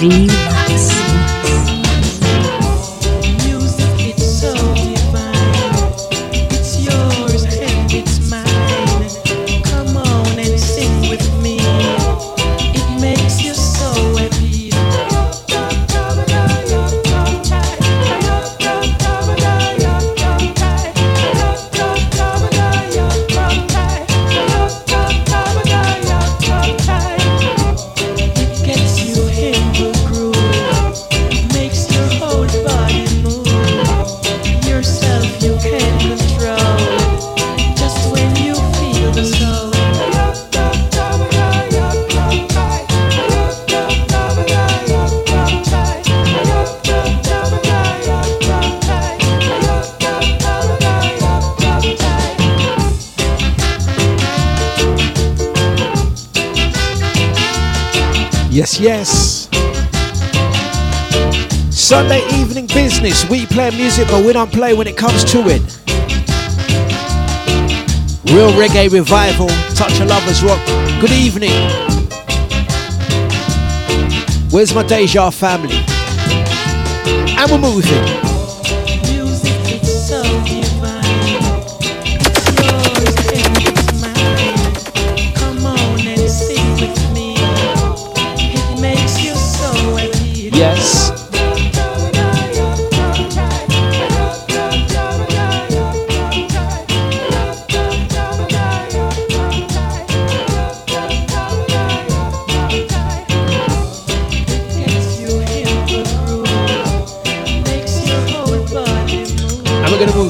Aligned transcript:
Dream 0.00 0.39
music, 63.80 64.08
but 64.08 64.24
we 64.24 64.32
don't 64.32 64.52
play 64.52 64.72
when 64.74 64.86
it 64.86 64.96
comes 64.96 65.24
to 65.24 65.38
it. 65.48 65.62
Real 68.32 68.50
reggae 68.52 68.90
revival, 68.90 69.48
touch 69.74 70.00
of 70.00 70.08
lovers 70.08 70.42
rock. 70.44 70.64
Good 71.00 71.10
evening. 71.10 71.50
Where's 74.50 74.74
my 74.74 74.84
Deja 74.84 75.30
family? 75.30 75.82
And 77.36 77.50
we're 77.50 77.58
moving. 77.58 78.19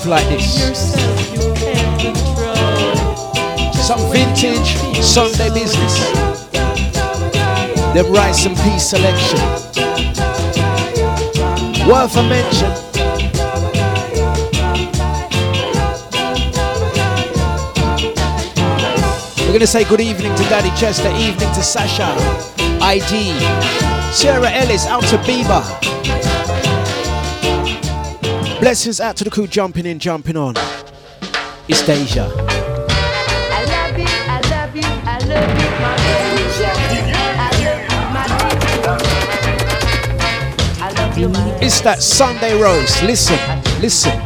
Like 0.06 0.26
this. 0.28 0.94
Some 3.86 4.00
vintage 4.12 4.76
Sunday 5.02 5.50
business. 5.52 5.98
Them 7.92 8.12
rice 8.12 8.46
and 8.46 8.56
peace 8.58 8.88
selection. 8.88 9.38
Worth 11.88 12.16
a 12.16 12.22
mention. 12.22 12.70
We're 19.46 19.58
to 19.58 19.66
say 19.66 19.84
good 19.84 20.00
evening 20.00 20.34
to 20.36 20.42
Daddy 20.44 20.70
Chester, 20.80 21.10
evening 21.16 21.52
to 21.54 21.62
Sasha, 21.62 22.14
ID, 22.80 23.32
Sarah 24.12 24.50
Ellis, 24.50 24.86
out 24.86 25.02
to 25.04 25.16
Bieber. 25.18 25.89
Blessings 28.60 29.00
out 29.00 29.16
to 29.16 29.24
the 29.24 29.30
crew 29.30 29.46
jumping 29.46 29.86
in, 29.86 29.98
jumping 29.98 30.36
on. 30.36 30.54
It's 31.66 31.80
Deja. 31.86 32.28
It's 41.62 41.80
that 41.80 42.02
Sunday 42.02 42.60
roast. 42.60 43.02
Listen, 43.02 43.38
listen. 43.80 44.19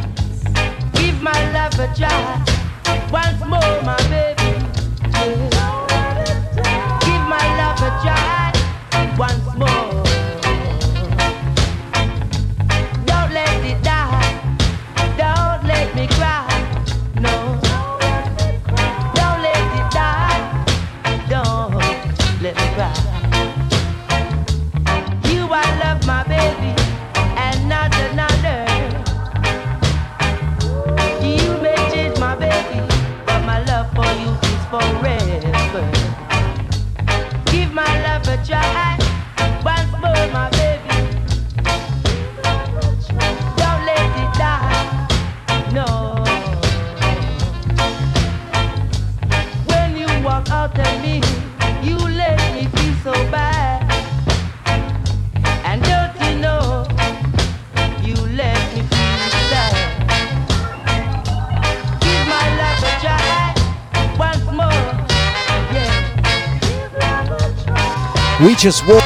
We 68.45 68.53
just 68.53 68.87
walk. 68.87 69.03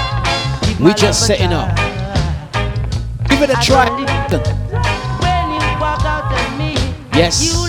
We 0.81 0.93
just 0.95 1.25
setting 1.25 1.53
up. 1.53 1.73
Give 3.29 3.41
it 3.41 3.49
a 3.49 3.57
try. 3.63 3.87
Yes. 7.13 7.68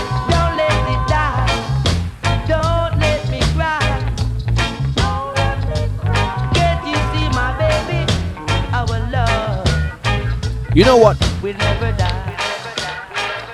You 10.73 10.85
know 10.85 10.95
what? 10.95 11.17
We'll 11.43 11.57
never 11.57 11.91
die. 11.97 12.37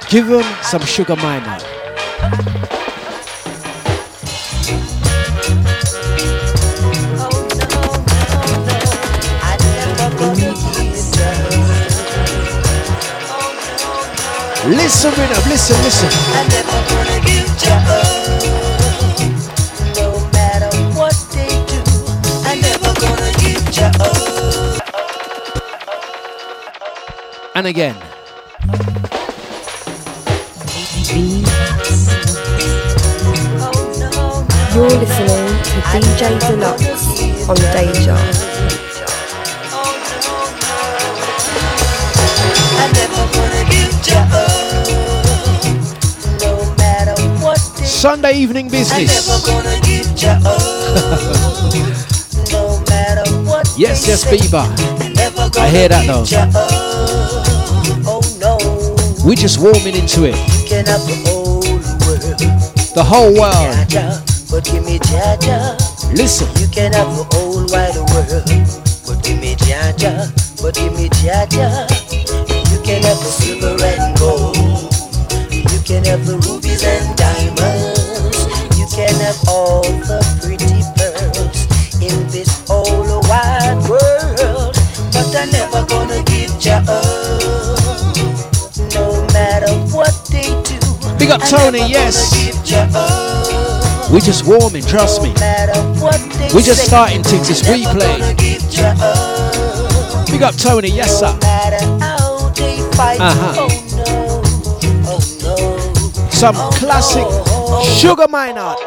Give 0.08 0.28
him 0.28 0.44
some 0.62 0.84
Sugar 0.84 1.16
Minott. 1.16 1.64
Listen, 14.70 15.10
up, 15.10 15.46
listen, 15.48 15.84
listen. 15.84 17.97
And 27.58 27.66
again. 27.66 27.96
You're 34.76 34.94
listening 34.94 35.48
to 35.66 35.82
DJ 35.90 36.38
Dlux 36.38 37.50
on 37.50 37.58
Deja. 37.74 38.14
Sunday 47.84 48.38
evening 48.38 48.70
business. 48.70 49.26
yes, 53.80 54.08
yes, 54.08 54.24
Bieber. 54.26 54.62
I 55.58 55.70
hear 55.70 55.90
that 55.90 56.06
though. 56.06 56.87
We're 59.28 59.36
just 59.36 59.60
warming 59.60 59.94
into 59.94 60.24
it. 60.24 60.36
The 62.96 63.04
whole 63.04 63.34
world. 63.36 63.76
Listen. 66.16 66.48
You 66.56 66.68
can 66.70 66.94
have 66.94 67.12
the 67.12 67.26
whole 67.36 67.68
wide 67.68 67.98
world, 68.08 68.48
but 69.06 69.22
give 69.26 69.42
me 69.42 69.58
Jaja, 69.68 70.32
but 70.62 70.76
give 70.76 70.94
me 70.94 71.10
Jaja. 71.10 71.92
You 72.72 72.80
can 72.88 73.04
have 73.04 73.20
the 73.20 73.28
silver 73.36 73.76
and 73.84 74.18
gold. 74.18 74.56
You 75.52 75.80
can 75.84 76.06
have 76.06 76.26
the 76.26 76.40
rubies 76.48 76.86
and 76.86 77.14
diamonds. 77.18 78.48
You 78.80 78.88
can 78.96 79.14
have 79.20 79.44
all 79.50 79.84
the 80.08 80.24
pretty 80.40 80.80
pearls 80.96 81.68
in 82.00 82.32
this 82.32 82.64
whole 82.66 83.20
wide 83.28 83.76
world. 83.90 84.74
But 85.12 85.36
I'm 85.36 85.52
never 85.52 85.84
gonna 85.86 86.24
give 86.24 86.64
ya 86.64 86.82
up. 86.88 87.27
Up 91.38 91.50
Tony, 91.50 91.80
yes. 91.88 92.34
We're 94.12 94.20
just 94.20 94.46
warming, 94.48 94.84
trust 94.84 95.22
me. 95.22 95.30
We're 96.54 96.62
just 96.62 96.86
starting 96.86 97.24
things 97.24 97.50
as 97.50 97.62
we 97.70 97.84
play. 97.86 98.18
Big 100.32 100.44
up 100.44 100.56
Tony, 100.56 100.90
yes 100.90 101.20
sir. 101.20 101.38
Uh-huh. 103.20 103.70
Some 106.30 106.56
classic 106.74 107.26
Sugar 107.84 108.28
Minott. 108.28 108.78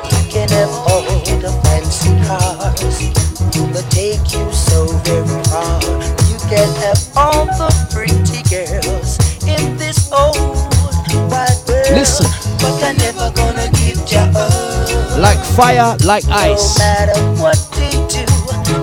You 3.55 3.67
Like 15.21 15.39
fire, 15.39 15.97
like 16.07 16.25
ice. 16.29 16.79
No 16.79 16.85
matter 16.85 17.21
what 17.43 17.59
they 17.77 17.91
do, 18.09 18.25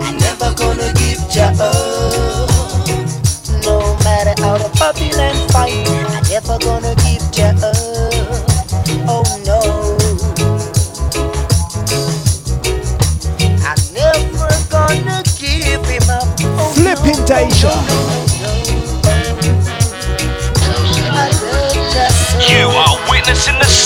I'm 0.06 0.18
never 0.20 0.54
gonna 0.54 0.94
give 0.94 1.18
ya 1.34 1.50
up. 1.60 2.50
No 3.66 3.98
matter 4.06 4.40
how 4.44 4.58
the 4.60 4.70
Babylon 4.78 5.36
fight, 5.50 5.74
I'm 6.14 6.24
never 6.30 6.60
gonna 6.60 6.94
give 7.02 7.26
ya 7.34 7.50
up. 7.58 7.74
Oh 9.10 9.26
no. 9.50 9.98
I'm 13.66 13.82
never 13.98 14.54
gonna 14.70 15.24
give 15.40 15.84
him 15.90 16.10
up. 16.10 16.28
Oh, 16.60 16.72
Flipping 16.76 17.26
Deja. 17.26 17.74
You 18.70 18.77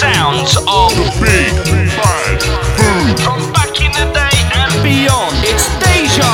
sounds 0.01 0.57
of 0.57 0.89
the 0.98 1.06
Big 1.21 1.53
Bad 1.94 2.42
Boom. 2.75 3.06
From 3.21 3.53
back 3.53 3.80
in 3.86 3.92
the 3.94 4.07
day 4.18 4.38
and 4.57 4.74
beyond, 4.81 5.36
it's 5.45 5.69
Deja. 5.77 6.31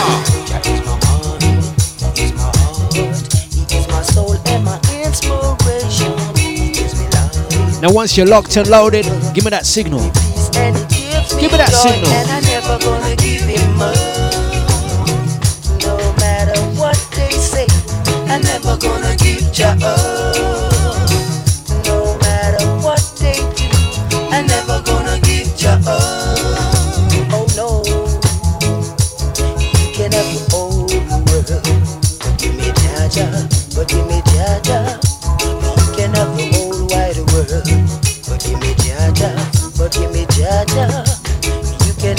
Now 7.81 7.91
once 7.91 8.15
you're 8.15 8.25
locked 8.25 8.55
and 8.55 8.69
loaded, 8.69 9.05
give 9.33 9.43
me 9.43 9.49
that 9.49 9.65
signal. 9.65 9.99
Give 11.41 11.51
me 11.51 11.57
that 11.57 11.73
signal. 11.73 12.67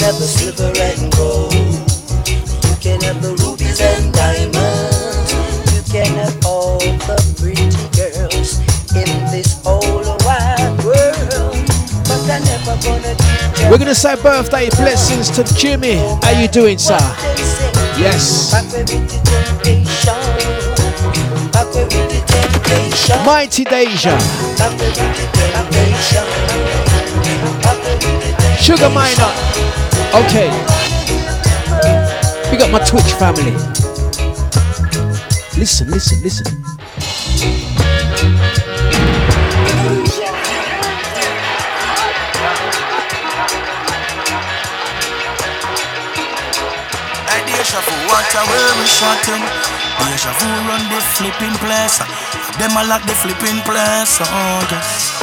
Have 0.09 0.19
the 0.19 0.25
silver 0.25 0.73
and 0.89 1.13
gold. 1.13 1.53
You 2.65 2.75
can 2.81 2.99
have 3.01 3.21
the 3.21 3.37
rubies 3.45 3.79
and 3.79 4.11
diamonds. 4.11 5.29
You 5.69 5.83
can 5.85 6.09
have 6.17 6.45
all 6.45 6.79
the 6.79 7.17
pretty 7.37 7.69
girls 7.93 8.57
in 8.97 9.05
this 9.29 9.61
whole 9.61 10.01
wide 10.25 10.73
world. 10.81 11.53
But 12.09 12.25
I'm 12.25 12.41
never 12.41 12.73
gonna 12.81 13.69
We're 13.69 13.77
gonna 13.77 13.93
say 13.93 14.15
birthday 14.15 14.69
blessings 14.71 15.29
to 15.31 15.43
Jimmy. 15.53 15.97
How 16.23 16.31
you 16.41 16.47
doing, 16.47 16.79
sir? 16.79 16.97
what 16.97 17.21
they 17.21 17.43
say. 17.43 17.69
Yes. 18.01 18.49
Back 18.49 18.65
where 18.73 18.81
with 18.81 19.05
the 19.13 19.19
temptation. 19.29 20.17
Back 21.53 21.69
where 21.75 21.85
with 21.85 22.09
the 22.09 22.19
temptation. 22.25 23.25
Mighty 23.27 23.63
Deja. 23.63 24.17
Back 24.57 24.73
where 24.73 24.89
with 24.89 25.13
the 25.21 25.25
temptation. 25.37 26.25
Back 27.61 27.77
where 27.83 27.93
with 27.93 28.09
the 28.09 28.33
temptation. 28.33 28.57
Sugar 28.57 28.89
Minott. 28.89 29.68
Okay. 30.15 30.49
We 32.51 32.57
got 32.57 32.71
my 32.71 32.79
Twitch 32.79 33.13
family. 33.13 33.53
Listen, 35.57 35.91
listen, 35.91 36.21
listen. 36.23 36.59
Deja 47.59 47.81
Vu, 47.81 47.95
what 48.07 48.33
a 48.33 48.41
way 48.49 48.67
we 48.79 48.85
shotting. 48.87 49.43
Deja 50.07 50.31
Vu 50.39 50.47
run 50.67 50.83
the 50.89 51.01
flipping 51.13 51.53
place. 51.59 51.99
Them 52.57 52.71
a 52.77 52.87
lock 52.87 53.03
the 53.03 53.13
flipping 53.13 53.61
place. 53.63 54.17
Oh, 54.21 54.67
yes. 54.71 55.18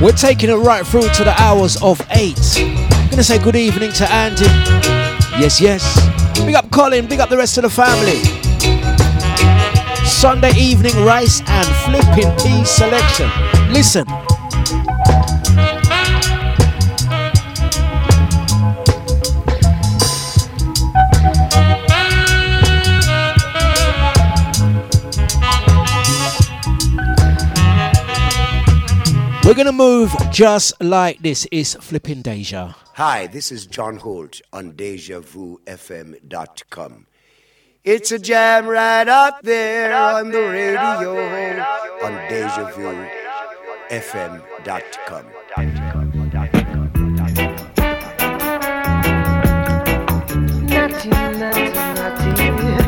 We're 0.00 0.12
taking 0.12 0.48
it 0.48 0.54
right 0.54 0.86
through 0.86 1.08
to 1.10 1.24
the 1.24 1.34
hours 1.38 1.76
of 1.82 2.00
eight. 2.12 2.38
Gonna 3.10 3.22
say 3.22 3.38
good 3.38 3.54
evening 3.54 3.92
to 3.92 4.10
Andy. 4.10 4.46
Yes, 5.38 5.60
yes. 5.60 5.84
Big 6.46 6.54
up 6.54 6.70
Colin, 6.70 7.06
big 7.06 7.20
up 7.20 7.28
the 7.28 7.36
rest 7.36 7.58
of 7.58 7.64
the 7.64 7.70
family. 7.70 8.22
Sunday 10.06 10.52
evening 10.56 10.96
rice 11.04 11.42
and 11.46 11.66
flipping 11.84 12.34
pea 12.38 12.64
selection. 12.64 13.30
Listen. 13.72 14.06
We're 29.60 29.64
gonna 29.64 29.76
move 29.76 30.14
just 30.30 30.80
like 30.80 31.20
this. 31.20 31.44
Is 31.52 31.74
flipping 31.74 32.22
Deja. 32.22 32.76
Hi, 32.94 33.26
this 33.26 33.52
is 33.52 33.66
John 33.66 33.98
Holt 33.98 34.40
on 34.54 34.72
DejaVuFM.com. 34.72 37.06
It's 37.84 38.10
a 38.10 38.18
jam 38.18 38.66
right 38.66 39.06
up 39.06 39.42
there 39.42 39.94
on 39.94 40.30
the 40.30 40.40
radio 40.40 41.10
on 42.02 42.12
DejaVuFM.com. 42.30 45.26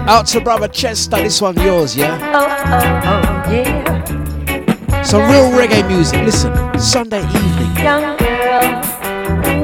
Out 0.09 0.27
to 0.29 0.41
brother 0.41 0.69
Chester, 0.69 1.19
this 1.19 1.43
one 1.43 1.61
yours, 1.61 1.95
yeah? 1.95 2.19
Oh, 2.33 2.47
oh, 2.67 3.03
oh, 3.05 3.53
yeah. 3.53 4.22
Some 5.05 5.31
real 5.31 5.51
reggae 5.51 5.87
music. 5.89 6.21
Listen, 6.23 6.53
Sunday 6.79 7.23
evening. 7.23 7.77
Young 7.85 8.17
girl. 8.17 9.62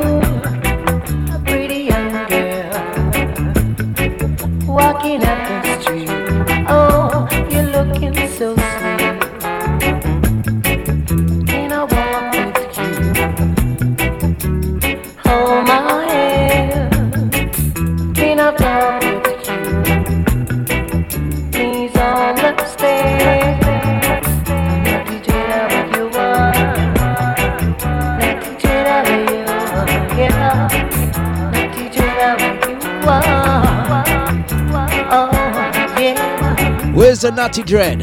Where's 37.18 37.34
the 37.34 37.42
Natty 37.42 37.64
Dread? 37.64 37.98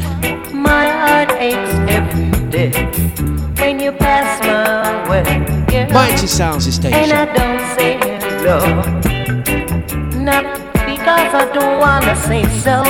My 0.52 0.90
heart 0.90 1.30
aches 1.40 1.72
every 1.88 2.50
day 2.50 2.70
when 3.56 3.80
you 3.80 3.90
pass 3.92 4.44
my 4.44 5.08
way. 5.08 5.24
Yeah. 5.72 5.90
Mighty 5.90 6.26
Sounds 6.26 6.66
And 6.66 6.74
Station. 6.74 7.12
I 7.12 7.24
don't 7.24 7.62
say 7.78 7.96
hello. 7.96 8.60
Not 10.22 10.44
because 10.84 11.32
I 11.32 11.50
don't 11.54 11.78
wanna 11.80 12.14
say 12.14 12.44
so. 12.60 12.82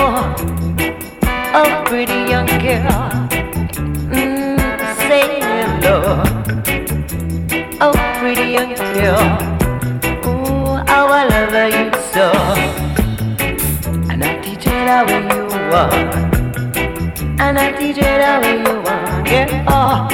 Oh, 1.54 1.84
pretty 1.86 2.28
young 2.28 2.46
girl. 2.58 3.28
Mm, 4.10 4.58
say 5.06 5.38
hello. 5.46 6.24
Oh, 7.80 7.94
pretty 8.18 8.50
young 8.50 8.74
girl. 8.74 9.22
Ooh, 10.26 10.74
how 10.90 11.06
I 11.06 11.22
love 11.28 11.54
you 11.70 11.88
so. 12.10 12.26
And 14.10 14.24
I 14.24 14.40
teach 14.42 14.66
it 14.66 14.88
how 14.88 15.06
you 15.08 15.45
And 17.38 17.58
I 17.58 17.72
teach 17.72 17.98
it 17.98 18.20
how 18.22 18.40
you 18.40 18.78
are. 18.86 19.26
Yeah. 19.26 19.64
Oh, 19.68 20.08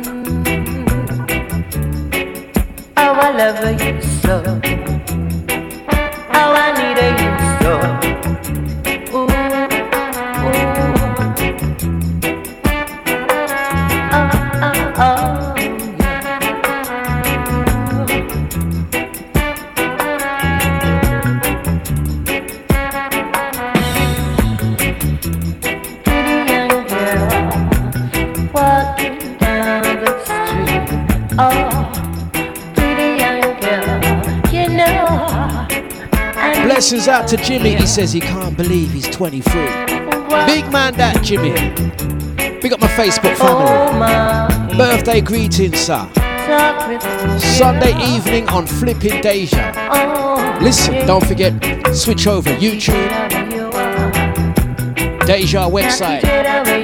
How 2.96 3.12
I 3.12 3.30
love 3.32 3.80
you 3.80 4.00
so. 4.00 4.97
Out 37.08 37.26
to 37.28 37.38
Jimmy. 37.38 37.74
He 37.74 37.86
says 37.86 38.12
he 38.12 38.20
can't 38.20 38.54
believe 38.54 38.90
he's 38.92 39.08
23. 39.08 39.42
Big 40.44 40.70
man, 40.70 40.94
that 40.94 41.20
Jimmy. 41.22 41.52
Big 42.60 42.72
up 42.72 42.80
my 42.80 42.86
Facebook 42.88 43.34
family. 43.36 44.76
Birthday 44.76 45.22
greetings, 45.22 45.78
sir. 45.78 46.06
Sunday 47.38 47.96
evening 48.14 48.46
on 48.50 48.66
Flipping 48.66 49.22
Deja. 49.22 49.72
Listen, 50.60 51.06
don't 51.06 51.24
forget, 51.24 51.54
switch 51.94 52.26
over 52.26 52.50
YouTube. 52.50 53.08
Deja 55.26 55.68
website. 55.68 56.24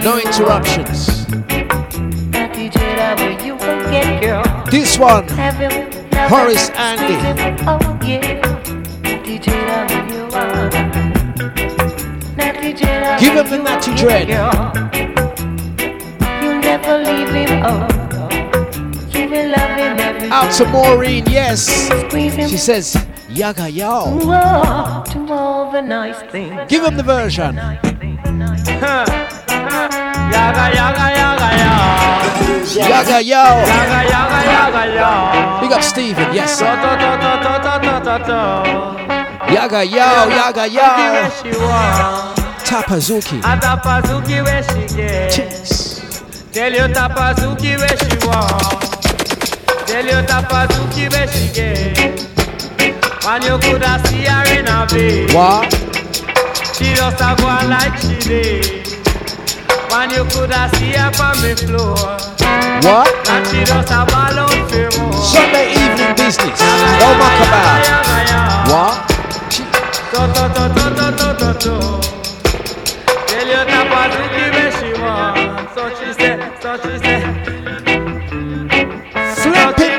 No 0.03 0.19
interruptions. 0.19 1.27
This 4.71 4.99
one, 4.99 5.29
Horace 6.29 6.71
Andy. 6.71 8.54
Give 13.19 13.35
him 13.35 13.49
the 13.51 13.59
nut 13.59 13.83
dread. 13.97 14.29
You 16.43 16.61
never 16.61 16.99
leave 16.99 17.29
him 17.31 17.63
oh. 17.65 17.87
You 19.11 19.29
will 19.29 19.49
love 19.51 19.79
him 19.79 19.99
every 20.01 20.29
Out 20.31 20.53
to 20.55 20.65
Maureen, 20.67 21.25
yes. 21.27 21.89
She 22.51 22.57
says, 22.57 22.97
Yaga 23.29 23.69
Yao. 23.71 24.15
Nice 25.85 26.23
Give 26.69 26.85
him 26.85 26.97
the 26.97 27.03
version. 27.03 27.57
Yaga 27.57 27.85
Yaga 30.33 31.07
Yaga 31.21 31.49
Yao. 31.61 31.85
Yaga 32.75 33.23
Yao. 33.23 33.55
Yaga 33.65 34.01
Yaga 34.11 34.41
Yaga 34.51 34.85
Yao. 34.95 35.61
Big 35.61 35.73
up 35.73 35.83
Steven, 35.83 36.33
yes. 36.35 36.59
Sir. 36.59 36.65
Yaga 39.53 39.85
Yao, 39.85 40.29
Yaga 40.29 40.67
Yao 40.69 42.34
she 42.67 43.37
want. 43.37 43.63
Tapazuki. 43.63 44.45
Where 44.45 44.63
she 44.63 44.97
get. 44.97 45.33
Cheers. 45.33 46.01
Tell 46.53 46.73
you 46.73 46.87
Tapazuki 46.95 47.77
where 47.79 47.97
she 47.99 48.17
want. 48.27 48.81
Tell 49.87 50.05
you 50.05 50.21
Tapazuki 50.27 51.11
where 51.13 51.29
she 51.29 51.53
get. 51.53 52.35
Man, 53.25 53.43
you 53.43 53.59
coulda 53.59 54.01
see 54.07 54.25
her 54.25 54.45
in 54.59 54.69
a 54.69 54.87
bed. 54.87 55.33
What? 55.35 55.73
She 56.77 56.95
just 56.95 57.21
a 57.21 57.35
go 57.39 57.47
like 57.69 57.97
she 57.99 58.15
did. 58.21 58.87
Man, 59.91 60.11
you 60.11 60.25
coulda 60.31 60.69
see 60.77 60.93
her 60.93 61.11
on 61.23 61.37
the 61.41 61.55
floor. 61.57 61.97
What? 62.85 63.29
And 63.31 63.47
she 63.47 63.65
just 63.65 63.91
a 63.91 64.05
ball 64.05 64.39
for 64.69 64.89
more. 65.01 65.23
Sunday 65.23 65.73
evening 65.73 66.15
business. 66.17 66.61
No 66.61 67.09
about. 67.15 68.69
What? 68.69 69.15
Slipping 76.75 76.91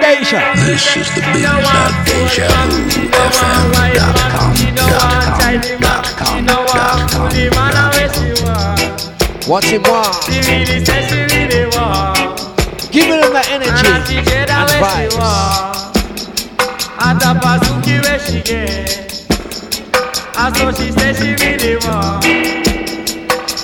Deja. 0.04 0.42
This 0.66 0.84
is 0.98 1.08
the 1.16 1.22
big 1.32 1.48
shot 1.48 1.94
Deja 2.04 2.52
Vu 2.68 3.08
FM.com. 5.56 6.44
What's 9.48 9.72
it 9.72 9.88
want? 9.88 10.12
Giving 12.92 13.22
them 13.22 13.32
that 13.32 13.48
energy 13.52 14.20
and 14.20 14.70
vibes. 14.84 15.16
Atapasuki 17.00 17.96
where 18.04 18.20
she 18.20 18.42
get. 18.42 19.24
As 20.36 20.52
though 20.60 20.74
she 20.74 20.92
she 21.16 21.36
really 21.42 21.78
want. 21.88 22.26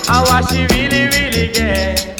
I 0.08 0.10
what 0.22 0.48
she 0.48 0.64
really, 0.74 1.04
really 1.08 1.52
get. 1.52 2.11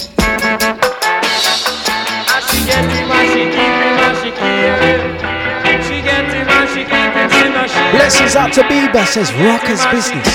Blessings 8.03 8.35
out 8.35 8.53
to 8.55 8.63
Bieber 8.63 9.07
says 9.07 9.33
rockers 9.35 9.87
business. 9.87 10.27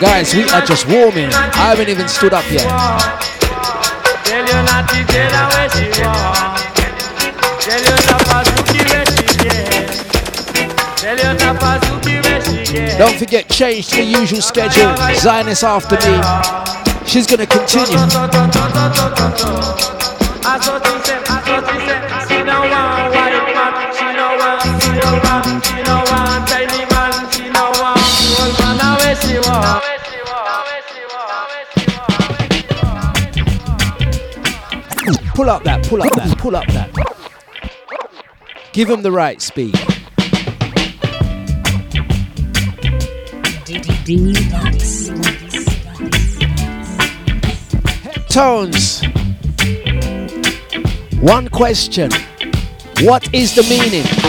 Guys, 0.00 0.34
we 0.34 0.48
are 0.48 0.64
just 0.64 0.88
warming. 0.88 1.28
I 1.28 1.68
haven't 1.68 1.90
even 1.90 2.08
stood 2.08 2.32
up 2.32 2.50
yet. 2.50 2.64
Don't 12.96 13.18
forget, 13.18 13.50
change 13.50 13.88
to 13.88 13.96
the 13.96 14.02
usual 14.02 14.40
schedule. 14.40 14.96
Zionist 15.16 15.62
after 15.62 15.96
me. 15.96 17.06
She's 17.06 17.26
gonna 17.26 17.46
continue. 17.46 17.98
Pull 35.38 35.50
up 35.50 35.62
that, 35.62 35.86
pull 35.86 36.02
up 36.02 36.12
that, 36.14 36.36
pull 36.36 36.56
up 36.56 36.66
that. 36.66 36.90
Give 38.72 38.90
him 38.90 39.02
the 39.02 39.12
right 39.12 39.40
speed. 39.40 39.72
Tones. 48.28 49.04
One 51.20 51.46
question. 51.50 52.10
What 53.02 53.32
is 53.32 53.54
the 53.54 53.62
meaning? 53.70 54.27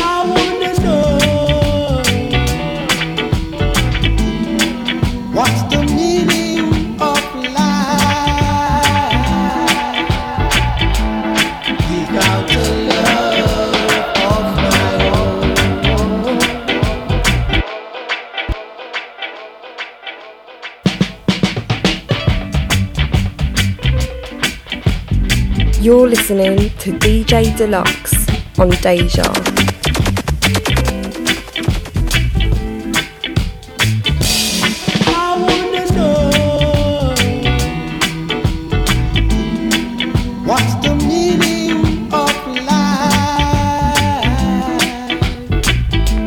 You're 25.82 26.10
listening 26.10 26.58
to 26.80 26.92
DJ 26.92 27.46
Dlux 27.56 28.12
on 28.60 28.70
Deja. 28.82 29.24
I 35.08 35.38
wanna 35.40 35.86
know 35.96 36.30
what's 40.46 40.74
the 40.84 40.94
meaning 41.08 42.12
of 42.14 42.36
life 42.68 44.04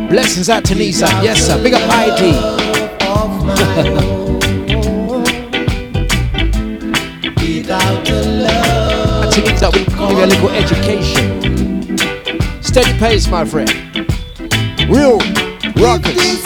Blessings 0.09 0.49
out 0.49 0.65
to 0.65 0.75
Nisa. 0.75 1.09
Yes, 1.23 1.43
sir. 1.47 1.63
Big 1.63 1.75
up 1.75 1.83
ID. 1.91 2.33
Nisa, 9.63 9.79
we 9.79 9.85
give 9.85 10.11
you 10.11 10.25
a 10.25 10.27
little 10.27 10.51
education. 10.51 11.97
Steady 12.63 12.99
pace, 12.99 13.29
my 13.29 13.45
friend. 13.45 13.71
Real 14.89 15.19
rockers. 15.77 16.42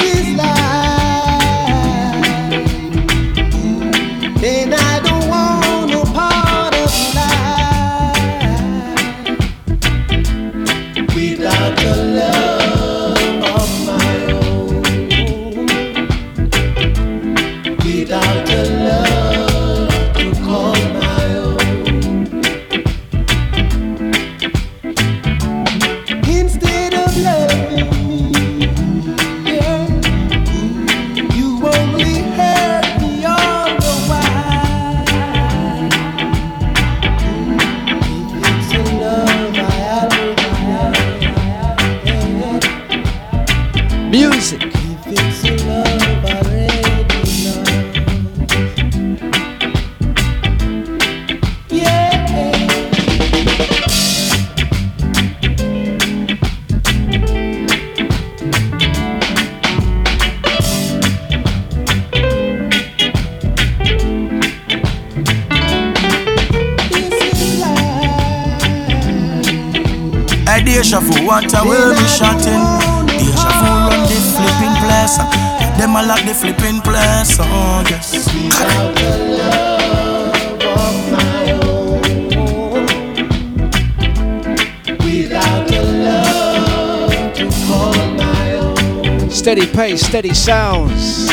Steady 90.16 90.32
sounds. 90.32 91.30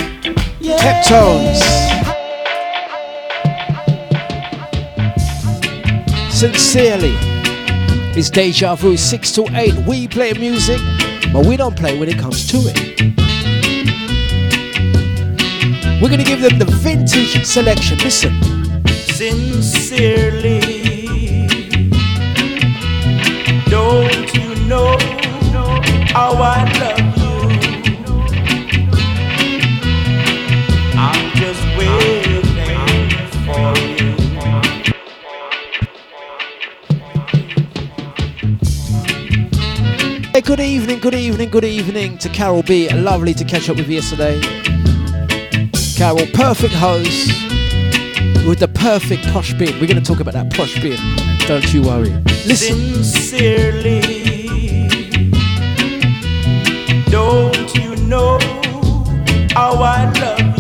Yeah. 0.60 0.76
Heptones. 0.78 1.62
Sincerely. 6.30 7.16
It's 8.14 8.30
Deja 8.30 8.76
Vu 8.76 8.98
6 8.98 9.32
to 9.36 9.48
8. 9.56 9.88
We 9.88 10.10
play 10.10 10.34
music, 10.34 10.82
but 11.32 11.46
we 11.46 11.56
don't 11.56 11.78
play 11.78 11.98
when 11.98 12.10
it 12.10 12.20
comes 12.20 12.46
to 12.48 12.58
it. 12.58 12.78
We're 16.02 16.10
gonna 16.10 16.26
give 16.26 16.42
them 16.42 16.60
the 16.60 16.66
vintage 16.66 17.46
selection. 17.46 18.00
Listen. 18.00 18.34
sincerely. 19.14 20.60
Don't 23.70 24.34
you 24.36 24.56
know 24.68 24.98
how 26.12 26.34
I 26.34 26.70
love 26.82 27.03
evening, 40.94 41.12
good 41.12 41.20
evening, 41.20 41.50
good 41.50 41.64
evening 41.64 42.18
to 42.20 42.30
Carol 42.30 42.62
B. 42.62 42.88
Lovely 42.90 43.34
to 43.34 43.44
catch 43.44 43.68
up 43.68 43.78
with 43.78 43.88
you 43.88 43.96
yesterday. 43.96 44.40
Carol, 45.96 46.28
perfect 46.34 46.74
host 46.76 47.30
with 48.48 48.60
the 48.60 48.68
perfect 48.68 49.26
posh 49.30 49.54
beard. 49.54 49.74
We're 49.82 49.88
going 49.88 50.02
to 50.02 50.02
talk 50.02 50.20
about 50.20 50.36
that 50.36 50.54
posh 50.54 50.80
beard. 50.82 51.00
Don't 51.48 51.74
you 51.74 51.82
worry. 51.82 52.12
Listen. 52.46 53.04
Sincerely. 53.04 54.02
Don't 57.10 57.76
you 57.76 57.96
know 58.06 58.38
how 59.56 59.74
I 59.82 60.12
love 60.20 60.53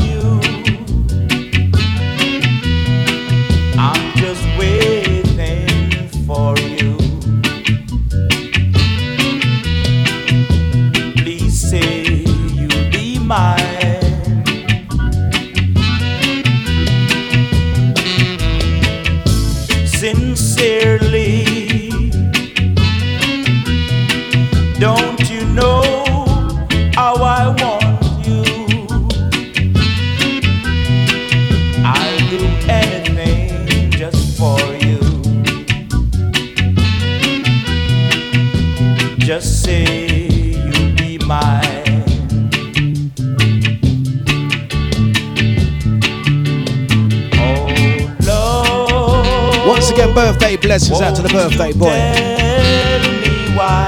blessings 50.73 50.99
Won't 50.99 51.05
out 51.05 51.15
to 51.17 51.21
the 51.21 51.29
birthday 51.29 51.71
boy. 51.71 51.85
Tell 51.85 52.99
me 53.21 53.29
why 53.55 53.87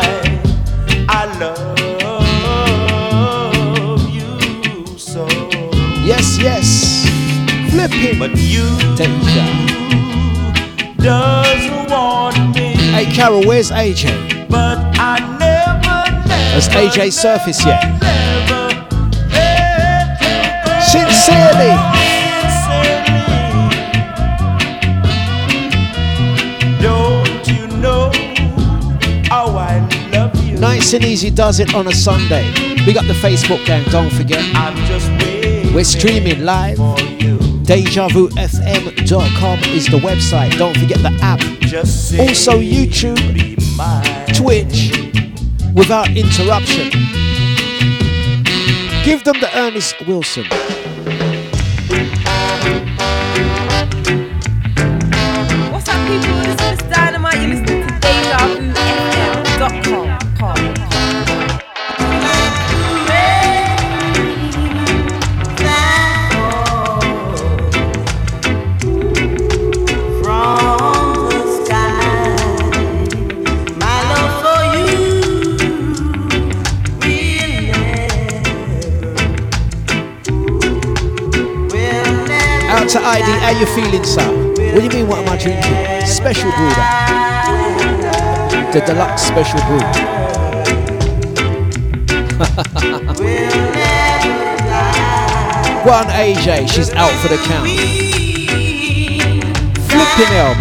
I 1.10 1.26
love 3.90 4.08
you 4.14 4.86
so. 4.96 5.26
Yes, 6.06 6.38
yes. 6.40 7.08
Flip 7.72 7.90
him. 7.90 8.20
But 8.20 8.38
you 8.38 8.78
Danger. 8.96 9.48
doesn't 10.98 11.90
want 11.90 12.56
me. 12.56 12.76
Hey 12.94 13.06
Carol, 13.12 13.44
where's 13.48 13.72
AJ? 13.72 14.48
But 14.48 14.78
I 15.00 15.18
never, 15.40 16.04
Has 16.54 16.68
AJ 16.70 17.14
surfaced 17.14 17.66
yet? 17.66 17.82
Never, 18.00 18.76
never, 19.32 20.82
Sincerely. 20.82 21.95
Nice 30.86 30.94
and 30.94 31.06
easy 31.06 31.32
does 31.32 31.60
it 31.60 31.74
on 31.74 31.88
a 31.88 31.92
Sunday. 31.92 32.46
We 32.86 32.94
got 32.94 33.06
the 33.06 33.14
Facebook 33.14 33.66
gang, 33.66 33.84
don't 33.86 34.12
forget. 34.12 34.44
We're 35.74 35.84
streaming 35.84 36.46
live. 36.46 36.78
DejaVuFM.com 37.66 39.60
is 39.74 39.88
the 39.88 39.98
website. 39.98 40.56
Don't 40.60 40.78
forget 40.78 41.00
the 41.00 41.10
app. 41.24 41.42
Also, 42.20 42.60
YouTube, 42.60 43.18
Twitch, 44.38 44.92
without 45.74 46.08
interruption. 46.16 46.92
Give 49.04 49.24
them 49.24 49.40
the 49.40 49.50
Ernest 49.56 50.06
Wilson. 50.06 50.46
What's 55.72 55.90
up, 55.90 56.08
people? 56.08 56.35
Lady, 83.26 83.40
how 83.40 83.50
you 83.50 83.66
feeling, 83.66 84.04
sir? 84.04 84.22
What 84.22 84.56
do 84.58 84.84
you 84.84 84.90
mean, 84.90 85.08
what 85.08 85.18
am 85.18 85.30
I 85.30 85.38
drinking? 85.38 86.06
Special 86.06 86.52
brew, 86.52 86.70
that. 86.76 88.70
The 88.72 88.82
deluxe 88.82 89.24
special 89.24 89.60
brew. 89.66 89.80
One 95.90 96.06
AJ, 96.06 96.70
she's 96.70 96.92
out 96.92 97.12
for 97.22 97.30
the 97.30 97.38
count. 97.38 97.68
Flipping 99.90 100.32
hell, 100.36 100.54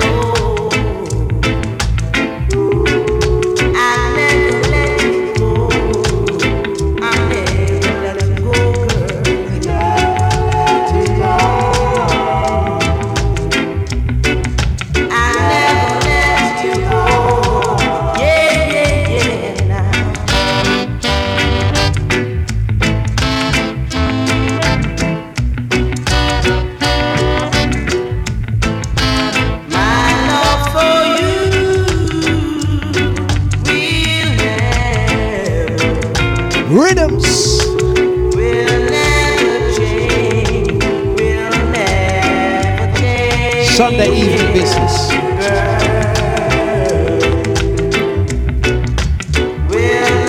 places. 44.64 45.08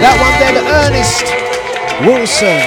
That 0.02 0.16
one 0.20 0.36
there, 0.40 0.54
the 0.54 0.66
Ernest 0.82 1.26
Wilson. 2.06 2.62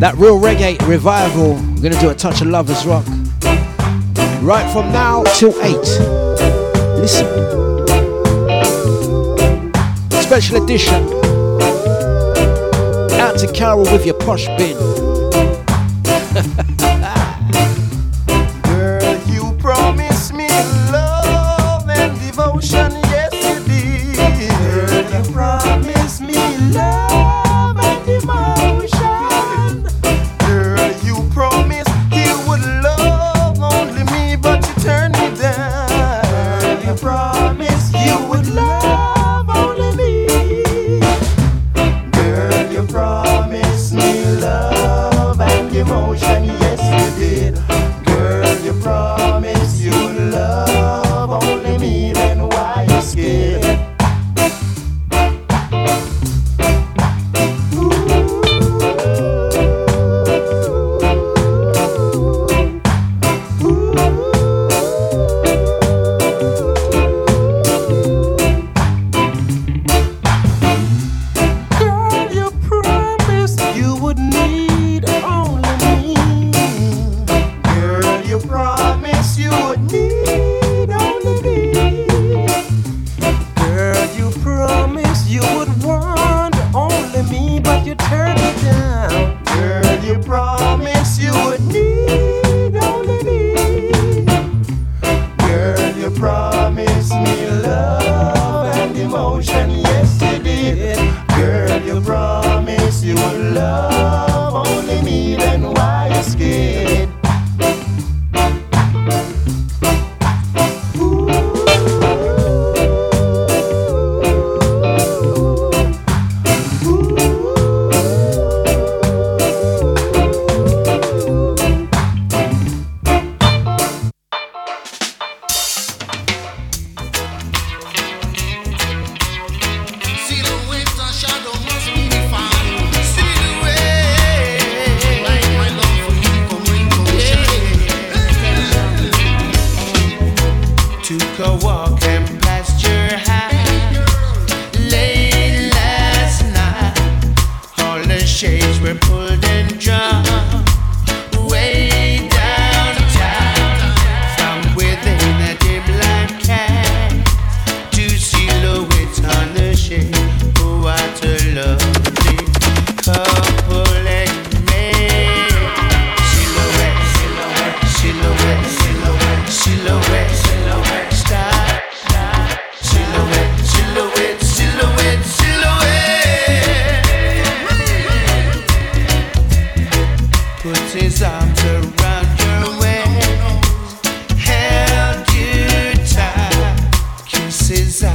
That 0.00 0.14
real 0.16 0.38
reggae 0.40 0.78
revival. 0.86 1.54
We're 1.54 1.90
gonna 1.90 2.00
do 2.00 2.10
a 2.10 2.14
touch 2.14 2.40
of 2.40 2.46
lovers 2.46 2.86
rock. 2.86 3.04
Right 4.40 4.70
from 4.72 4.92
now 4.92 5.24
till 5.34 5.54
eight. 5.62 5.88
Listen. 6.98 7.26
Special 10.22 10.62
edition 10.62 11.17
to 13.38 13.52
Carol 13.52 13.82
with 13.92 14.04
your 14.04 14.14
posh 14.14 14.46
bin. 14.58 15.07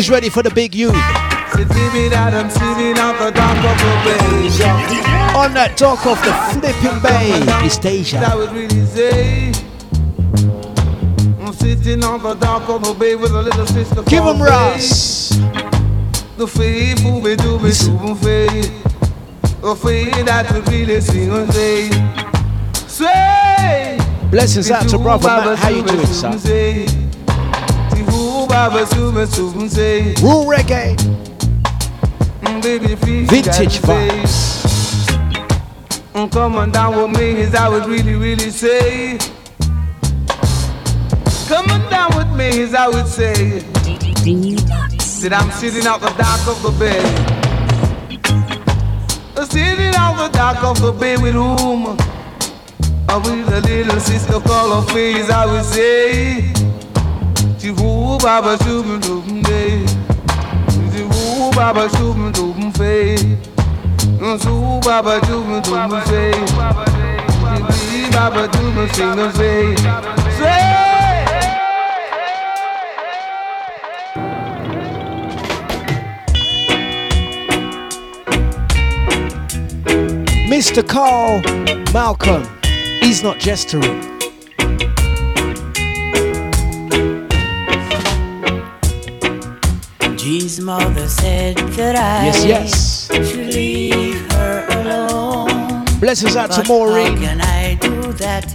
Who's 0.00 0.08
ready 0.08 0.30
for 0.30 0.42
the 0.42 0.48
big 0.48 0.72
bay. 0.72 0.86
On 5.36 5.52
that 5.52 5.76
dock 5.76 6.06
of 6.06 6.16
the 6.24 6.32
flipping 6.48 7.02
bay 7.02 7.66
is 7.66 7.76
I 7.76 7.80
Deja. 7.82 8.34
would 8.34 8.50
really 8.50 8.86
say. 8.86 9.52
I'm 11.38 11.52
sitting 11.52 12.02
on 12.02 12.22
the 12.22 12.32
dock 12.32 12.66
of 12.70 12.82
the 12.82 12.94
bay 12.94 13.14
with 13.14 13.32
a 13.32 13.42
little 13.42 13.66
sister. 13.66 14.02
Give 14.04 14.24
him. 14.24 14.40
Russ. 14.40 15.36
The 16.38 16.46
fee, 16.46 16.94
booby, 17.02 17.36
dooby, 17.36 17.70
dooby. 17.84 18.70
The 19.60 19.76
fee 19.76 20.22
that 20.22 20.50
would 20.50 20.66
really 20.70 20.98
sing 21.02 21.30
and 21.30 21.52
say. 22.88 23.98
Blessings 24.30 24.70
out 24.70 24.88
to 24.88 24.96
brother 24.96 25.28
Matt. 25.28 25.58
How 25.58 25.68
you 25.68 25.84
doing, 25.84 26.06
son? 26.06 27.09
Rule 30.22 30.44
reggae. 30.46 30.96
Vintage 33.26 33.78
vibes. 33.80 35.06
Mm, 36.14 36.30
Coming 36.32 36.72
down 36.72 36.96
with 36.96 37.18
me 37.18 37.40
is 37.42 37.54
I 37.54 37.68
would 37.68 37.86
really, 37.86 38.14
really 38.16 38.50
say. 38.50 39.18
Coming 41.48 41.88
down 41.90 42.10
with 42.16 42.28
me 42.36 42.48
is 42.60 42.74
I 42.74 42.88
would 42.88 43.06
say. 43.06 43.60
That 45.22 45.32
I'm 45.34 45.50
sitting 45.52 45.86
out 45.86 46.00
the 46.00 46.10
dark 46.16 46.46
of 46.48 46.62
the 46.62 46.70
bed. 46.78 47.04
Sitting 49.50 49.94
out 49.96 50.16
the 50.16 50.28
dark 50.36 50.62
of 50.64 50.80
the 50.80 50.92
bed 50.92 51.20
with 51.22 51.34
whom? 51.34 51.96
With 53.22 53.48
a 53.52 53.60
little 53.62 54.00
sister 54.00 54.38
called 54.40 54.86
her 54.88 54.94
face, 54.94 55.28
I 55.30 55.44
would 55.46 55.64
say. 55.64 56.52
She 57.58 57.70
woo 58.10 58.18
baba 58.18 58.56
shubin 58.58 59.00
dubin 59.00 59.42
day. 59.42 59.86
She 60.92 61.02
woo 61.04 61.50
baba 61.52 61.88
shubin 61.94 62.32
dubin 62.32 62.72
fay. 62.76 63.16
Su 64.38 64.80
baba 64.84 65.20
shubin 65.26 65.62
dubin 65.62 66.00
fay. 66.08 66.32
She 67.78 68.10
baba 68.10 68.48
dubin 68.48 68.88
sing. 68.94 69.76
Say. 70.38 70.56
Mr. 80.48 80.86
Carl 80.86 81.40
Malcolm. 81.92 82.42
He's 83.00 83.22
not 83.22 83.38
gesturing. 83.38 84.19
G's 90.60 90.66
mother 90.66 91.08
said 91.08 91.56
that 91.56 91.96
I 91.96 92.26
Yes, 92.26 92.44
yes. 92.44 93.06
should 93.30 93.54
leave 93.54 94.30
her 94.32 94.66
alone. 94.80 95.84
Blessings 96.00 96.36
out 96.36 96.50
to 96.52 96.58
But 96.58 96.68
Maureen. 96.68 97.16
How 97.16 97.22
can 97.28 97.40
I 97.40 97.74
do 97.80 98.12
that 98.24 98.46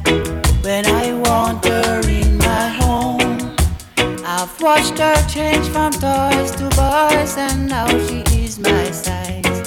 when 0.63 0.85
I 0.85 1.13
want 1.13 1.65
her 1.65 2.01
in 2.07 2.37
my 2.37 2.67
home? 2.81 3.55
I've 4.23 4.61
watched 4.61 4.99
her 4.99 5.15
change 5.27 5.65
from 5.69 5.91
toys 5.93 6.51
to 6.59 6.69
boys, 6.77 7.37
and 7.37 7.69
now 7.69 7.87
she 8.07 8.19
is 8.43 8.59
my 8.59 8.91
size. 8.91 9.61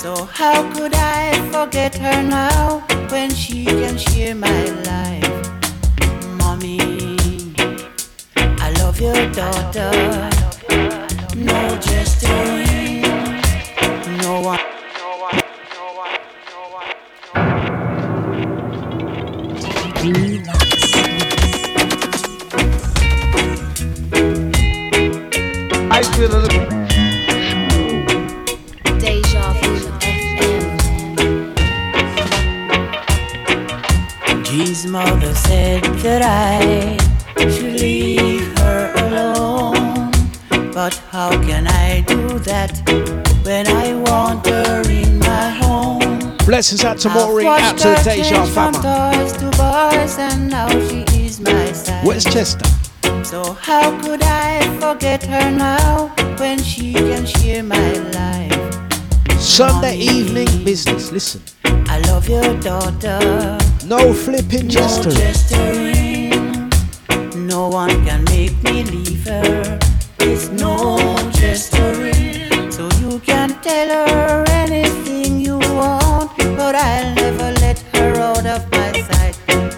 So 0.00 0.14
how 0.26 0.62
could 0.74 0.94
I 0.94 1.32
forget 1.50 1.96
her 1.98 2.22
now 2.22 2.84
when 3.10 3.30
she 3.34 3.64
can 3.64 3.98
share 3.98 4.34
my 4.34 4.62
life? 4.92 5.34
Mommy, 6.38 6.78
I 8.38 8.70
love 8.78 9.00
your 9.00 9.20
daughter. 9.32 10.37
No 11.38 11.78
gesturing, 11.78 13.02
no 14.22 14.40
one. 14.40 14.58
I 25.90 26.02
feel 26.16 26.34
a 26.34 26.38
little. 26.42 26.66
Deja 28.98 29.52
Vu 29.52 29.70
FM. 30.00 30.88
Mother 34.90 35.34
said 35.34 35.84
that 36.02 36.22
I 36.22 36.96
should 37.48 37.77
But 40.88 40.96
how 41.12 41.30
can 41.42 41.66
I 41.66 42.00
do 42.00 42.38
that 42.48 42.72
when 43.44 43.66
I 43.68 43.92
want 44.08 44.46
her 44.46 44.80
in 44.88 45.18
my 45.18 45.50
home? 45.50 46.34
Blessings 46.46 46.82
out 46.82 46.96
to 47.00 47.10
I've 47.10 47.16
Out 47.44 47.76
to 47.76 47.88
the 47.88 48.00
Deja 48.02 48.22
change 48.24 48.48
from 48.54 48.72
toys 48.72 49.32
to 49.36 49.50
boys, 49.60 50.16
and 50.18 50.48
now 50.48 50.70
she 50.88 51.04
is 51.22 51.40
my 51.40 51.72
side. 51.72 52.06
Where's 52.06 52.24
Chester? 52.24 52.64
So 53.22 53.52
how 53.52 54.00
could 54.00 54.22
I 54.22 54.64
forget 54.80 55.22
her 55.24 55.50
now 55.50 56.08
when 56.38 56.58
she 56.62 56.94
can 56.94 57.26
share 57.26 57.62
my 57.62 57.92
life? 58.16 59.38
Sunday 59.38 59.98
evening 59.98 60.48
business. 60.64 61.12
Listen. 61.12 61.42
I 61.66 61.98
love 62.08 62.30
your 62.30 62.58
daughter. 62.60 63.58
No 63.84 64.14
flipping 64.14 64.68
No 64.68 65.02
gesturing. 65.02 66.70
No 67.46 67.68
one 67.68 67.90
can 68.06 68.24
make 68.24 68.56
me 68.62 68.84
leave 68.84 69.26
her. 69.26 69.87
It's 70.20 70.48
no 70.48 70.96
gesturing. 71.32 72.70
So 72.70 72.88
you 73.00 73.18
can 73.20 73.60
tell 73.60 73.88
her 74.08 74.44
anything 74.48 75.40
you 75.40 75.58
want, 75.58 76.36
but 76.56 76.74
I'll 76.74 77.14
never 77.14 77.52
let 77.60 77.78
her 77.94 78.14
out 78.16 78.46
of 78.46 78.70
my 78.70 78.92
sight. 79.08 79.36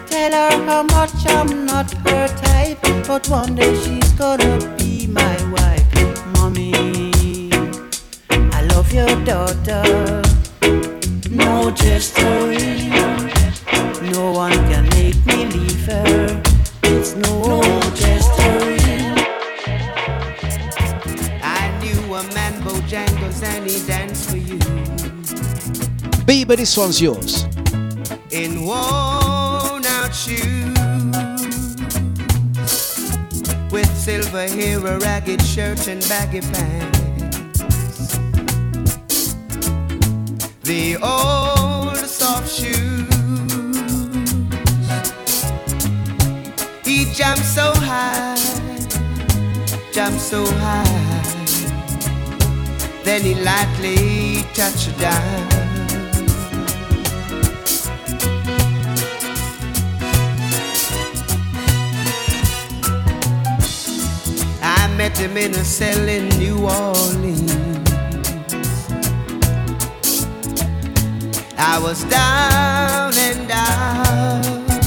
Tell 0.09 0.33
her 0.33 0.65
how 0.67 0.83
much 0.83 1.15
I'm 1.29 1.65
not 1.67 1.93
her 2.09 2.29
type, 2.29 2.81
but 3.07 3.29
one 3.29 3.55
day 3.55 3.75
one's 26.81 26.99
yours. 26.99 27.45
in 28.31 28.65
worn 28.65 29.85
out 29.85 30.15
shoes 30.15 31.77
with 33.71 33.91
silver 33.95 34.49
hair, 34.49 34.79
a 34.79 34.99
ragged 35.01 35.43
shirt, 35.43 35.89
and 35.89 36.01
baggy 36.09 36.41
pants. 36.41 37.69
The 40.63 40.97
old 41.03 41.99
soft 41.99 42.49
shoes. 42.51 43.11
He 46.83 47.13
jumped 47.13 47.45
so 47.45 47.75
high, 47.75 48.37
jumped 49.93 50.23
so 50.23 50.47
high. 50.65 51.25
Then 53.05 53.21
he 53.21 53.35
lightly 53.35 54.45
touched 54.55 54.99
down. 54.99 55.50
Him 65.21 65.37
in 65.37 65.55
a 65.55 65.65
cell 65.65 66.09
in 66.09 66.29
New 66.39 66.57
Orleans. 66.63 67.53
I 71.59 71.79
was 71.79 72.03
down 72.05 73.13
and 73.29 73.51
out. 73.53 74.81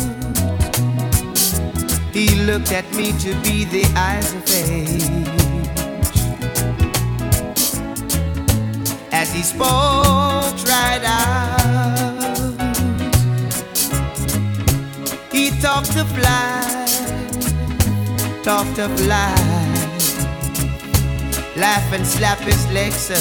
He 2.11 2.27
looked 2.47 2.71
at 2.71 2.91
me 2.95 3.11
to 3.25 3.35
be 3.43 3.65
the 3.65 3.85
eyes 3.95 4.33
of 4.33 4.43
age. 4.71 5.03
As 9.11 9.31
he 9.31 9.43
spoke 9.43 10.57
right 10.73 11.03
out. 11.05 11.53
He 15.31 15.51
talked 15.61 15.95
of 15.95 16.09
life, 16.17 16.93
talked 18.43 18.79
of 18.79 18.91
life, 19.05 19.62
laugh 21.55 21.93
and 21.93 22.05
slap 22.05 22.39
his 22.39 22.65
legs 22.71 23.09
a 23.09 23.15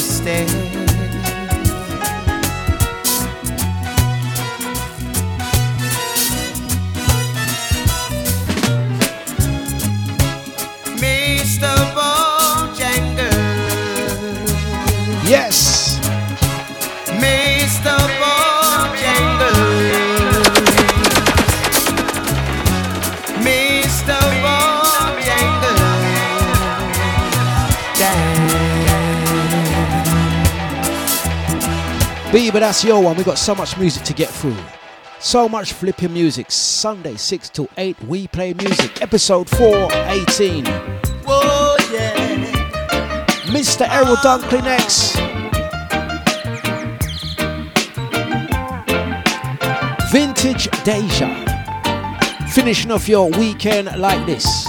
but 32.53 32.61
that's 32.61 32.85
your 32.85 33.03
one. 33.03 33.17
We've 33.17 33.25
got 33.25 33.38
so 33.38 33.55
much 33.55 33.79
music 33.79 34.05
to 34.05 34.12
get 34.12 34.29
through. 34.29 34.57
So 35.19 35.49
much 35.49 35.73
flipping 35.73 36.12
music. 36.12 36.51
Sunday, 36.51 37.17
6 37.17 37.49
to 37.51 37.69
8, 37.79 38.03
we 38.05 38.27
play 38.29 38.53
music. 38.55 39.01
Episode 39.01 39.49
418. 39.49 40.65
Oh, 41.27 41.77
yeah. 41.93 42.15
Mr. 43.47 43.88
Errol 43.88 44.17
Dunkley 44.17 44.62
next. 44.62 45.17
Vintage 50.12 50.69
Deja. 50.85 51.31
Finishing 52.51 52.91
off 52.91 53.09
your 53.09 53.31
weekend 53.31 53.97
like 53.97 54.27
this. 54.27 54.67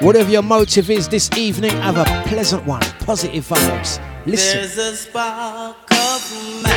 Whatever 0.00 0.30
your 0.30 0.42
motive 0.42 0.90
is 0.90 1.08
this 1.08 1.30
evening, 1.36 1.70
have 1.72 1.98
a 1.98 2.04
pleasant 2.26 2.64
one. 2.64 2.82
Positive 3.00 3.46
vibes. 3.46 4.07
Listen. 4.28 4.58
There's 4.58 4.76
a 4.76 4.94
spark 4.94 5.90
of 5.90 6.67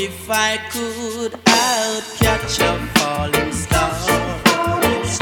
If 0.00 0.30
I 0.30 0.58
could, 0.70 1.34
I'd 1.44 2.02
catch 2.20 2.60
a 2.60 2.78
falling 2.94 3.52
star. 3.52 3.90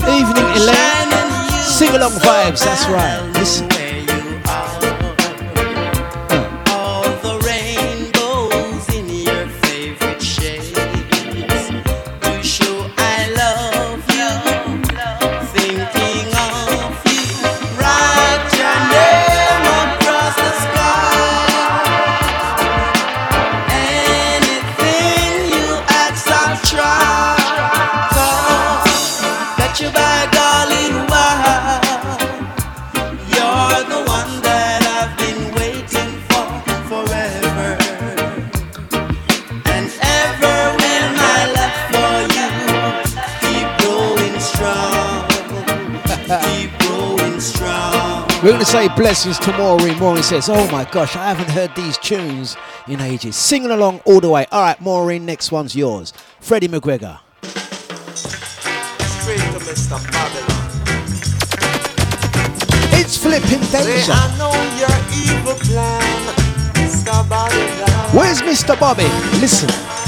Evening, 0.06 0.44
Elaine. 0.54 1.62
Sing 1.62 1.94
along 1.94 2.12
vibes, 2.20 2.62
that's 2.62 2.86
right. 2.86 3.22
Listen. 3.32 3.86
We're 48.46 48.52
going 48.52 48.64
to 48.64 48.70
say 48.70 48.87
blessings 48.94 49.40
to 49.40 49.52
Maureen. 49.59 49.99
Maureen 49.99 50.22
says, 50.22 50.49
Oh 50.49 50.70
my 50.70 50.84
gosh, 50.84 51.16
I 51.16 51.26
haven't 51.26 51.51
heard 51.51 51.74
these 51.74 51.99
tunes 51.99 52.57
in 52.86 53.01
ages. 53.01 53.34
Singing 53.34 53.72
along 53.72 54.03
all 54.05 54.20
the 54.20 54.30
way. 54.30 54.47
All 54.53 54.62
right, 54.62 54.80
Maureen, 54.80 55.26
next 55.26 55.51
one's 55.51 55.74
yours. 55.74 56.12
Freddie 56.38 56.68
McGregor. 56.68 57.18
Straight 58.14 59.40
to 59.40 59.59
Mr. 59.59 59.99
Babylon. 60.12 60.70
It's 62.92 63.16
flipping 63.16 63.66
danger. 63.72 64.12
I 64.14 64.38
know 64.38 64.55
your 64.78 64.94
evil 65.11 65.57
plan, 65.66 66.34
Mr. 66.74 68.14
Where's 68.14 68.42
Mr. 68.42 68.78
Bobby? 68.78 69.09
Listen. 69.40 70.05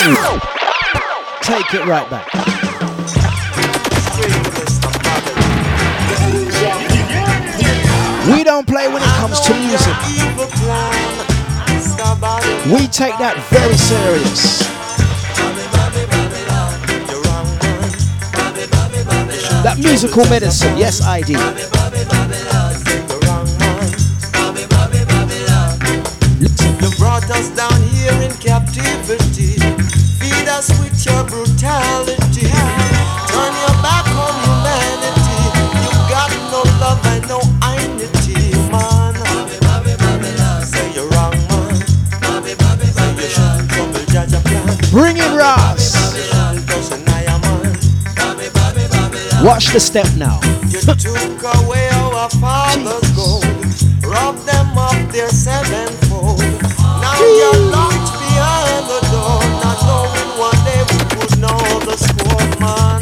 Take 0.00 1.74
it 1.74 1.84
right 1.84 2.08
back. 2.08 2.26
We 8.34 8.42
don't 8.44 8.66
play 8.66 8.88
when 8.88 9.02
it 9.02 9.14
comes 9.18 9.40
to 9.40 9.52
music. 9.52 9.94
We 12.72 12.86
take 12.86 13.18
that 13.18 13.36
very 13.50 13.76
serious. 13.76 14.60
That 19.62 19.76
musical 19.78 20.24
medicine, 20.30 20.78
yes, 20.78 21.02
I 21.02 21.20
do. 21.20 21.79
Watch 49.42 49.72
the 49.72 49.80
step 49.80 50.06
now. 50.16 50.38
You 50.68 50.80
took 50.80 51.42
away 51.62 51.88
our 51.88 52.28
father's 52.30 53.10
gold, 53.12 53.44
robbed 54.04 54.44
them 54.46 54.76
of 54.76 55.12
their 55.12 55.28
sevenfold. 55.28 56.40
Now 57.00 57.18
you're 57.18 57.62
locked 57.72 58.12
behind 58.20 58.84
the 58.92 59.00
door, 59.10 59.40
not 59.64 59.78
knowing 59.88 60.30
one 60.38 60.60
day 60.68 60.80
we 60.92 60.98
would 61.16 61.34
know 61.40 61.58
the 61.88 61.96
score, 61.96 62.46
man. 62.60 63.00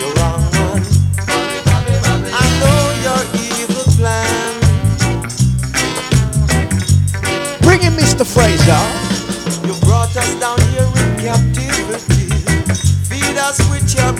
You're 0.00 0.14
wrong, 0.18 0.42
man. 0.54 0.82
I 2.32 2.46
know 2.60 2.80
your 3.06 3.22
evil 3.34 3.84
plan. 3.98 4.60
Mr. 8.14 8.24
Fraser. 8.24 8.82
You 9.66 9.74
brought 9.80 10.14
us 10.16 10.34
down 10.38 10.60
here 10.70 10.86
in 10.86 11.16
captivity. 11.18 12.30
Feed 13.08 13.36
us 13.36 13.58
with 13.70 13.92
your 13.94 14.12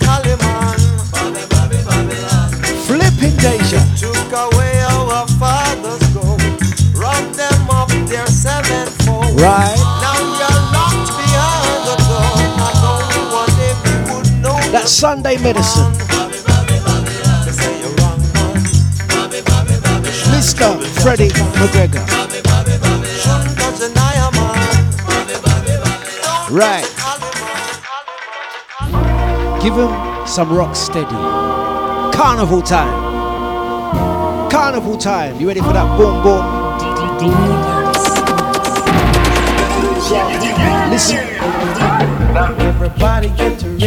Cali, 0.00 0.34
man. 0.40 0.76
Bobby, 1.12 1.44
Bobby, 1.52 1.78
Babylon. 1.84 2.48
Flipping 2.86 3.36
Deja. 3.36 3.80
Took 4.00 4.32
away 4.32 4.80
our 4.80 5.28
fathers' 5.38 6.08
gold. 6.14 6.40
Robbed 6.96 7.34
them 7.34 7.68
of 7.68 7.90
their 8.08 8.26
sevenfold. 8.26 9.40
Right. 9.40 9.76
Now 10.00 10.16
you're 10.40 10.60
locked 10.72 11.14
Mr. 20.64 21.02
Freddie 21.02 21.28
McGregor. 21.60 22.04
Right. 26.50 26.84
Give 29.62 29.74
him 29.74 30.26
some 30.26 30.52
rock 30.52 30.74
steady. 30.74 31.06
Carnival 32.16 32.62
time. 32.62 34.50
Carnival 34.50 34.96
time. 34.96 35.38
You 35.38 35.48
ready 35.48 35.60
for 35.60 35.72
that 35.72 35.98
boom 35.98 36.22
boom? 36.22 36.44
Listen. 40.90 41.18
Everybody 42.60 43.28
get 43.28 43.62
ready. 43.62 43.84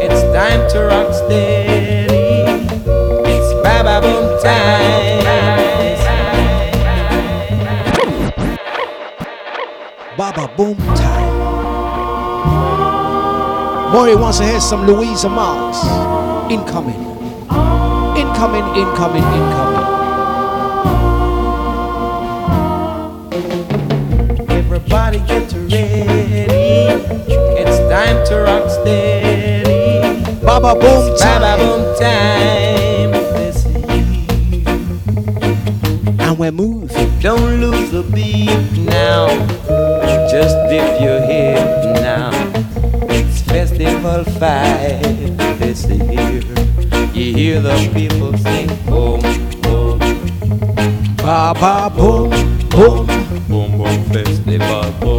It's 0.00 0.22
time 0.34 0.68
to 0.70 0.86
rock 0.86 1.14
steady. 1.14 2.07
Baba 10.16 10.48
boom 10.56 10.76
time. 10.96 11.34
Maury 13.92 14.16
wants 14.16 14.38
to 14.38 14.44
hear 14.44 14.60
some 14.60 14.86
Louisa 14.86 15.28
Marks. 15.28 15.78
Incoming. 16.50 17.00
Incoming, 18.18 18.66
incoming, 18.76 19.22
incoming. 19.38 19.86
Everybody 24.50 25.18
get 25.20 25.52
ready. 25.52 26.48
It's 27.60 27.78
time 27.88 28.26
to 28.26 28.40
rock 28.42 28.68
steady. 28.70 30.44
Baba 30.44 30.74
boom 30.78 31.16
time. 31.16 31.40
Baba 31.40 31.62
Boom 31.62 31.96
time. 31.98 33.17
Moving. 36.38 37.18
don't 37.18 37.60
lose 37.60 37.90
the 37.90 38.04
beat 38.14 38.48
now. 38.86 39.26
Just 40.30 40.54
dip 40.70 41.00
your 41.00 41.20
head 41.20 42.00
now. 42.00 42.30
It's 43.10 43.42
festival 43.42 44.22
five. 44.38 45.02
Listen 45.60 45.98
here. 46.08 46.40
You 47.12 47.34
hear 47.34 47.60
the 47.60 47.90
people 47.92 48.38
sing 48.38 48.68
boom, 48.86 49.20
boom, 49.62 49.98
Baba 51.16 51.92
boom, 51.94 52.30
boom. 52.68 53.06
boom, 53.48 53.76
boom 53.76 54.04
festival 54.04 54.92
boom. 55.00 55.17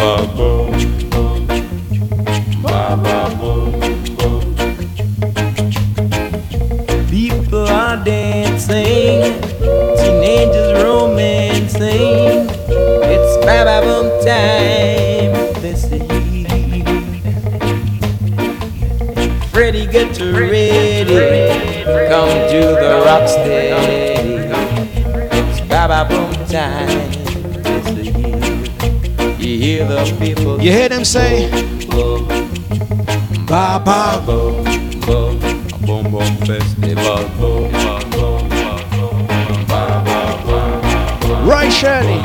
Festival 0.00 0.26
boom, 0.34 0.59
them 31.00 31.04
say? 31.06 31.50
boom, 31.88 32.26
Baba 33.46 34.22
boom, 34.26 34.64
boom, 35.00 35.38
boom, 35.86 36.10
boom, 36.10 36.36
festival, 36.44 37.28
boom, 37.38 37.72
ba, 37.72 38.00
ba, 39.66 40.04
ba, 40.04 40.42
ba, 40.44 41.42
Right, 41.44 41.72
Shirley. 41.72 42.20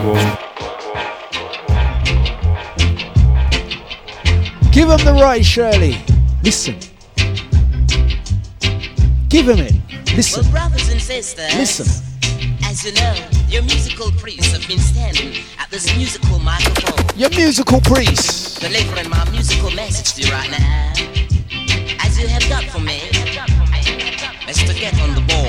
Give 4.71 4.89
him 4.89 5.05
the 5.05 5.17
right, 5.21 5.45
Shirley. 5.45 5.97
Listen. 6.43 6.75
Give 9.29 9.47
him 9.47 9.59
it. 9.59 9.73
Listen. 10.15 10.43
Well, 10.43 10.51
brothers 10.51 10.89
and 10.89 11.01
sisters, 11.01 11.55
Listen. 11.55 11.85
as 12.65 12.83
you 12.83 12.91
know, 12.93 13.15
your 13.47 13.63
musical 13.63 14.11
priests 14.11 14.51
have 14.51 14.67
been 14.67 14.79
standing 14.79 15.41
at 15.59 15.69
this 15.69 15.95
musical 15.95 16.39
microphone, 16.39 17.17
Your 17.17 17.29
musical 17.29 17.79
priest. 17.79 18.44
Delivering 18.67 19.07
my 19.11 19.29
musical 19.29 19.69
message 19.71 20.13
to 20.13 20.21
you 20.23 20.33
right 20.33 20.49
now. 20.49 20.91
As 22.03 22.19
you 22.19 22.27
have 22.27 22.41
got 22.49 22.63
for 22.63 22.79
me, 22.79 22.99
Mr. 24.47 24.73
Get 24.79 24.99
on 25.01 25.13
the 25.13 25.21
ball. 25.21 25.44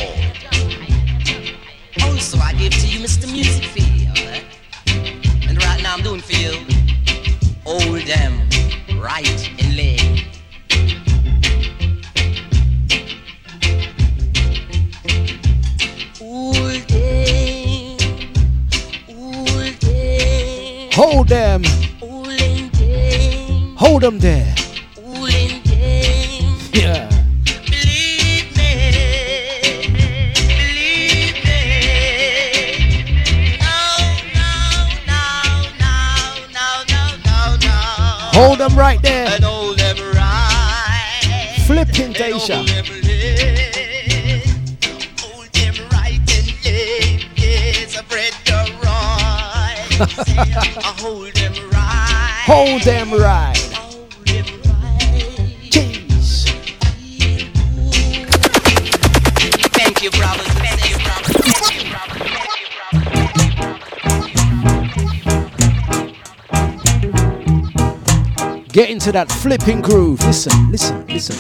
That 69.17 69.33
flipping 69.33 69.81
groove. 69.81 70.21
Listen, 70.27 70.71
listen, 70.71 71.07
listen. 71.07 71.37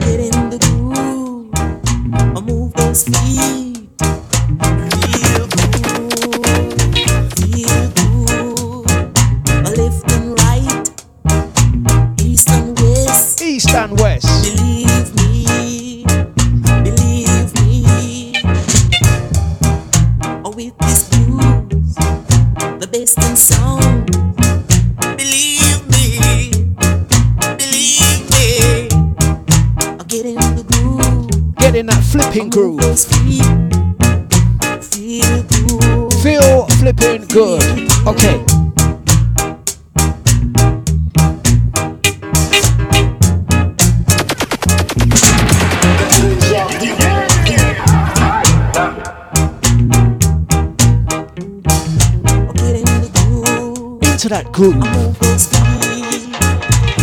Get 0.00 0.18
in 0.18 0.50
the 0.50 0.58
groove, 0.58 2.36
or 2.36 2.42
move 2.42 2.72
those 2.72 3.04
feet. 3.04 3.69
Okay. 38.10 38.44
To 54.18 54.28
that 54.28 54.50
groove. 54.50 54.74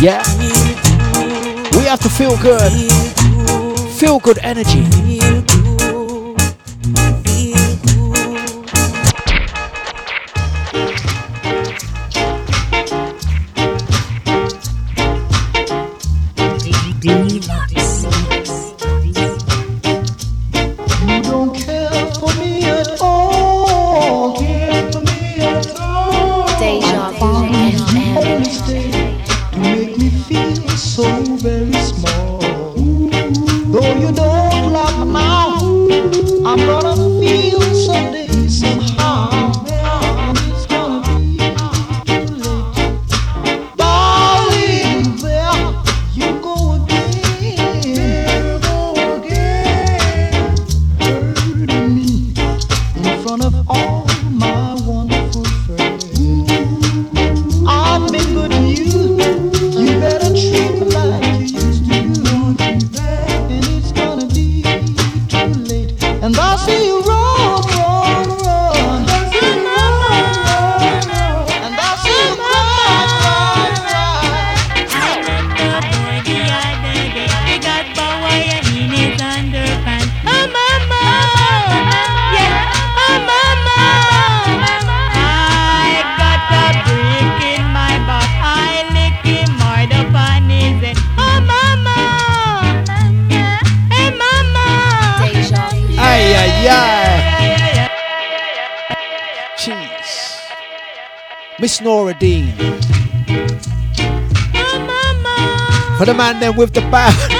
Yeah. 0.02 0.22
We 1.76 1.84
have 1.86 2.00
to 2.00 2.10
feel 2.10 2.36
good. 2.36 2.70
Feel 3.92 4.18
good 4.18 4.38
energy. 4.42 5.17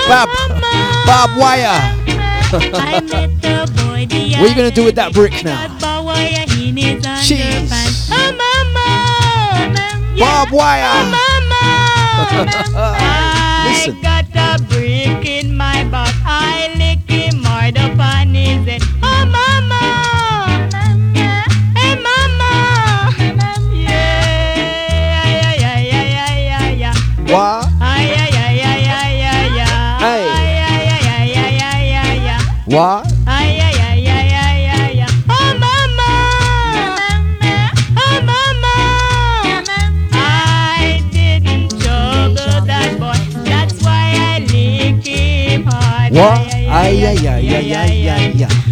Bob, 0.09 0.29
Bob 1.07 1.31
Wire. 1.39 1.81
what 2.51 4.41
are 4.41 4.49
you 4.49 4.55
gonna 4.55 4.71
do 4.71 4.85
with 4.85 4.95
that 4.95 5.13
brick 5.13 5.45
now? 5.45 5.69
Jeez. 7.21 7.69
Bob 10.19 10.51
Wire. 10.51 10.89
Listen. 13.69 14.18
What? 46.19 46.51
Ay, 46.67 47.05
ay, 47.07 47.27
ay, 47.29 47.47
ay, 47.47 47.75
ay, 47.75 48.07
ay, 48.11 48.43
ay. 48.43 48.68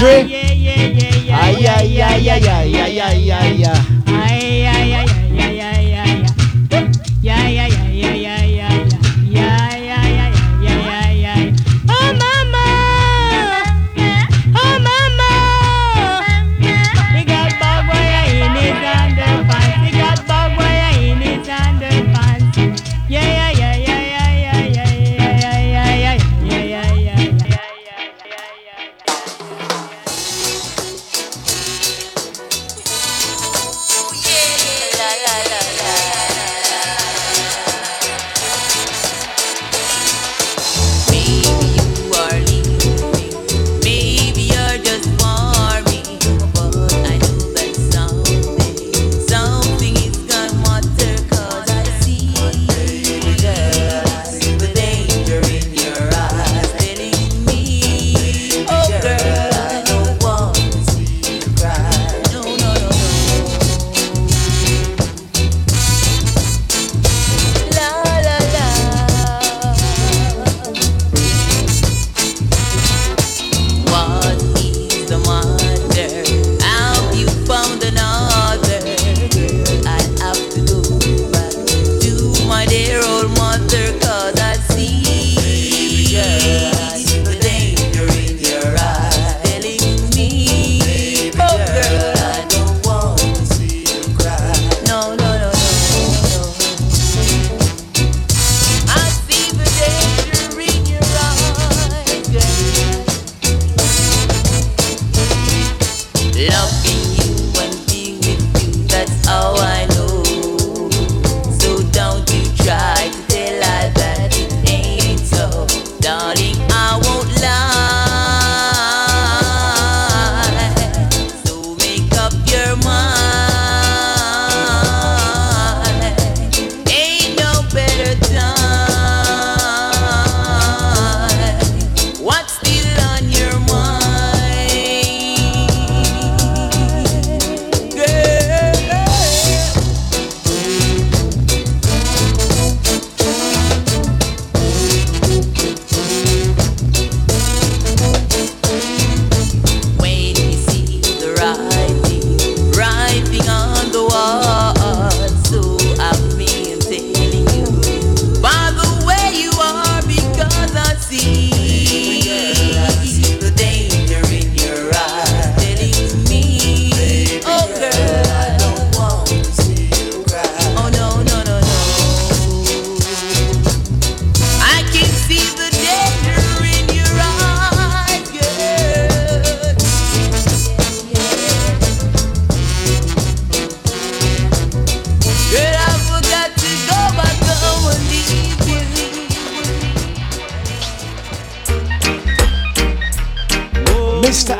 Audrey. 0.00 0.37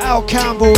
Al 0.09 0.23
Campbell. 0.23 0.73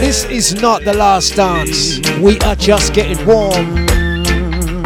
This 0.00 0.26
is 0.26 0.52
not 0.52 0.84
the 0.84 0.92
last 0.92 1.34
dance. 1.34 1.98
We 2.20 2.38
are 2.40 2.54
just 2.54 2.92
getting 2.92 3.24
warm. 3.26 3.86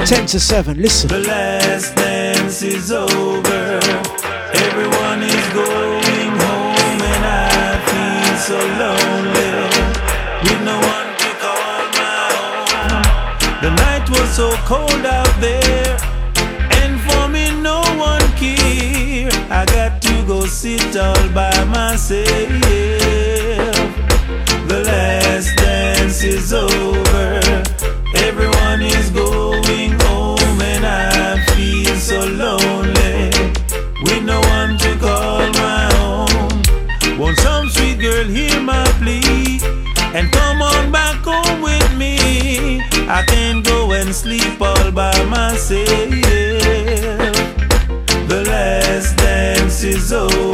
10 0.06 0.26
to 0.26 0.38
7, 0.38 0.80
listen. 0.80 1.08
The 1.08 1.26
last 1.26 1.96
dance 1.96 2.62
is 2.62 2.92
over. 2.92 3.80
Everyone 4.64 5.22
is 5.24 5.46
going 5.52 6.30
home, 6.46 7.00
and 7.14 7.24
I 7.26 7.82
feel 7.88 8.36
so 8.38 8.58
lonely. 8.78 9.50
With 10.44 10.62
no 10.62 10.78
one 10.94 11.10
to 11.22 11.30
call 11.42 11.82
my 11.98 12.30
own. 12.46 13.02
The 13.60 13.70
night 13.74 14.08
was 14.08 14.28
so 14.36 14.54
cold 14.64 15.04
myself. 22.08 22.62
The 24.68 24.82
last 24.84 25.56
dance 25.56 26.22
is 26.22 26.52
over. 26.52 27.40
Everyone 28.14 28.80
is 28.80 29.10
going 29.10 29.98
home, 30.02 30.60
and 30.60 30.86
I 30.86 31.44
feel 31.54 31.96
so 31.96 32.20
lonely 32.20 33.30
with 34.02 34.22
no 34.24 34.40
one 34.40 34.78
to 34.78 34.96
call 34.98 35.50
my 35.52 35.90
own. 35.98 37.18
Won't 37.18 37.38
some 37.38 37.68
sweet 37.68 37.98
girl 37.98 38.24
hear 38.24 38.60
my 38.60 38.84
plea 39.00 39.60
and 40.14 40.30
come 40.32 40.62
on 40.62 40.92
back 40.92 41.24
home 41.24 41.60
with 41.60 41.96
me? 41.96 42.82
I 43.08 43.24
can't 43.26 43.64
go 43.64 43.92
and 43.92 44.14
sleep 44.14 44.60
all 44.60 44.92
by 44.92 45.24
myself. 45.24 45.88
The 48.28 48.44
last 48.46 49.16
dance 49.16 49.82
is 49.82 50.12
over. 50.12 50.45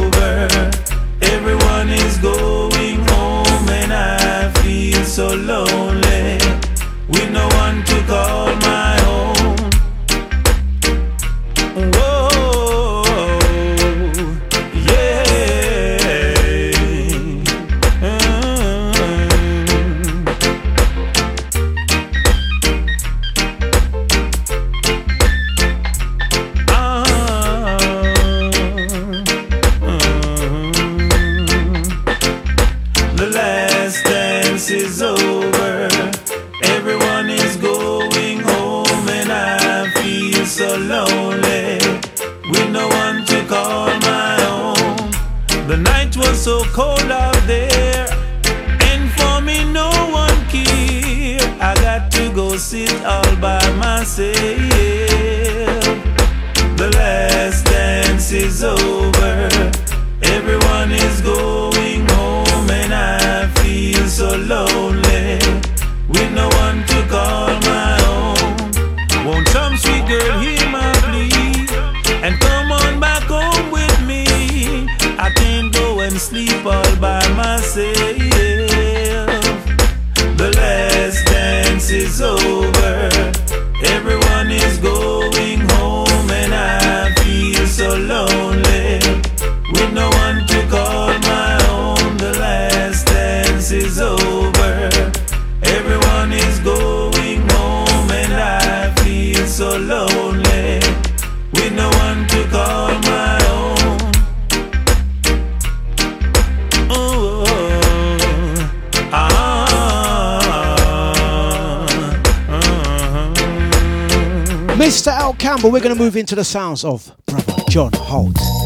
Into 116.23 116.35
the 116.35 116.43
sounds 116.45 116.85
of 116.85 117.11
Brother 117.25 117.63
John 117.69 117.91
Holt. 117.91 118.62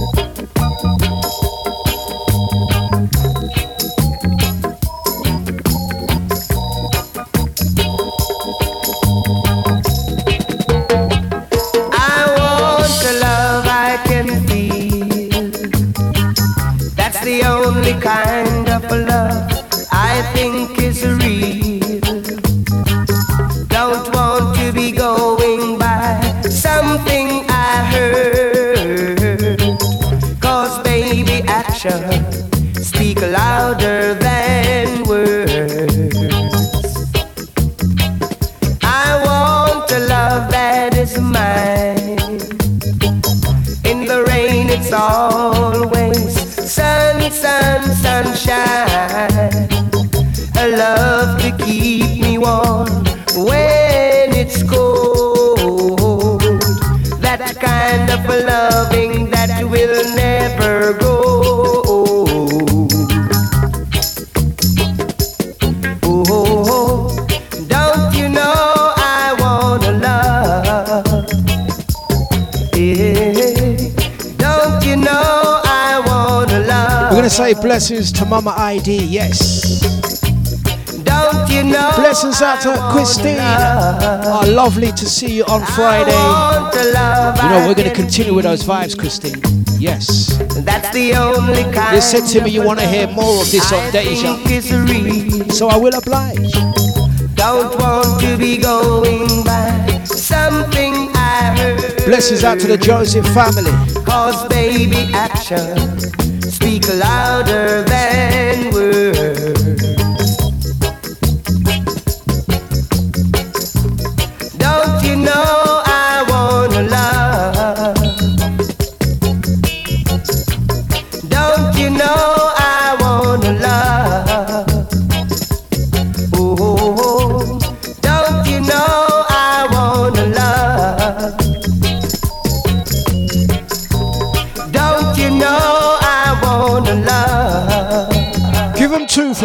Say 77.53 77.61
blessings 77.61 78.11
to 78.11 78.25
Mama 78.25 78.53
ID, 78.57 79.05
yes. 79.05 79.79
Don't 81.03 81.49
you 81.49 81.63
know? 81.63 81.93
Blessings 81.95 82.41
out 82.41 82.61
to 82.61 82.75
Christine. 82.91 83.37
Oh, 83.39 84.43
lovely 84.47 84.91
to 84.91 85.05
see 85.05 85.37
you 85.37 85.45
on 85.45 85.61
Friday. 85.67 86.11
You 86.11 87.49
know, 87.49 87.65
we're 87.67 87.75
going 87.75 87.89
to 87.89 87.95
continue 87.95 88.33
with 88.33 88.43
those 88.43 88.63
vibes, 88.63 88.97
Christine. 88.97 89.41
Yes. 89.79 90.37
That's 90.65 90.91
the 90.93 91.13
only 91.13 91.63
kind. 91.73 91.95
You 91.95 92.01
said 92.01 92.25
to 92.33 92.43
me 92.43 92.51
you 92.51 92.63
want 92.63 92.79
to 92.79 92.87
hear 92.87 93.07
more 93.07 93.41
of 93.41 93.49
this 93.49 93.71
on 93.71 93.91
Deja. 93.93 94.35
think 94.35 94.51
is 94.51 94.73
real. 94.73 95.49
So 95.49 95.69
I 95.69 95.77
will 95.77 95.95
oblige. 95.95 96.51
Don't 97.35 97.79
want 97.79 98.19
to 98.21 98.37
be 98.37 98.57
going 98.57 99.45
by 99.45 100.03
something 100.03 101.09
I 101.13 101.55
heard. 101.57 102.05
Blessings 102.05 102.43
out 102.43 102.59
to 102.59 102.67
the 102.67 102.77
Joseph 102.77 103.25
family. 103.27 103.71
Cause 104.03 104.47
baby 104.49 105.13
action 105.13 106.26
louder 106.95 107.83
than 107.83 108.71
words. 108.71 109.26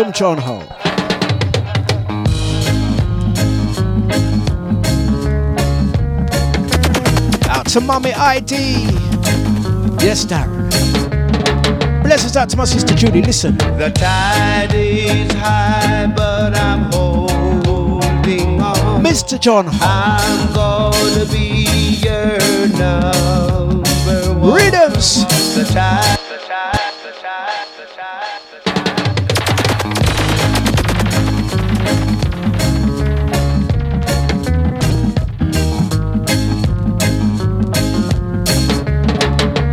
From 0.03 0.13
John 0.13 0.37
Holt. 0.37 0.69
Out 7.49 7.67
to 7.69 7.81
Mummy 7.81 8.13
ID. 8.13 8.57
Yes, 10.03 10.25
Darren. 10.25 10.69
Blessings 12.03 12.37
out 12.37 12.49
to 12.49 12.57
my 12.57 12.65
sister 12.65 12.97
Judy. 12.97 13.23
Listen. 13.23 13.57
The 13.57 13.93
tide 13.95 14.75
is 14.75 15.33
high, 15.35 16.13
but 16.17 16.57
I'm 16.57 16.91
holding 16.91 18.61
on. 18.61 19.05
Mr. 19.05 19.39
John 19.39 19.67
Holt. 19.67 19.83
I'm 19.83 20.53
gonna 20.53 21.27
be 21.27 22.01
your 22.03 22.67
number 22.77 24.35
one. 24.41 24.55
Rhythms. 24.55 25.25
The 25.55 25.65
tide. 25.73 26.32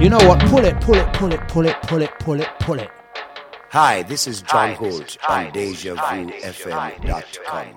You 0.09 0.17
know 0.17 0.27
what? 0.27 0.41
Pull 0.49 0.65
it, 0.65 0.81
pull 0.81 0.95
it, 0.95 1.13
pull 1.13 1.31
it, 1.31 1.47
pull 1.47 1.67
it, 1.67 1.79
pull 1.83 2.01
it, 2.01 2.09
pull 2.17 2.41
it, 2.41 2.49
pull 2.61 2.79
it. 2.79 2.89
Hi, 3.69 4.01
this 4.01 4.25
is 4.25 4.41
John 4.41 4.73
Holt 4.73 5.19
on 5.29 5.51
DejaVuFM.com. 5.51 7.67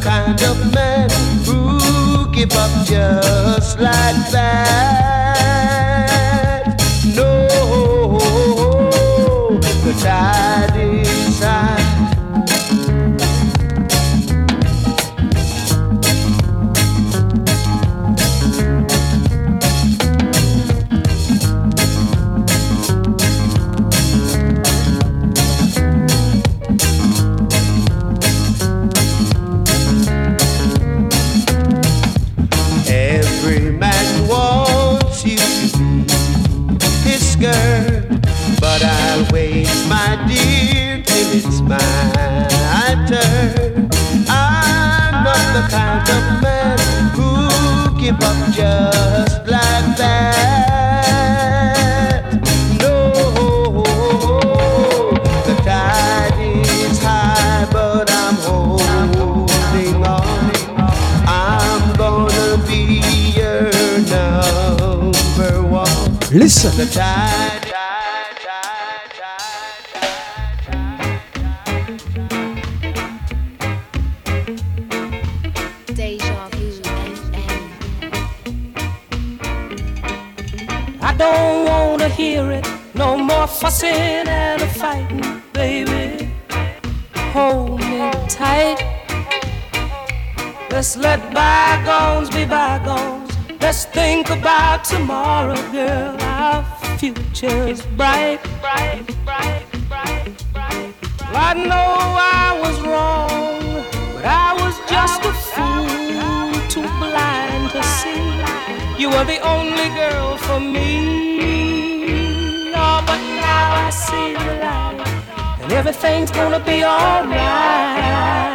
Kind 0.01 0.41
of 0.43 0.73
man 0.73 1.09
who 1.45 2.31
give 2.31 2.51
up 2.53 2.85
just 2.85 3.79
like 3.79 4.31
that. 4.31 5.18
The 66.79 66.85
tide. 66.93 67.65
I 81.01 81.13
don't 81.17 81.65
wanna 81.65 82.07
hear 82.07 82.49
it. 82.51 82.65
No 82.93 83.17
more 83.17 83.45
fussing 83.45 83.89
and 83.89 84.61
a 84.61 84.67
fighting, 84.67 85.41
baby. 85.51 86.31
Hold 87.33 87.81
me 87.81 88.09
tight. 88.29 88.79
Let's 90.71 90.95
let 90.95 91.19
bygones 91.33 92.29
be 92.29 92.45
bygones. 92.45 93.31
Let's 93.59 93.83
think 93.83 94.29
about 94.29 94.85
tomorrow, 94.85 95.61
girl. 95.73 96.18
Our 96.39 96.63
future 96.97 97.67
is 97.67 97.81
bright. 97.97 98.39
Bright, 98.61 99.03
bright, 99.25 99.65
bright, 99.89 100.45
bright. 100.53 100.93
Well 101.19 101.35
I 101.35 101.53
know 101.53 102.15
I 102.15 102.57
was 102.63 102.79
wrong, 102.79 103.83
but 104.13 104.23
I 104.23 104.53
was 104.61 104.79
just 104.89 105.25
a 105.25 105.33
fool, 105.51 106.53
too 106.69 106.87
blind 106.97 107.71
to 107.71 107.83
see. 107.83 108.23
You 109.01 109.09
were 109.09 109.25
the 109.25 109.39
only 109.55 109.89
girl 109.99 110.37
for 110.37 110.61
me. 110.61 112.71
Oh, 112.71 113.01
but 113.05 113.19
now 113.43 113.75
I 113.85 113.89
see 113.89 114.33
the 114.33 114.53
light, 114.63 115.05
and 115.61 115.73
everything's 115.73 116.31
gonna 116.31 116.61
be 116.61 116.85
alright, 116.85 118.48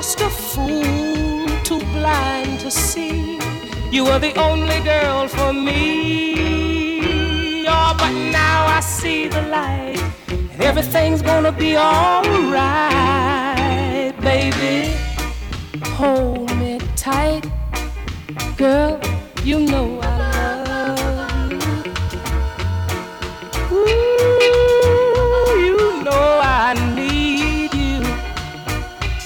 just 0.00 0.20
a 0.20 0.30
fool, 0.30 1.46
too 1.62 1.78
blind 1.92 2.60
to 2.60 2.70
see. 2.70 3.38
You 3.90 4.04
were 4.04 4.18
the 4.18 4.34
only 4.40 4.80
girl 4.80 5.28
for 5.28 5.52
me. 5.52 6.79
The 9.30 9.42
light. 9.42 9.98
Everything's 10.58 11.22
gonna 11.22 11.52
be 11.52 11.76
alright, 11.76 12.60
baby. 14.20 14.94
Hold 15.96 16.54
me 16.56 16.78
tight, 16.96 17.46
girl. 18.56 19.00
You 19.44 19.60
know 19.60 20.00
I 20.02 20.04
love 20.68 21.52
you. 21.52 21.58
Ooh, 23.72 24.40
you 25.66 25.78
know 26.04 26.40
I 26.42 26.74
need 26.94 27.72
you. 27.74 28.00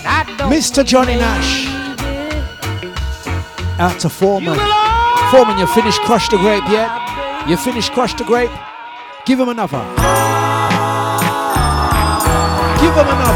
I 0.06 0.24
Mr. 0.48 0.84
Johnny 0.84 1.16
Nash. 1.16 1.66
Out 3.80 3.98
to 4.00 4.08
Foreman. 4.08 4.58
Foreman, 5.30 5.58
you 5.58 5.66
finished 5.66 6.00
Crush 6.02 6.28
the 6.28 6.36
Grape 6.36 6.68
yet? 6.68 6.90
You 7.48 7.56
finished 7.56 7.92
Crush 7.92 8.14
the 8.14 8.24
Grape? 8.24 8.50
Give 9.24 9.40
him 9.40 9.48
another. 9.48 9.78
Give 12.78 12.94
him 12.94 13.08
another. 13.08 13.33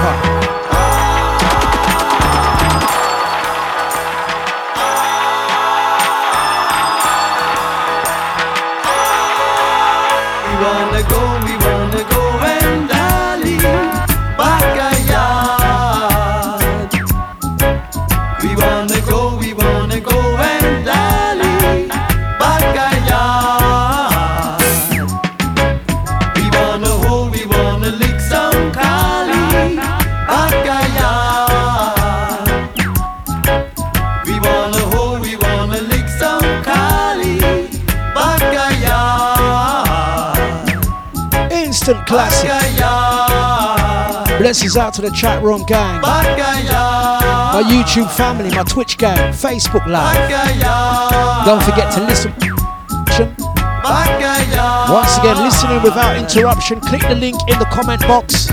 Out 44.77 44.93
to 44.95 45.03
the 45.03 45.11
chat 45.11 45.43
room 45.43 45.65
gang. 45.67 46.01
My 46.03 47.63
YouTube 47.67 48.11
family, 48.11 48.51
my 48.51 48.65
Twitch 48.65 48.99
gang, 48.99 49.33
Facebook 49.33 49.87
Live. 49.87 50.29
Don't 51.47 51.63
forget 51.63 51.93
to 51.95 52.05
listen. 52.05 52.33
Once 54.93 55.17
again, 55.19 55.37
listening 55.43 55.83
without 55.83 56.17
interruption. 56.17 56.81
Click 56.81 57.03
the 57.03 57.15
link 57.15 57.37
in 57.49 57.59
the 57.59 57.65
comment 57.67 58.03
box. 58.03 58.49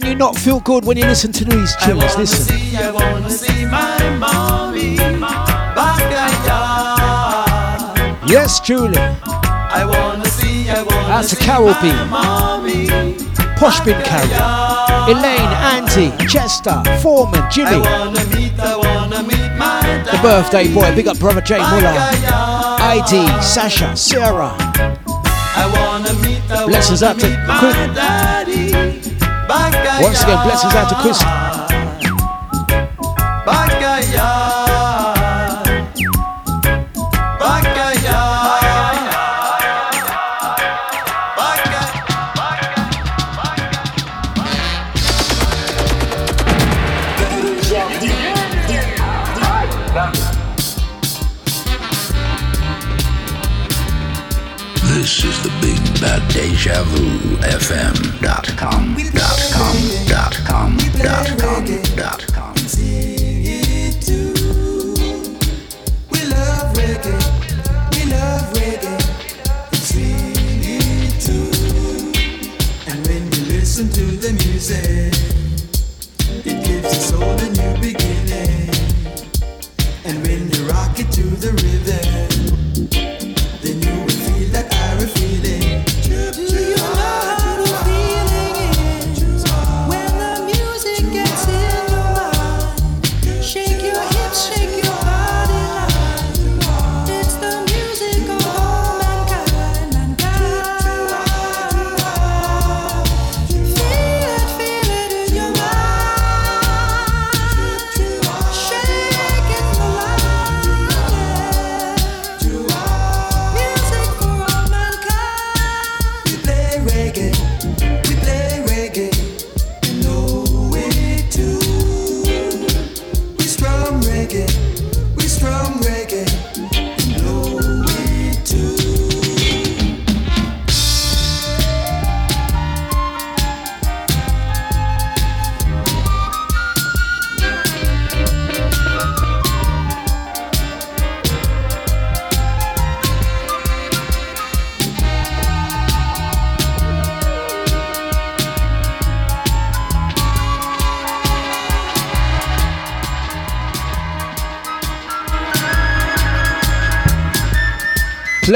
Can 0.00 0.08
you 0.08 0.14
not 0.14 0.34
feel 0.34 0.58
good 0.60 0.86
when 0.86 0.96
you 0.96 1.04
listen 1.04 1.30
to 1.30 1.44
these 1.44 1.76
tunes? 1.76 2.16
Listen. 2.16 2.56
I 2.78 2.90
wanna 2.92 3.28
see 3.28 3.66
my 3.66 3.98
mommy 4.16 4.96
backyard. 5.76 6.16
Yes, 8.26 8.58
Julie. 8.60 8.96
I 8.96 9.84
wanna 9.84 10.24
see, 10.30 10.70
I 10.70 10.82
wanna 10.82 11.22
to 11.22 11.28
see 11.28 11.44
Carol 11.44 11.74
B. 11.82 11.92
my 11.92 12.04
mommy 12.04 12.86
Posh 13.58 13.80
Bin 13.80 14.00
Carol. 14.00 15.10
Elaine, 15.10 15.52
Auntie, 15.74 16.10
Chester, 16.26 16.82
Foreman, 17.02 17.44
Jimmy. 17.50 17.72
I 17.72 17.78
wanna 17.78 18.24
meet, 18.34 18.58
I 18.58 18.74
wanna 18.74 19.22
meet 19.24 19.52
my 19.58 19.82
The 20.10 20.18
birthday 20.22 20.72
boy, 20.72 20.94
big 20.94 21.06
up 21.06 21.18
brother 21.18 21.42
Jay 21.42 21.58
Muller. 21.58 21.92
ID, 22.80 23.28
Sasha, 23.42 23.94
Sarah. 23.94 24.56
I 25.54 25.66
wanna 25.76 26.14
meet, 26.22 26.40
I 26.50 26.64
Blessings 26.64 27.02
out 27.02 27.18
to 27.18 27.28
meet 27.28 28.31
Once 30.00 30.22
again, 30.22 30.42
blessings 30.44 30.74
out 30.74 30.88
to 30.88 30.94
Chris. 30.96 31.51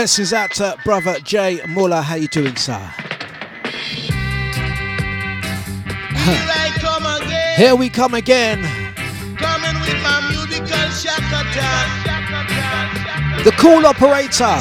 Blessings 0.07 0.31
out 0.33 0.53
to 0.53 0.79
brother 0.85 1.19
Jay 1.19 1.61
Muller. 1.67 2.01
How 2.01 2.15
you 2.15 2.29
doing, 2.29 2.55
sir? 2.55 2.79
Here 2.79 2.93
I 6.47 6.71
come 6.79 7.05
again. 7.05 7.57
Here 7.57 7.75
we 7.75 7.89
come 7.89 8.15
again. 8.15 8.63
Coming 9.37 9.81
with 9.81 10.01
my 10.07 10.31
musical 10.31 10.91
shock. 10.95 11.19
The 13.43 13.51
cool 13.59 13.85
operator. 13.85 14.61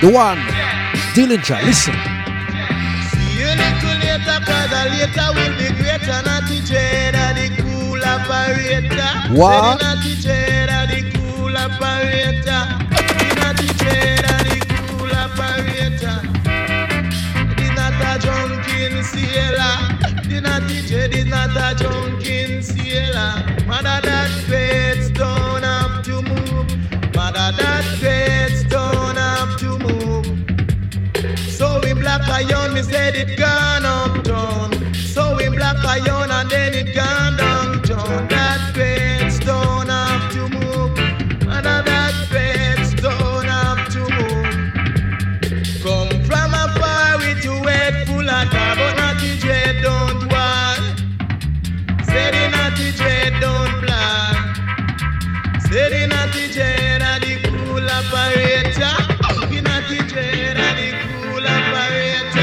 The 0.00 0.08
one. 0.10 0.38
Dillinger. 1.12 1.62
Listen. 1.66 1.92
See 3.12 3.36
you 3.36 3.52
little 3.52 4.00
later, 4.00 4.40
cause 4.48 4.72
the 4.72 4.80
later 4.96 5.28
will 5.36 5.52
be 5.60 5.76
greater. 5.76 6.24
Not 6.24 6.48
the 6.48 6.64
trader, 6.64 7.36
the 7.36 7.52
cool 7.60 8.00
operator. 8.02 9.12
What? 9.38 9.76
Not 9.82 10.00
the 10.02 10.16
trader, 10.22 10.86
the 10.88 11.04
cool 11.12 11.54
operator. 11.54 12.64
Not 13.44 13.58
the 13.58 13.66
trader, 13.76 13.76
the 13.76 13.76
cool 13.76 14.15
operator. 15.38 16.20
The 17.56 17.68
not 17.76 18.00
a 18.00 18.18
drunken 18.20 19.04
sailor. 19.04 19.76
The 20.28 20.40
not 20.40 20.62
trader, 20.68 21.08
the 21.08 21.24
not 21.24 21.56
a 21.56 21.76
drunken 21.76 22.62
sailor. 22.62 23.66
Mother 23.66 24.00
that 24.02 24.30
faith 24.48 25.12
don't 25.14 25.62
have 25.62 26.02
to 26.04 26.22
move. 26.22 27.14
Mother 27.14 27.52
that 27.58 27.84
faith 28.00 28.68
don't 28.68 29.16
have 29.16 29.58
to 29.58 29.78
move. 29.78 30.26
So 31.50 31.80
we 31.82 31.92
black 31.92 32.22
iron, 32.28 32.74
we 32.74 32.82
said 32.82 33.14
it 33.14 33.38
gone 33.38 33.84
uptown. 33.84 34.94
So 34.94 35.36
we 35.36 35.48
black 35.48 35.84
iron, 35.84 36.30
and 36.30 36.50
then 36.50 36.74
it 36.74 36.94
gone 36.94 37.25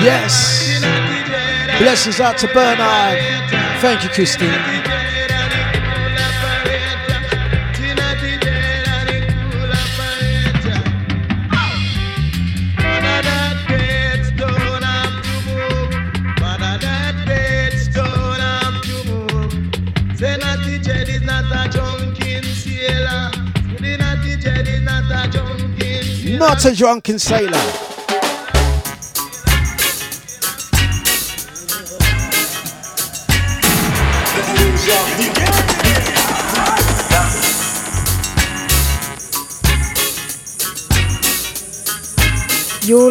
Yes. 0.03 0.81
Blessings 1.79 2.19
out 2.19 2.37
to 2.39 2.47
Bernard. 2.47 3.17
Thank 3.79 4.03
you, 4.03 4.09
Christine. 4.09 4.49
Not 26.37 26.65
a 26.65 26.75
drunken 26.75 27.19
sailor. 27.19 27.82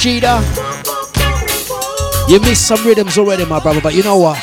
Gita. 0.00 0.42
You 2.26 2.40
missed 2.40 2.66
some 2.66 2.82
rhythms 2.86 3.18
already, 3.18 3.44
my 3.44 3.60
brother, 3.60 3.82
but 3.82 3.94
you 3.94 4.02
know 4.02 4.16
what? 4.16 4.38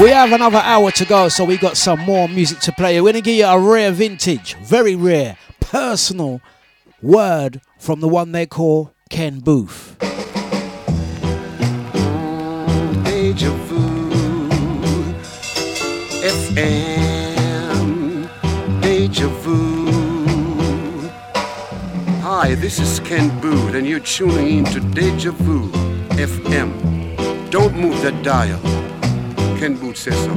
We 0.00 0.10
have 0.10 0.32
another 0.32 0.58
hour 0.58 0.92
to 0.92 1.04
go, 1.04 1.28
so 1.28 1.44
we 1.44 1.56
got 1.56 1.76
some 1.76 1.98
more 1.98 2.28
music 2.28 2.60
to 2.60 2.72
play. 2.72 3.00
We're 3.00 3.12
gonna 3.12 3.22
give 3.22 3.34
you 3.34 3.46
a 3.46 3.58
rare 3.58 3.90
vintage, 3.90 4.54
very 4.62 4.94
rare, 4.94 5.36
personal 5.58 6.40
word 7.02 7.60
from 7.80 7.98
the 7.98 8.06
one 8.06 8.30
they 8.30 8.46
call 8.46 8.92
Ken 9.10 9.40
Boothe. 9.40 9.98
Deja 13.04 13.50
vu. 13.66 13.92
Hi, 22.44 22.56
this 22.56 22.80
is 22.80 22.98
Ken 22.98 23.30
Boothe, 23.40 23.76
and 23.76 23.86
you're 23.86 24.00
tuning 24.00 24.58
in 24.58 24.64
to 24.64 24.80
Deja 24.80 25.30
Vu 25.30 25.70
FM. 26.18 26.72
Don't 27.52 27.72
move 27.76 28.02
that 28.02 28.20
dial. 28.24 28.58
Ken 29.60 29.76
Boothe 29.76 29.96
says 29.96 30.18
so. 30.24 30.32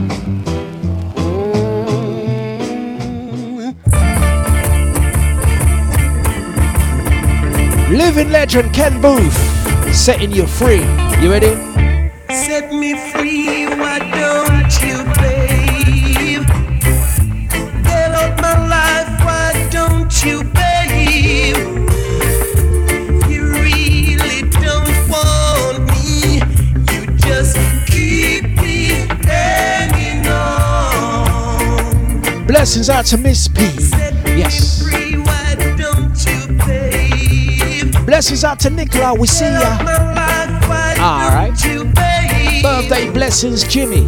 Living 7.89 8.30
legend 8.30 8.71
Ken 8.71 9.01
Boothe 9.01 9.34
setting 9.91 10.31
you 10.31 10.45
free. 10.45 10.84
You 11.23 11.31
ready? 11.31 11.74
blessings 32.76 32.89
out 32.89 33.06
to 33.06 33.18
Miss 33.18 33.47
P. 33.47 33.64
Yes. 34.35 34.84
Blessings 38.06 38.43
out 38.43 38.60
to 38.60 38.69
Nicola. 38.69 39.14
We 39.14 39.27
see 39.27 39.45
ya. 39.45 39.77
All 40.99 41.30
right. 41.31 41.53
Birthday 42.61 43.10
blessings, 43.11 43.64
Jimmy. 43.64 44.03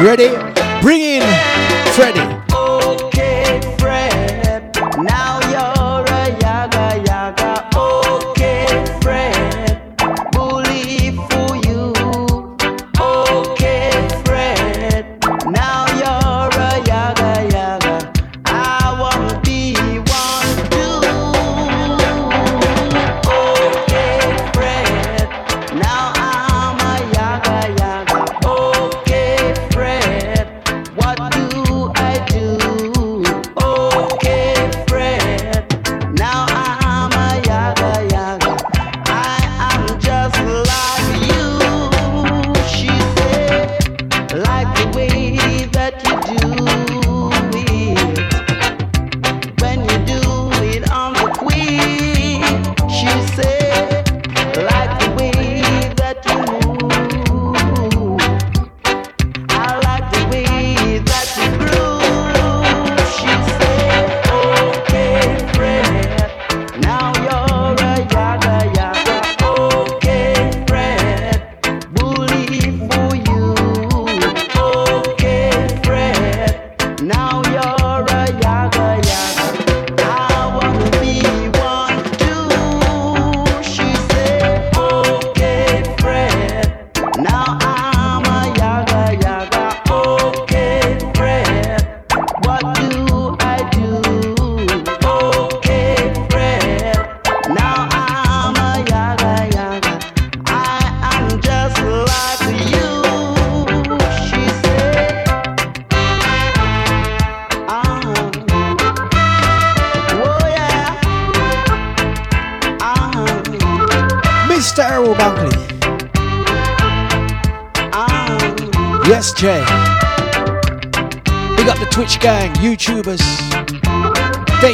Ready? 0.00 0.28
Bring 0.80 1.00
in 1.00 1.22
Freddy. 1.92 2.47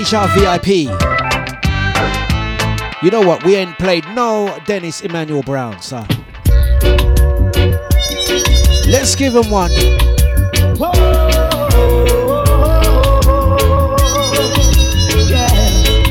Deja 0.05 0.27
VIP. 0.35 0.69
You 3.03 3.11
know 3.11 3.23
what? 3.23 3.43
We 3.43 3.57
ain't 3.57 3.79
played 3.79 4.07
no 4.09 4.55
Dennis 4.67 5.01
Emmanuel 5.01 5.43
Brown, 5.43 5.81
sir. 5.81 6.07
Let's 8.87 9.17
give 9.17 9.35
him 9.35 9.51
one. 9.51 9.71
You 9.71 9.79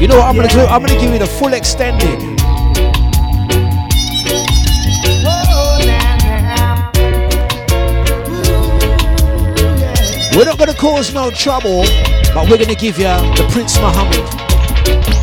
know 0.08 0.18
what 0.18 0.26
I'm 0.26 0.36
gonna 0.38 0.48
do? 0.48 0.62
I'm 0.62 0.84
gonna 0.84 1.00
give 1.00 1.14
you 1.14 1.20
the 1.20 1.28
full 1.28 1.54
extended. 1.54 2.20
We're 10.36 10.46
not 10.46 10.58
going 10.58 10.72
to 10.72 10.78
cause 10.80 11.14
no 11.14 11.30
trouble. 11.30 11.86
But 12.34 12.50
we're 12.50 12.58
gonna 12.58 12.74
give 12.74 12.98
you 12.98 13.04
the 13.04 13.48
Prince 13.52 13.78
Muhammad. 13.78 15.23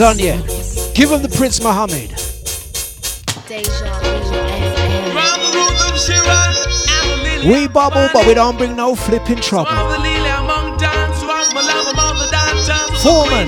Yet. 0.00 0.42
Give 0.94 1.10
him 1.10 1.22
the 1.22 1.28
Prince 1.28 1.62
Muhammad. 1.62 2.10
We 7.46 7.68
bubble, 7.68 8.08
but 8.12 8.26
we 8.26 8.34
don't 8.34 8.58
bring 8.58 8.74
no 8.74 8.96
flipping 8.96 9.36
trouble. 9.36 9.70
Foreman, 13.02 13.46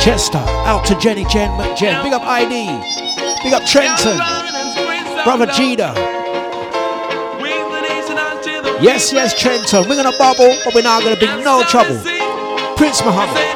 Chester, 0.00 0.38
out 0.38 0.86
to 0.86 0.94
Jenny, 0.98 1.26
Jen, 1.26 1.50
Jen. 1.76 2.02
Big 2.02 2.14
up 2.14 2.22
ID. 2.22 2.80
Big 3.42 3.52
up 3.52 3.66
Trenton. 3.66 4.16
Brother 5.24 5.46
Jida. 5.48 5.94
Yes, 8.80 9.12
yes, 9.12 9.38
Trenton. 9.38 9.86
We're 9.86 10.02
gonna 10.02 10.16
bubble, 10.16 10.56
but 10.64 10.74
we're 10.74 10.82
not 10.82 11.02
gonna 11.02 11.16
bring 11.16 11.44
no 11.44 11.62
trouble. 11.64 12.00
Prince 12.76 13.04
Muhammad. 13.04 13.49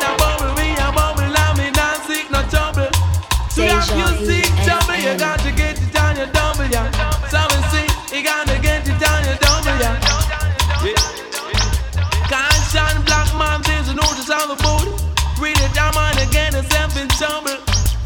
And 16.24 16.30
again, 16.30 16.54
it's 16.54 16.96
in 16.96 17.08
trouble. 17.08 17.56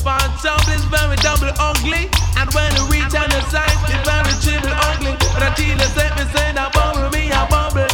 For 0.03 0.19
trouble 0.41 0.73
is 0.73 0.85
very 0.87 1.17
double 1.17 1.51
ugly. 1.59 2.11
And 2.37 2.53
when 2.55 2.71
you 2.77 2.87
reach 2.91 3.15
on 3.15 3.29
the 3.31 3.43
side, 3.51 3.71
it's 3.87 4.03
very 4.07 4.35
triple 4.43 4.75
ugly. 4.75 5.15
But 5.35 5.43
I 5.43 5.55
tell 5.55 5.67
you, 5.67 5.79
say, 5.95 6.11
me 6.17 6.25
say 6.33 6.53
that 6.55 6.73
bubble, 6.73 7.11
me 7.11 7.31
a 7.31 7.47
bubble. 7.51 7.87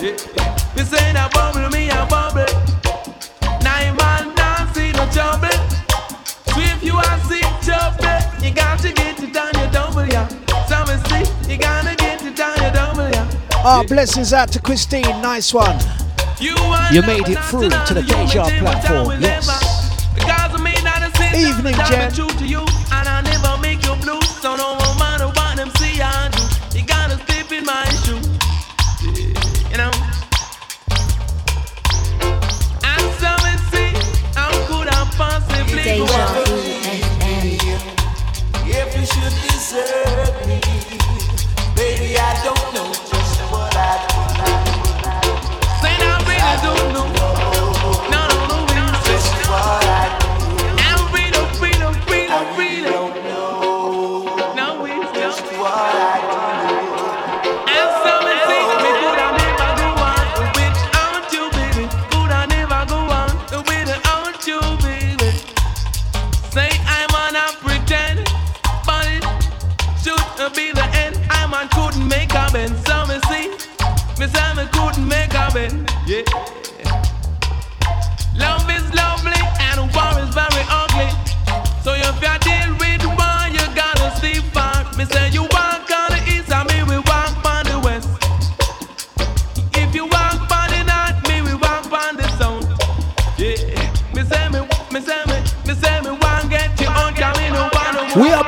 Yeah, 0.00 0.16
say 0.84 1.12
that 1.12 1.30
bubble, 1.32 1.68
me 1.70 1.90
a 1.90 2.06
bubble. 2.06 2.50
Nine 3.62 3.94
man 3.96 4.34
dance 4.34 4.72
see 4.74 4.92
no 4.92 5.04
trouble. 5.10 5.54
So 6.50 6.60
if 6.60 6.82
you 6.82 6.96
are 6.96 7.18
sick 7.28 7.46
trouble, 7.62 8.18
you 8.42 8.52
got 8.54 8.78
to 8.80 8.92
get 8.92 9.20
it 9.22 9.36
on 9.36 9.52
your 9.58 9.70
double, 9.70 10.06
yeah. 10.06 10.26
So 10.66 10.78
me 10.86 10.96
see, 11.08 11.52
you 11.52 11.58
gotta 11.58 11.94
get 11.96 12.22
it 12.22 12.40
on 12.40 12.56
your 12.62 12.72
double, 12.72 13.08
yeah. 13.10 13.30
Ah, 13.62 13.84
blessings 13.86 14.32
out 14.32 14.50
to 14.52 14.60
Christine. 14.60 15.20
Nice 15.20 15.52
one. 15.52 15.78
You 16.40 17.02
made 17.02 17.28
it 17.28 17.38
through 17.44 17.68
to 17.68 17.94
the 17.94 18.02
Deja 18.02 18.44
platform. 18.58 19.20
Yes. 19.20 19.46
Because 20.14 20.54
of 20.54 20.62
me, 20.62 20.72
that 20.82 21.02
is 21.06 21.20
it. 21.20 21.48
Evening, 21.48 21.74
Jen. 21.86 22.79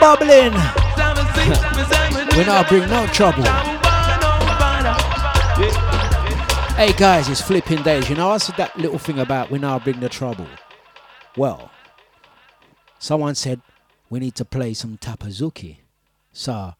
Bubbling. 0.03 0.51
Say 0.51 1.15
me 1.15 1.23
see, 1.31 1.49
me 1.79 1.85
say 1.85 2.11
me 2.11 2.37
We 2.37 2.45
not 2.45 2.69
bring 2.69 2.89
no 2.91 3.07
trouble. 3.07 3.45
Hey 6.75 6.93
guys, 6.95 7.29
it's 7.29 7.41
flipping 7.41 7.85
days. 7.85 8.11
You 8.11 8.17
know, 8.17 8.31
I 8.31 8.39
said 8.39 8.57
that 8.57 8.77
little 8.77 8.99
thing 8.99 9.21
about 9.21 9.53
we 9.53 9.61
now 9.61 9.79
bring 9.79 10.01
the 10.01 10.09
trouble. 10.09 10.49
Well, 11.37 11.71
someone 12.99 13.37
said 13.37 13.61
we 14.11 14.19
need 14.19 14.35
to 14.35 14.45
play 14.45 14.75
some 14.75 14.97
Tapper 14.97 15.29
Zukie. 15.29 15.77
So, 16.33 16.75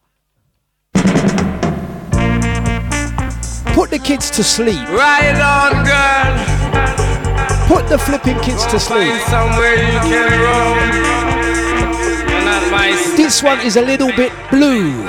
put 3.71 3.89
the 3.89 4.01
kids 4.03 4.31
to 4.31 4.43
sleep. 4.43 4.85
Right 4.89 5.39
on, 5.39 5.85
girl. 5.85 6.35
Put 7.69 7.87
the 7.87 7.97
flipping 7.97 8.37
kids 8.41 8.65
to 8.65 8.77
sleep. 8.77 9.21
Somewhere 9.21 9.75
you 9.75 9.99
can 10.11 10.41
roam. 10.41 11.42
You're 12.33 12.45
not 12.45 12.71
my 12.71 12.89
This 13.15 13.43
one 13.43 13.59
is 13.61 13.75
a 13.77 13.81
little 13.81 14.11
bit 14.11 14.31
blue. 14.49 15.05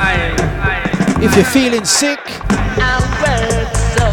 If 1.25 1.35
you're 1.37 1.45
feeling 1.45 1.85
sick, 1.87 2.21
I 2.21 3.01
work 3.25 3.75
so 3.97 4.09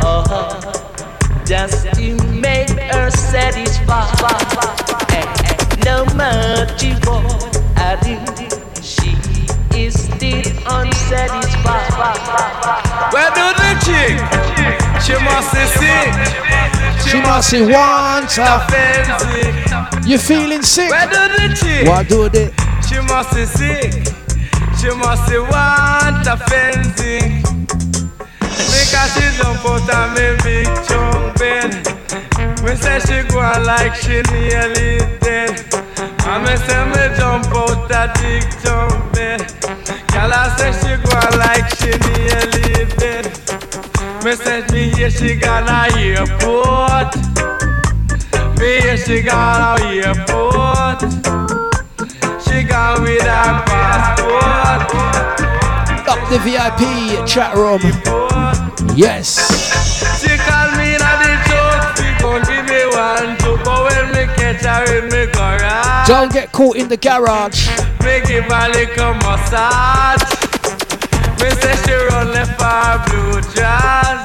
hard 0.00 1.46
just 1.46 1.92
to 1.92 2.16
make 2.32 2.70
her 2.70 3.10
satisfied. 3.10 4.08
And 5.12 5.84
no 5.84 6.06
matter 6.16 6.94
what 7.04 7.60
I 7.76 8.00
do, 8.00 8.16
she 8.82 9.10
is 9.78 9.92
still 10.04 10.48
unsatisfied. 10.66 11.92
Where 13.12 13.30
do 13.36 13.52
the 13.60 13.70
chick? 13.84 14.55
She 15.06 15.14
must 15.22 15.54
be 15.54 15.64
sick. 15.78 16.12
she 17.06 17.20
must 17.20 17.50
say 17.50 17.64
want 17.64 18.32
her. 18.32 18.58
fancy. 18.66 20.10
You 20.10 20.18
feeling 20.18 20.62
sick? 20.62 20.90
Where 20.90 21.06
do 21.06 21.22
the 21.38 21.54
chick? 21.54 21.86
What 21.86 22.08
do 22.08 22.28
they? 22.28 22.50
She 22.88 22.98
must 23.06 23.32
be 23.32 23.44
sick. 23.44 23.92
She 24.80 24.88
must 24.98 25.30
be 25.30 25.38
want 25.38 26.26
a 26.26 26.36
fancy. 26.48 27.18
Because 28.42 29.10
she 29.14 29.26
jump 29.38 29.64
out 29.64 29.88
of 29.94 30.06
me 30.18 30.26
big 30.42 30.66
chunk 30.88 31.38
bed. 31.38 31.70
Me 32.64 32.74
say 32.74 32.98
she 33.06 33.22
go 33.30 33.38
like 33.62 33.94
she 33.94 34.22
nearly 34.32 34.98
dead. 35.22 35.54
And 36.26 36.42
me 36.42 36.56
say 36.66 36.82
me 36.90 37.16
jump 37.16 37.46
out 37.54 37.88
that 37.88 38.10
big 38.18 38.42
chunk 38.58 39.14
bed. 39.14 39.38
Girl 40.10 40.32
I 40.34 40.50
say 40.58 40.72
she 40.82 40.96
go 40.98 41.14
like 41.38 41.68
she 41.78 41.90
nearly. 42.10 42.55
Me 44.26 44.32
me 44.72 44.88
hear 44.90 45.08
she 45.08 45.36
got 45.36 45.70
a 45.70 45.96
airport. 45.96 47.14
Me 48.58 48.80
hear 48.80 48.96
she 48.96 49.22
got 49.22 49.80
a 49.80 49.84
airport. 49.86 51.00
She 52.42 52.64
gone 52.64 53.02
with 53.02 53.22
her 53.22 53.62
passport. 53.70 54.82
Up 56.08 56.28
the 56.28 56.40
VIP 56.40 57.24
chat 57.24 57.54
room. 57.54 57.78
Yes. 58.96 59.38
She 60.20 60.36
call 60.38 60.72
me 60.72 60.94
in 60.94 60.98
the 60.98 61.38
joke. 61.46 61.96
She 61.96 62.10
gon' 62.20 62.42
give 62.42 62.66
me 62.66 62.82
one 62.96 63.38
two, 63.38 63.56
but 63.64 63.78
when 63.84 64.06
me 64.10 64.34
catch 64.34 64.64
her 64.64 64.98
in 64.98 65.04
me 65.04 65.32
garage, 65.32 66.08
Don't 66.08 66.32
get 66.32 66.50
caught 66.50 66.74
in 66.74 66.88
the 66.88 66.96
garage. 66.96 67.68
me 68.02 68.20
give 68.26 68.46
her 68.46 68.68
little 68.70 69.14
massage. 69.14 70.45
Me 71.40 71.48
say 71.60 71.76
she 71.84 71.94
run 72.08 72.28
left 72.32 72.54
for 72.58 72.98
blue 73.06 73.40
jazz. 73.54 74.20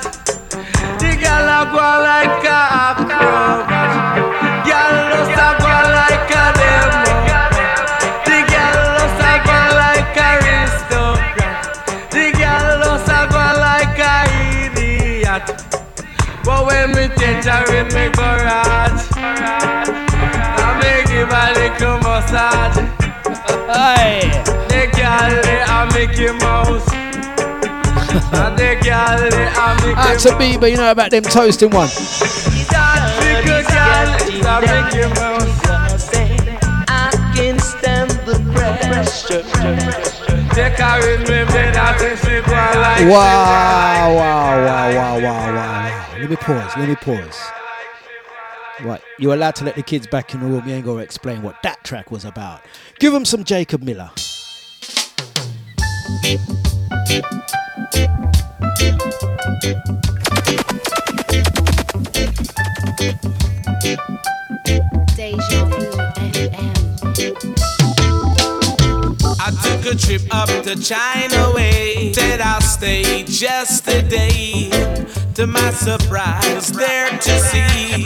The 1.00 1.12
girl 1.22 1.50
a 1.58 1.62
go 1.72 1.88
like 2.08 2.46
a 2.46 2.60
acrobat. 2.88 4.16
Girl 4.68 4.98
just 5.12 5.40
a 5.46 5.50
go 5.62 5.76
like 5.98 6.32
a 6.32 6.46
demo. 6.60 7.04
The 8.28 8.38
girl 8.52 8.80
just 8.98 9.22
a 9.30 9.34
go 9.48 9.60
like 9.82 10.18
a 10.18 10.30
aristocrat. 10.40 11.62
The 12.12 12.26
girl 12.40 12.70
just 12.84 13.12
a 13.12 13.20
go 13.34 13.46
like 13.66 14.00
a 14.00 14.16
idiot. 14.64 15.46
But 16.46 16.60
when 16.68 16.88
me 16.96 17.06
change 17.20 17.46
her 17.46 17.66
in 17.76 17.88
me 17.96 18.06
I 20.58 20.68
me 20.80 20.92
give 21.12 21.32
her 21.32 21.50
little 21.60 21.98
massage. 22.06 22.78
Hey. 23.68 24.42
The 24.72 24.82
girl 24.96 25.34
they 25.44 25.62
a 25.68 25.80
Mickey 25.94 26.32
Mouse. 26.40 27.01
Out 29.98 30.20
to 30.20 30.30
Bieber, 30.32 30.70
you 30.70 30.78
know 30.78 30.92
about 30.92 31.12
them 31.12 31.24
toasting 31.24 31.70
one. 31.70 31.88
Wow, 43.10 44.16
wow, 44.16 44.66
wow, 44.66 44.96
wow, 44.96 45.20
wow, 45.22 45.56
wow. 45.56 46.18
Let 46.20 46.30
me 46.30 46.36
pause, 46.36 46.72
let 46.78 46.90
me 46.90 46.96
pause. 46.96 47.40
Right, 48.82 49.02
you're 49.20 49.34
allowed 49.34 49.56
to 49.56 49.66
let 49.66 49.76
the 49.76 49.84
kids 49.84 50.08
back 50.08 50.34
in 50.34 50.42
the 50.42 50.48
room. 50.48 50.68
You 50.68 50.76
ain't 50.76 50.86
gonna 50.86 51.02
explain 51.02 51.42
what 51.44 51.56
that 51.64 51.84
track 51.84 52.12
was 52.12 52.26
about. 52.26 52.62
Give 53.00 53.14
them 53.14 53.26
some 53.26 53.44
Jacob 53.44 53.84
Miller. 53.84 54.12
Took 69.82 69.94
a 69.94 69.96
trip 69.96 70.22
up 70.32 70.50
to 70.64 70.76
China 70.76 71.52
way. 71.54 72.14
Said 72.14 72.42
I'll 72.42 72.62
stay 72.62 73.24
just 73.24 73.88
a 73.88 74.02
day. 74.02 74.70
To 75.36 75.48
my 75.48 75.72
surprise, 75.72 76.72
there 76.72 77.10
to 77.10 77.40
see 77.40 78.06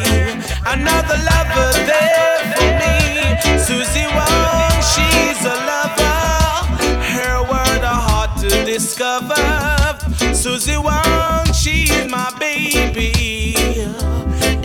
another 0.66 1.18
lover 1.32 1.72
there 1.90 2.38
for 2.56 2.70
me. 2.82 3.58
Susie 3.58 4.08
Wong, 4.08 4.76
she's 4.94 5.42
a 5.44 5.56
lover. 5.72 6.20
Her 7.16 7.42
word 7.44 7.84
a 7.84 7.96
heart 8.08 8.38
to 8.42 8.50
discover. 8.66 9.36
Susie 10.34 10.78
my 12.16 12.32
baby. 12.40 13.54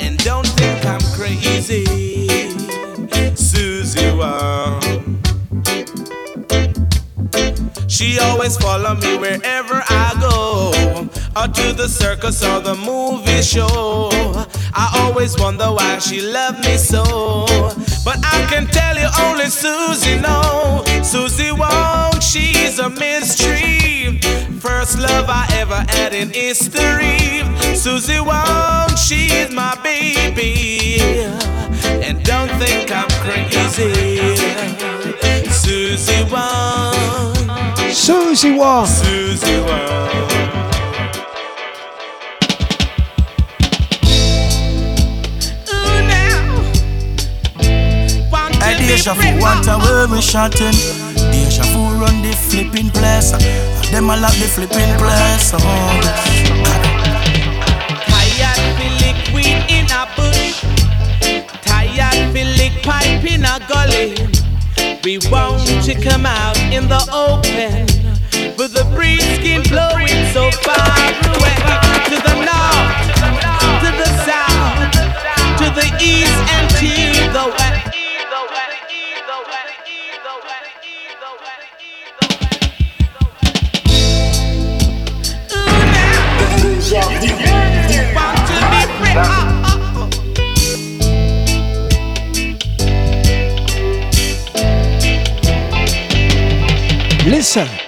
And 0.04 0.16
don't 0.28 0.46
think 0.58 0.86
I'm 0.86 1.04
crazy. 1.18 1.84
Susie 3.34 4.12
Wong. 4.20 4.80
She 7.88 8.18
always 8.20 8.56
follow 8.56 8.94
me 8.94 9.16
wherever 9.18 9.82
I 10.04 10.08
go, 10.20 10.38
or 11.40 11.48
to 11.58 11.66
the 11.72 11.88
circus 11.88 12.42
or 12.44 12.60
the 12.60 12.76
movie 12.76 13.42
show. 13.42 14.10
I 14.72 14.86
always 15.02 15.36
wonder 15.36 15.70
why 15.78 15.98
she 15.98 16.20
loved 16.20 16.60
me 16.64 16.76
so, 16.76 17.02
but 18.04 18.18
I 18.36 18.46
can 18.48 18.66
tell 18.66 18.96
you 18.96 19.08
only 19.26 19.46
Susie 19.46 20.20
know. 20.20 20.79
Susie 21.02 21.52
Wong, 21.52 22.20
she's 22.20 22.78
a 22.78 22.88
mystery. 22.90 24.20
First 24.60 24.98
love 24.98 25.26
I 25.28 25.46
ever 25.52 25.84
had 25.88 26.12
in 26.14 26.30
history. 26.30 27.42
Susie 27.74 28.20
Wong, 28.20 28.88
she's 28.96 29.50
my 29.50 29.74
baby, 29.82 31.00
and 32.04 32.22
don't 32.24 32.50
think 32.58 32.92
I'm 32.92 33.08
crazy. 33.24 34.16
Susie 35.50 36.24
Wong. 36.30 37.34
Susie 37.92 38.52
Wong. 38.52 38.86
Susie 38.86 39.60
Wong. 39.60 40.79
Deja 49.00 49.14
Vu, 49.14 49.40
what 49.40 49.66
a 49.66 49.78
word 49.78 50.10
we 50.10 50.20
shouting. 50.20 50.76
Deja 51.32 51.64
Vu 51.72 51.96
run 51.98 52.20
the 52.20 52.36
flipping 52.36 52.90
place. 52.90 53.32
Them 53.90 54.10
a 54.10 54.16
lock 54.20 54.34
the 54.34 54.44
flipping 54.44 54.92
place. 55.00 55.54
Oh, 55.54 55.58
Tired 58.04 58.60
feel 58.76 58.92
liquid 59.00 59.56
in 59.72 59.88
a 59.88 60.04
bush. 60.16 60.60
Tired 61.64 62.30
feel 62.34 62.46
lick 62.60 62.82
pipe 62.82 63.24
in 63.24 63.46
a 63.46 63.58
gully. 63.72 64.20
We 65.02 65.16
want 65.32 65.64
to 65.84 65.94
come 65.94 66.26
out 66.26 66.58
in 66.70 66.86
the 66.86 67.00
open. 67.08 67.86
But 68.58 68.74
the 68.74 68.84
breeze 68.94 69.24
skin 69.36 69.62
blowing 69.62 70.28
so 70.34 70.50
far 70.60 70.76
away. 71.40 71.56
To 72.04 72.16
the 72.20 72.34
north, 72.44 73.00
to 73.80 73.90
the 73.96 74.10
south, 74.28 74.92
to 75.56 75.70
the 75.72 75.88
east 76.04 76.36
and 76.52 76.68
to 76.76 77.32
the 77.32 77.48
west. 77.48 77.59
Listen. 86.90 87.06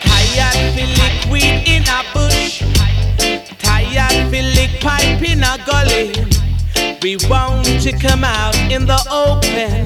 Tired 0.03 0.75
feel 0.75 0.87
liquid 0.87 1.43
in 1.67 1.83
a 1.89 2.05
bush. 2.15 2.63
Tired 3.59 4.31
feel 4.31 4.45
lick 4.55 4.71
pipe 4.81 5.21
in 5.21 5.43
a 5.43 5.59
gully. 5.67 6.13
We 7.03 7.17
want 7.29 7.67
to 7.83 7.91
come 7.99 8.23
out 8.23 8.55
in 8.71 8.87
the 8.87 9.03
open. 9.11 9.85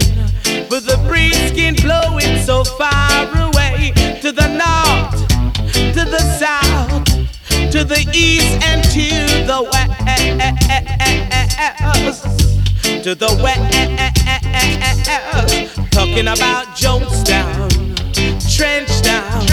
But 0.68 0.84
the 0.84 0.98
breeze 1.08 1.48
skin 1.48 1.74
blowing 1.76 2.36
so 2.44 2.64
far 2.64 3.26
away. 3.48 3.94
To 4.20 4.30
the 4.30 4.48
north, 4.48 5.26
to 5.94 6.04
the 6.04 6.20
south, 6.38 7.05
to 7.70 7.84
the 7.84 8.06
east 8.12 8.62
and 8.64 8.84
to 8.84 9.08
the 9.46 9.62
west. 9.72 9.90
To 13.02 13.14
the 13.14 13.30
west. 13.42 13.60
Talking 15.90 16.28
about 16.28 16.76
Jonestown, 16.76 17.68
Trenchtown, 18.54 19.46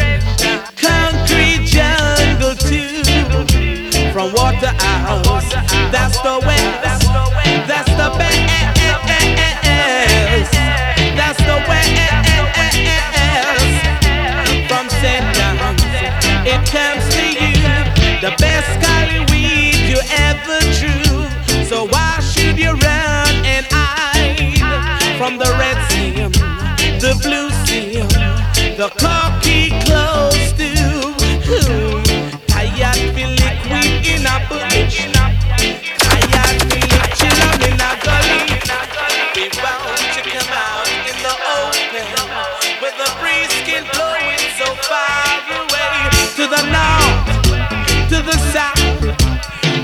Concrete 0.76 1.66
Jungle 1.66 2.56
too. 2.56 3.04
From 4.12 4.34
Waterhouse, 4.34 5.50
that's 5.92 6.20
the 6.22 6.40
west, 6.46 6.82
that's 6.84 7.90
the 7.90 8.10
best, 8.18 8.40
that's 11.16 11.42
the 11.42 11.58
west. 11.68 11.90
From 14.68 14.90
St. 14.90 15.24
It 16.46 16.60
comes 16.68 17.03
the 18.24 18.34
best 18.40 18.70
Cali 18.80 19.20
weed 19.32 19.76
you 19.92 20.00
ever 20.30 20.60
drew. 20.80 21.66
So 21.66 21.86
why 21.88 22.22
should 22.22 22.58
you 22.58 22.72
run 22.72 23.34
and 23.44 23.66
hide 23.70 25.18
from 25.18 25.38
the 25.38 25.52
red 25.60 25.78
sea, 25.92 26.12
the 27.04 27.20
blue 27.22 27.50
sea, 27.66 28.00
the 28.78 28.88
cocky 28.98 29.72
close 29.84 30.54
to? 30.54 30.83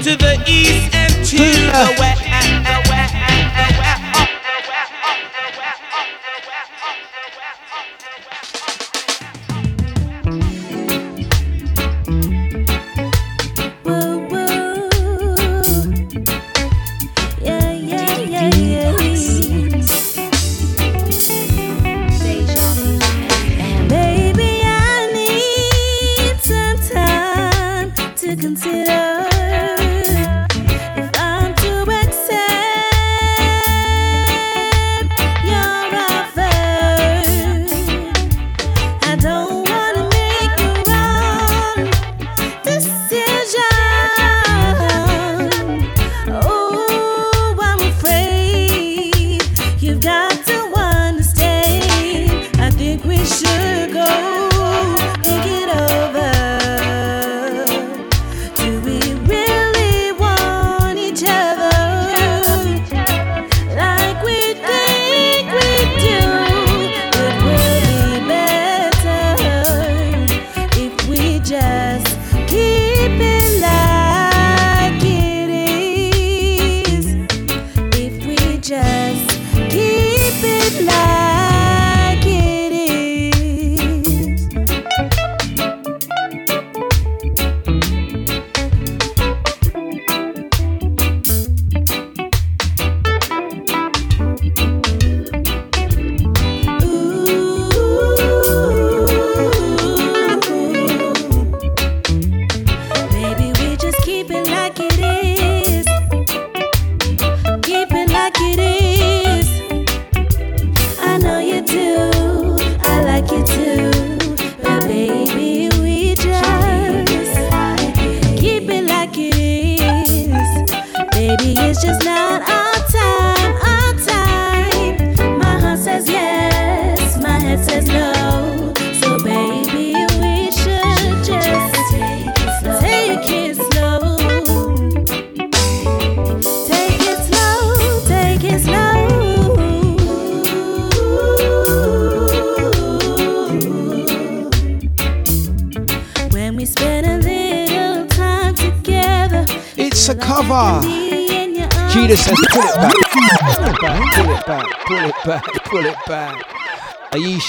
To 0.10 0.18
the 0.18 0.44
east 0.48 0.96
and 0.96 1.14
to 1.24 1.38
the 1.38 1.96
west. 2.00 2.29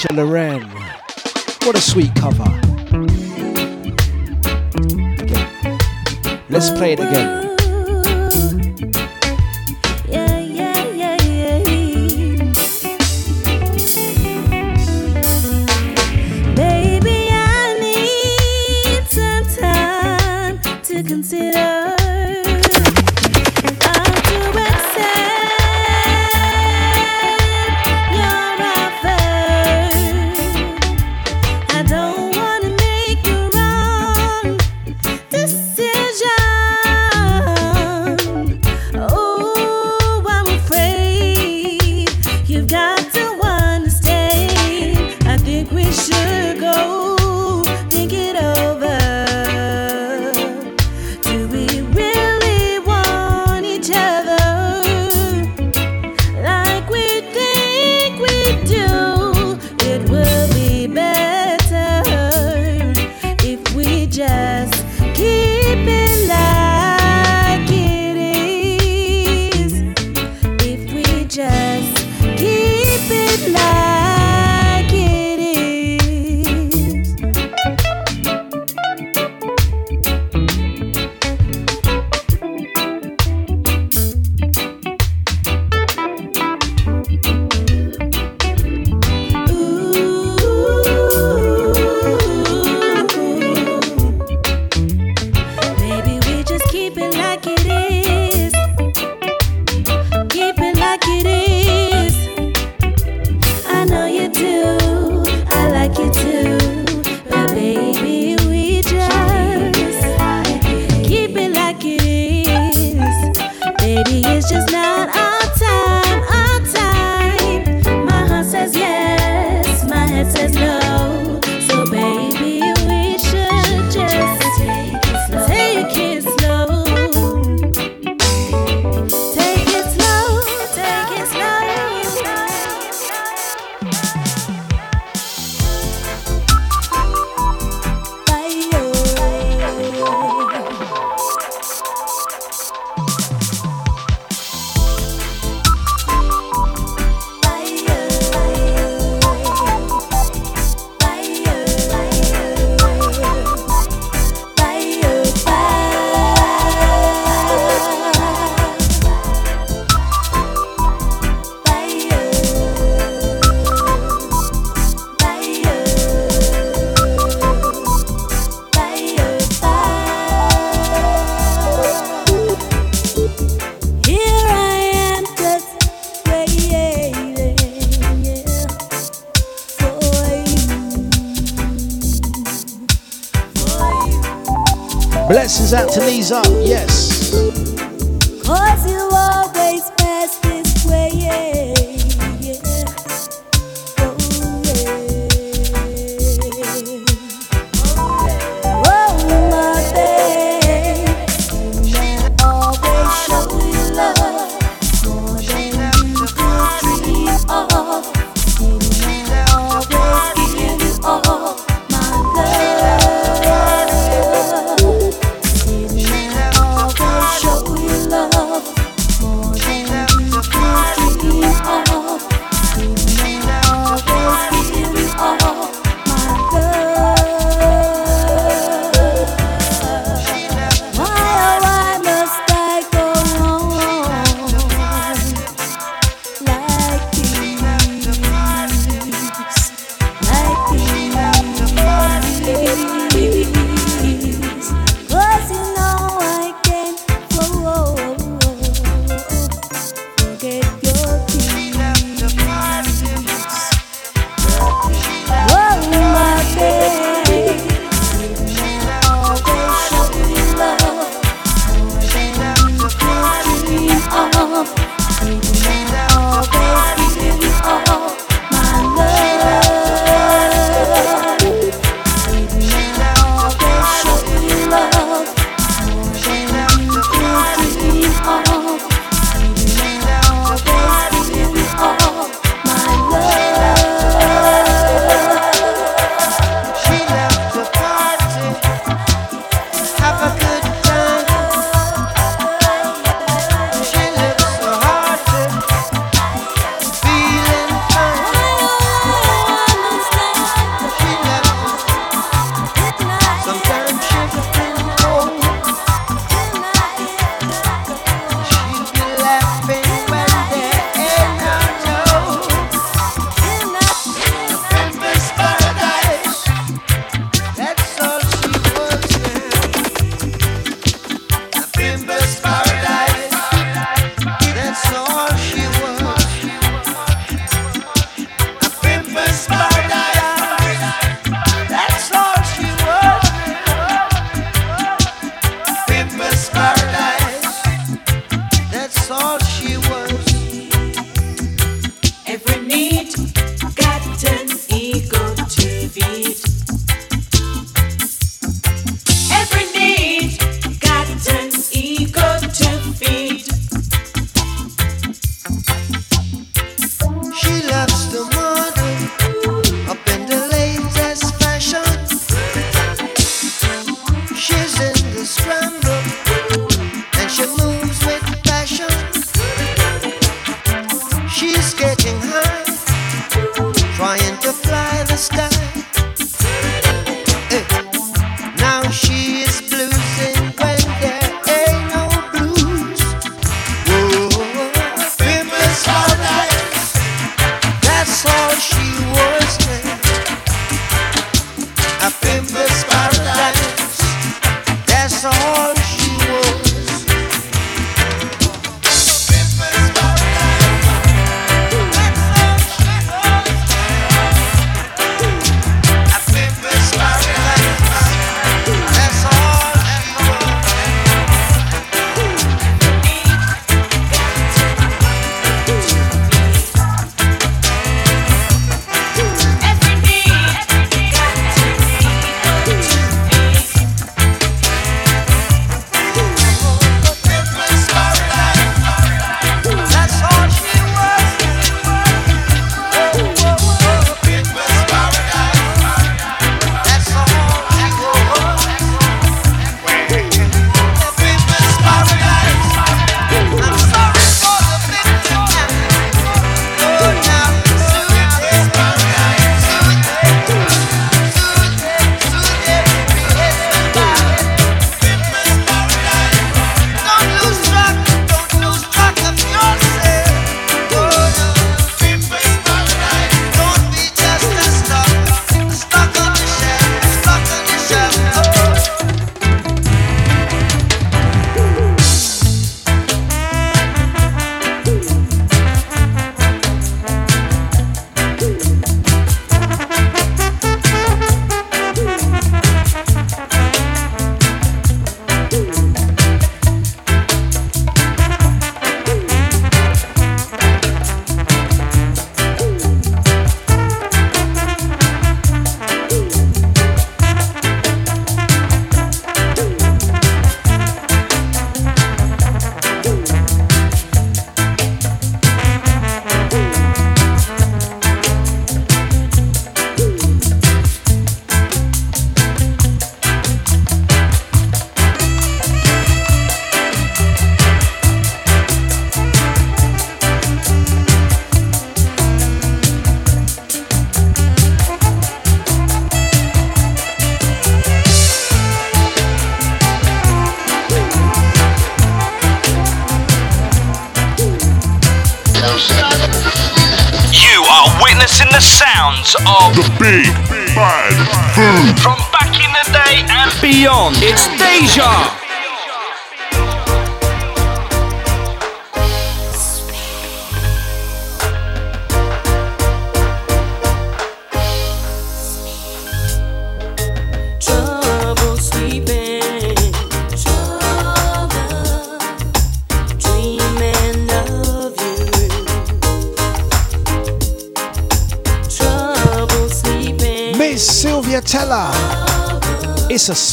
Alicia 0.01 0.13
Loren. 0.13 0.63
What 1.63 1.75
a 1.75 1.81
sweet 1.81 2.13
cover. 2.15 2.43
Let's 6.49 6.71
play 6.71 6.93
it 6.93 6.99
again. 6.99 7.50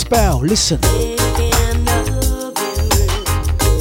Bell, 0.08 0.40
listen. 0.40 0.80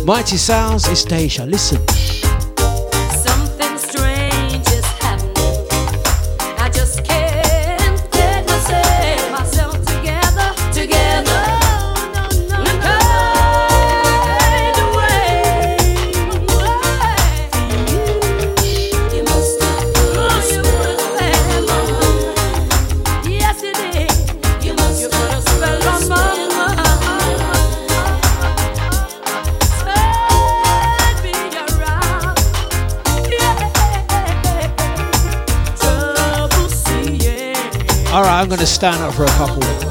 Mighty 0.06 0.38
Sounds 0.38 0.88
is 0.88 1.06
Deja, 1.06 1.44
listen. 1.46 2.17
I'm 38.48 38.52
going 38.52 38.60
to 38.62 38.66
stand 38.66 39.04
up 39.04 39.14
for 39.14 39.26
a 39.26 39.28
couple. 39.28 39.87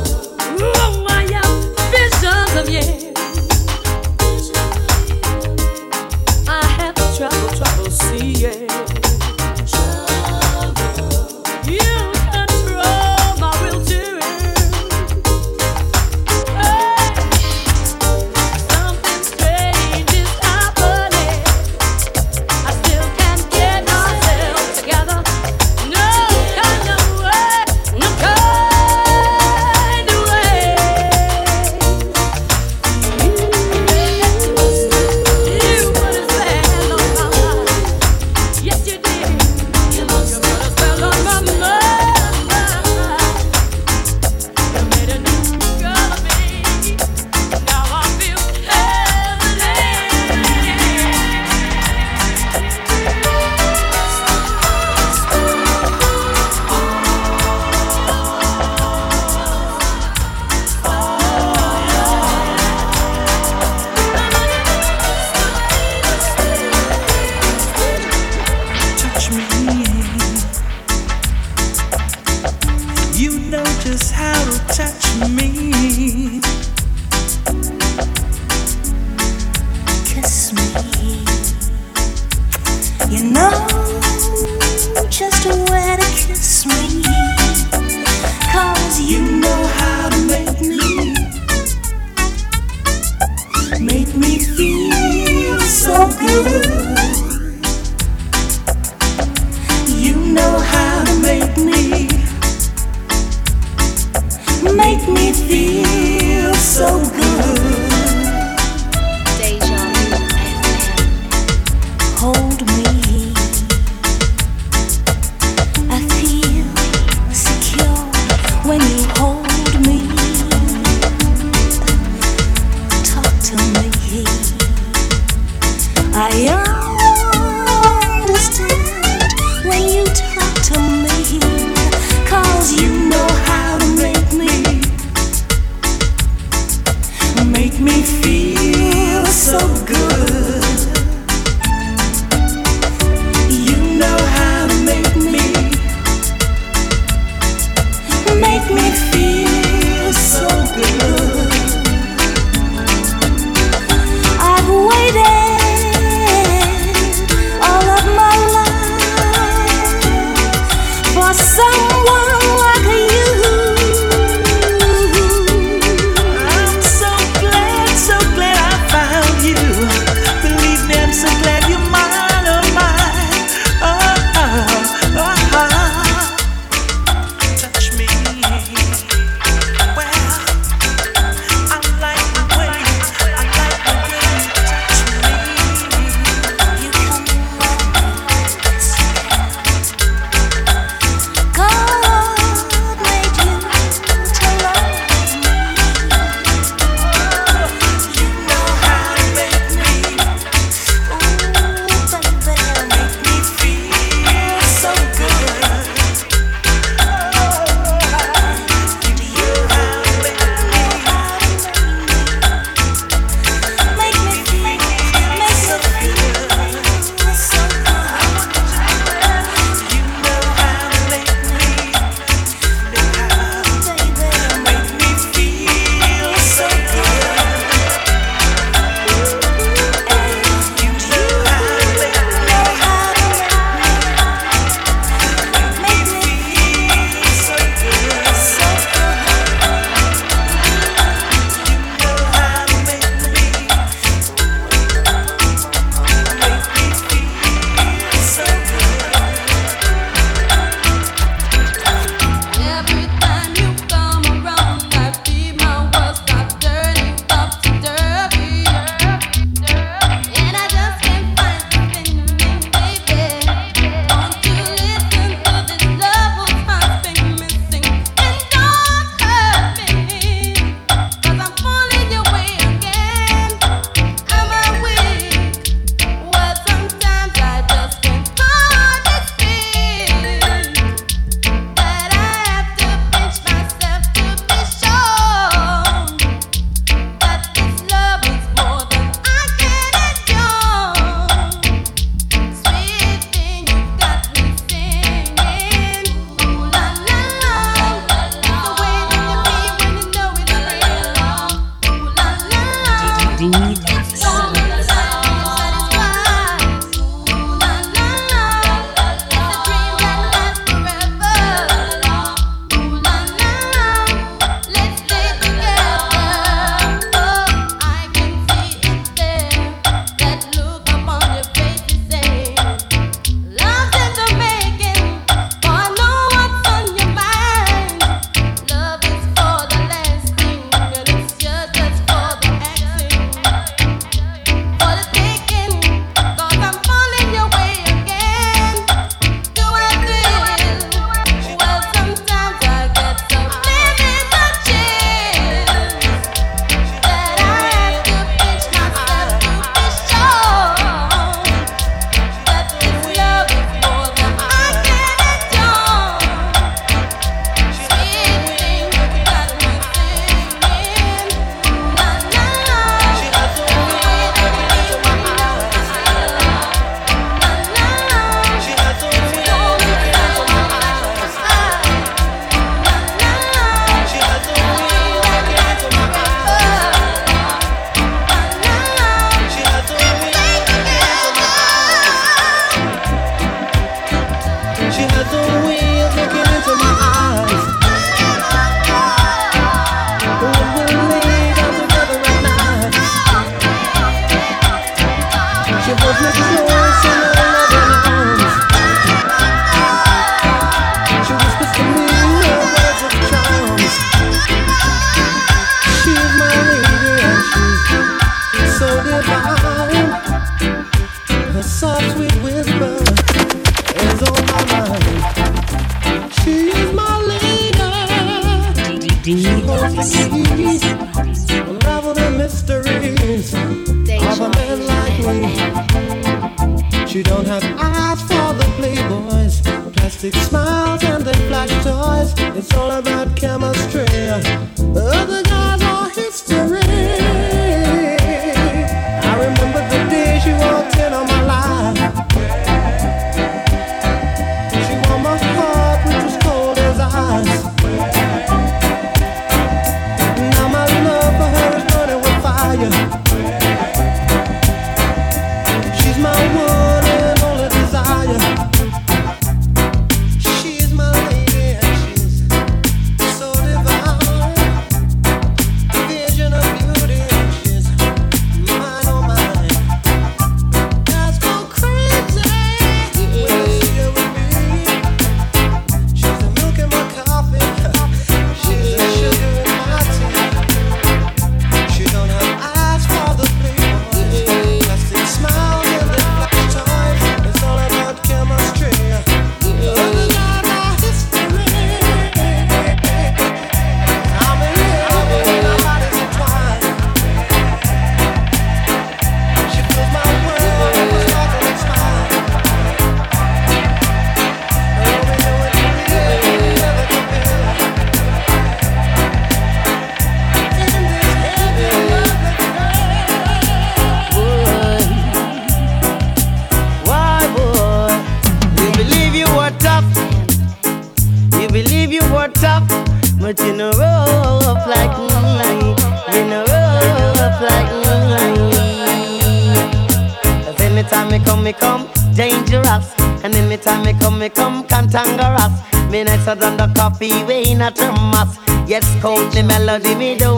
The 539.99 540.15
me 540.15 540.37
don't 540.37 540.56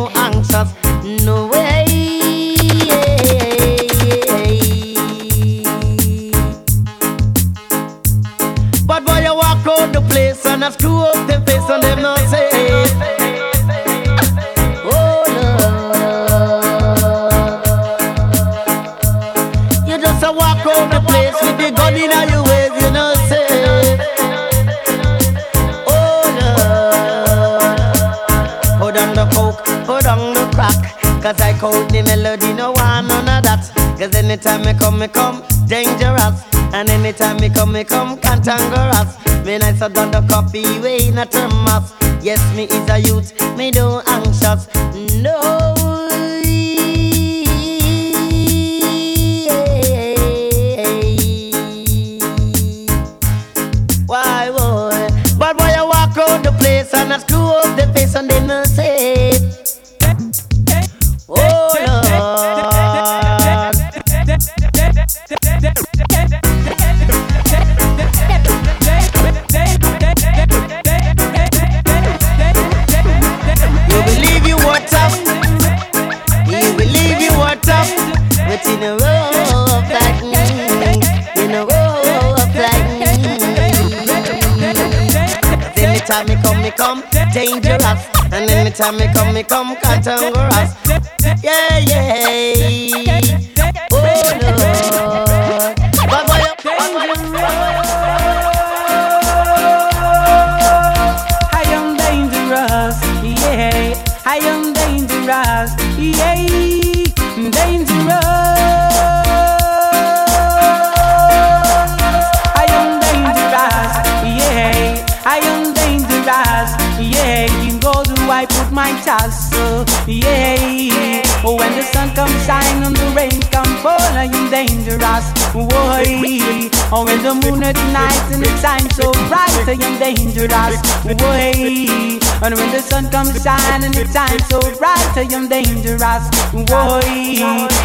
sun 133.08 133.24
comes 133.24 133.42
shine 133.42 133.82
and 133.84 133.94
the 133.94 134.04
time 134.12 134.38
so 134.50 134.60
bright, 134.78 135.16
I 135.16 135.22
am 135.32 135.48
dangerous, 135.48 136.28
boy. 136.52 137.00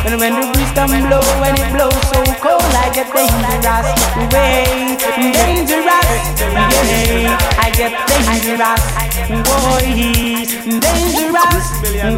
And 0.06 0.20
when 0.20 0.34
the 0.40 0.46
breeze 0.54 0.72
come 0.74 0.92
blow 1.08 1.22
and 1.44 1.58
it 1.60 1.72
blows 1.74 2.02
so 2.12 2.24
cold, 2.42 2.62
I 2.62 2.92
get 2.94 3.14
dangerous, 3.14 3.88
way, 4.34 4.98
dangerous, 5.34 6.40
yeah. 6.50 7.38
I 7.60 7.70
get 7.72 7.94
dangerous, 8.08 8.84
boy, 9.48 9.86
dangerous, 10.80 11.66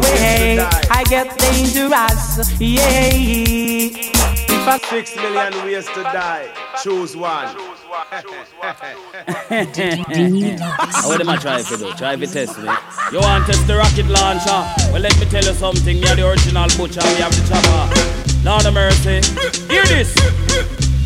way. 0.04 0.58
I 0.90 1.04
get 1.08 1.28
dangerous, 1.38 2.50
yeah. 2.60 3.90
Six 4.90 5.16
million 5.16 5.54
ways 5.64 5.86
to 5.86 6.02
die, 6.02 6.48
choose 6.82 7.16
one. 7.16 7.56
How 7.88 8.22
them 11.16 11.28
a 11.28 11.38
try 11.38 11.62
for 11.62 11.76
do? 11.76 11.92
Try 11.94 12.16
to 12.16 12.26
test 12.26 12.58
me. 12.58 12.68
You 13.12 13.20
want 13.20 13.46
test 13.46 13.68
the 13.68 13.76
rocket 13.76 14.06
launcher? 14.06 14.66
Well, 14.90 15.00
let 15.00 15.16
me 15.20 15.26
tell 15.26 15.44
you 15.44 15.54
something. 15.54 16.00
Me 16.00 16.08
are 16.08 16.16
the 16.16 16.26
original 16.28 16.66
butcher. 16.76 17.00
We 17.14 17.22
have 17.22 17.30
the 17.30 17.42
chopper. 17.46 17.86
Lord 18.42 18.66
of 18.66 18.74
mercy. 18.74 19.22
Hear 19.70 19.84
this. 19.86 20.10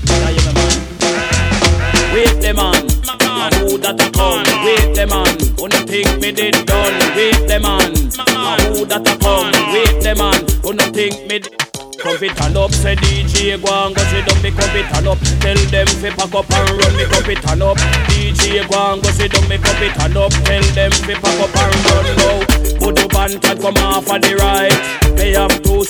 Now 0.09 0.31
you 0.33 0.41
man. 0.49 0.81
Wait 2.15 2.41
the 2.41 2.55
man. 2.57 2.89
And 3.21 3.55
who 3.55 3.77
that 3.79 4.01
a 4.01 4.11
come? 4.17 4.49
Wait 4.65 4.95
the 4.97 5.07
man. 5.07 5.37
No 5.61 5.79
think 5.87 6.21
me 6.23 6.33
did 6.33 6.65
done? 6.65 6.97
Wait 7.15 7.47
the 7.47 7.61
man. 7.61 7.93
And 7.93 8.77
who 8.77 8.87
that 8.87 9.07
a 9.07 9.19
come? 9.19 9.53
Wait 9.73 10.03
the 10.03 10.15
man. 10.17 10.41
No 10.65 10.93
think 10.93 11.29
me 11.29 11.39
did 11.41 11.70
Come 12.03 12.17
fit 12.17 12.35
turn 12.37 12.57
up, 12.57 12.73
say 12.73 12.97
DJ 12.97 13.61
go 13.63 13.69
and 13.87 13.95
go 13.95 14.03
sit 14.05 14.25
down, 14.27 14.43
me 14.43 14.51
come 14.51 14.71
fit 14.71 14.87
turn 14.89 15.07
up. 15.07 15.19
Tell 15.41 15.57
them 15.69 15.87
fi 15.87 16.11
pack 16.11 16.35
up 16.35 16.51
and 16.51 16.71
run, 16.81 16.97
me 16.97 17.05
come 17.05 17.25
fit 17.25 17.43
turn 17.43 17.63
up. 17.63 17.77
DJ 18.09 18.69
go 18.71 18.93
and 18.93 19.03
go 19.03 19.11
sit 19.11 19.33
down, 19.33 19.49
me 19.49 19.59
come 19.59 19.77
fit 19.77 19.93
turn 19.95 20.17
up. 20.17 20.33
Tell 20.33 20.63
them 20.75 20.93
fi 20.93 21.15
pack 21.15 21.41
up 21.41 21.57
and 21.57 21.77
run 21.85 22.07
now. 22.17 22.61
Put 22.81 22.99
up 23.05 23.15
and 23.21 23.43
tag 23.43 23.61
come 23.61 23.77
off 23.85 24.11
of 24.11 24.23
the 24.23 24.35
right. 24.37 25.17
They 25.17 25.33
have 25.33 25.63
two 25.63 25.85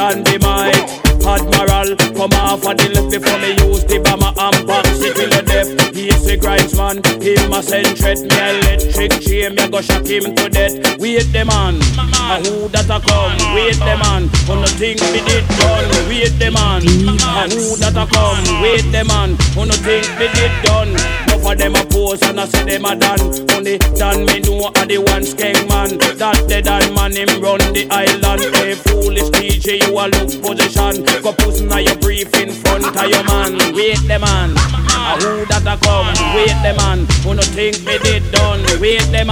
than 0.00 0.24
the 0.24 0.36
mic. 0.40 1.10
Admiral 1.20 1.94
come 2.16 2.32
off 2.40 2.64
of 2.64 2.76
the 2.78 2.88
left 2.96 3.10
before 3.12 3.38
me 3.38 3.52
use 3.68 3.84
the 3.84 4.00
bomber 4.00 4.32
and 4.34 4.66
box 4.66 4.88
it 5.04 5.14
till 5.14 5.28
the 5.28 5.42
death. 5.44 5.68
He's 5.94 6.26
a 6.26 6.36
grinds 6.36 6.74
man, 6.74 7.04
him 7.20 7.52
a 7.52 7.62
send 7.62 7.92
threat. 7.98 8.18
Me 8.18 8.40
electric 8.56 9.20
chain, 9.20 9.54
me 9.54 9.68
go 9.68 9.80
shock 9.80 10.06
him 10.06 10.34
to 10.34 10.48
death. 10.48 10.74
Wait 10.98 11.28
the 11.30 11.44
man, 11.44 11.76
a 12.00 12.40
who 12.40 12.68
that 12.72 12.88
a 12.88 12.98
come? 13.04 13.36
Wait 13.54 13.76
the 13.76 13.94
man, 14.00 14.32
who 14.48 14.54
no 14.56 14.66
think 14.80 15.00
me 15.12 15.20
did 15.40 15.58
done? 15.58 16.08
Wait 16.08 16.38
the 16.38 16.50
man, 16.50 16.82
a 16.84 17.48
who 17.48 17.76
that 17.76 17.96
a 17.96 18.04
come? 18.10 18.62
Wait 18.62 18.84
the 18.92 19.04
man, 19.04 19.36
who 19.54 19.66
no 19.66 19.74
think 19.84 20.06
me 20.18 20.28
did 20.34 20.52
done? 20.64 20.90
Enough 21.28 21.52
of 21.52 21.58
them 21.58 21.74
a 21.76 21.84
pose 21.86 22.22
and 22.22 22.40
I 22.40 22.46
say 22.46 22.64
them 22.64 22.84
a 22.84 22.96
done. 22.96 23.20
Only 23.54 23.78
done 23.96 24.24
me 24.26 24.40
know 24.40 24.68
a 24.68 24.82
the 24.86 24.98
one 24.98 25.24
skeng 25.24 25.68
man. 25.68 25.98
That 26.18 26.48
the 26.48 26.62
done 26.62 26.94
man 26.94 27.16
him 27.16 27.40
run 27.40 27.60
the 27.72 27.88
island. 27.90 28.42
Hey 28.56 28.74
foolish 28.74 29.30
DJ, 29.30 29.80
you 29.80 29.96
a 29.96 30.04
look 30.08 30.30
position. 30.42 31.04
Go 31.22 31.32
pussy 31.32 31.64
now 31.64 31.78
your 31.78 31.96
brief 31.96 32.32
in 32.36 32.50
front 32.50 32.86
of 32.86 33.08
your 33.08 33.24
man. 33.24 33.56
Wait 33.74 34.00
the 34.04 34.18
man, 34.18 34.52
a 34.56 35.16
who 35.20 35.44
that 35.48 35.64
a 35.64 35.76
come? 35.80 36.12
Wait 36.36 36.56
the 36.64 36.74
man, 36.76 37.06
who 37.24 37.34
no 37.34 37.42
think 37.42 37.80
me 37.84 37.98
did 37.98 38.24
done? 38.32 38.60
Wait 38.80 39.04
the 39.12 39.24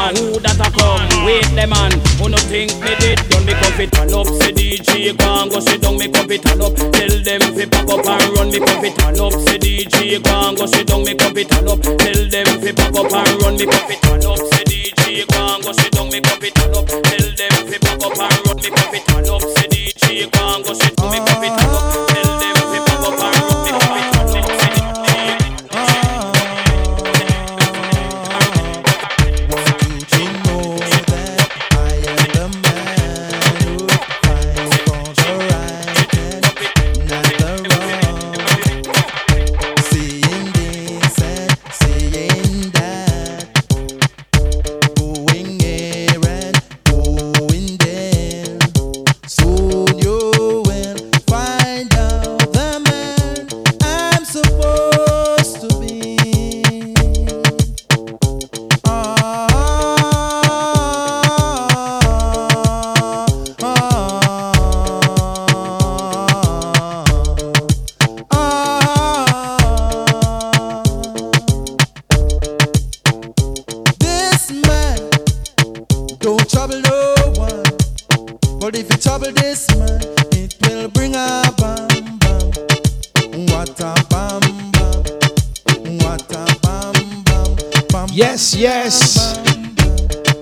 man, 0.00 0.16
who 0.16 0.40
that 0.40 0.56
a 0.56 0.68
come? 0.72 1.04
Wait 1.28 1.44
the 1.52 1.66
man, 1.68 1.92
who 2.16 2.32
no 2.32 2.38
think 2.48 2.72
me 2.80 2.96
did 2.96 3.20
done? 3.28 3.44
Me 3.44 3.52
come 3.52 3.74
fit 3.76 3.92
turn 3.92 4.12
up, 4.16 4.26
say 4.40 4.52
DJ 4.52 5.12
go 5.16 5.28
and 5.42 5.50
go 5.52 5.60
sit 5.60 5.80
down. 5.82 5.98
Me 5.98 6.08
come 6.08 6.28
fit 6.28 6.42
turn 6.42 6.60
up, 6.64 6.72
tell 6.74 7.14
them 7.20 7.40
fi 7.52 7.64
pack 7.68 7.88
up 7.88 8.06
and 8.06 8.28
run. 8.36 8.48
Me 8.50 8.58
come 8.58 8.80
fit 8.80 8.96
turn 8.96 9.20
up, 9.20 9.32
say 9.44 9.58
DJ 9.60 10.22
go 10.24 10.32
and 10.48 10.56
go 10.56 10.64
sit 10.66 10.86
down. 10.88 11.04
Me 11.04 11.12
come 11.14 11.34
fit 11.34 11.48
turn 11.50 11.68
up, 11.68 11.80
tell 11.82 12.20
them 12.32 12.48
fi 12.60 12.72
pack 12.72 12.96
up 12.96 13.12
and 13.12 13.42
run. 13.44 13.54
Me 13.60 13.66
come 13.68 13.84
fit 13.88 14.00
turn 14.00 14.24
up, 14.24 14.40
say 14.40 14.64
DJ 14.64 15.26
go 15.28 15.40
and 15.54 15.60
go 15.64 15.72
sit 15.76 15.92
down. 15.92 16.08
Me 16.08 16.20
come 16.20 16.40
fit 16.40 16.54
turn 16.56 16.72
up, 16.74 16.86
tell 16.88 17.26
them 17.36 17.52
fi 17.68 17.76
pack 17.84 18.00
up 18.00 18.16
and 18.16 18.40
run. 18.48 18.56
Me 18.56 18.68
come 18.72 18.88
fit 18.92 19.04
turn 19.04 19.28
up, 19.28 19.42
say 19.52 19.66
DJ 19.68 20.30
go 20.32 20.40
and 20.56 20.64
go 20.64 20.72
sit 20.72 20.96
down. 20.96 21.10
Me 21.12 21.18
come 21.28 21.40
fit 21.44 21.52
turn 21.60 21.74
up, 21.76 21.84
tell 22.08 22.32
them 22.40 22.56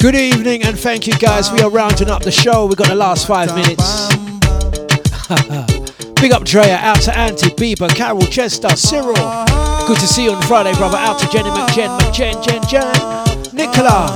Good 0.00 0.14
evening 0.14 0.62
and 0.62 0.78
thank 0.78 1.08
you 1.08 1.12
guys. 1.14 1.50
We 1.50 1.60
are 1.60 1.70
rounding 1.70 2.08
up 2.08 2.22
the 2.22 2.30
show. 2.30 2.66
We've 2.66 2.76
got 2.76 2.86
the 2.86 2.94
last 2.94 3.26
five 3.26 3.52
minutes. 3.52 4.08
Big 6.20 6.30
up 6.30 6.44
Drea, 6.44 6.76
out 6.76 7.00
to 7.02 7.18
Auntie, 7.18 7.48
Bieber, 7.50 7.88
Carol, 7.88 8.22
Chester, 8.22 8.68
Cyril. 8.76 9.14
Good 9.88 9.98
to 9.98 10.06
see 10.06 10.22
you 10.24 10.34
on 10.34 10.42
Friday, 10.42 10.72
brother. 10.74 10.98
Out 10.98 11.18
to 11.18 11.28
Jenny 11.30 11.50
McJen, 11.50 11.98
McJen, 11.98 12.44
Jen, 12.44 12.62
Jen. 12.68 12.86
Nicola, 13.52 14.06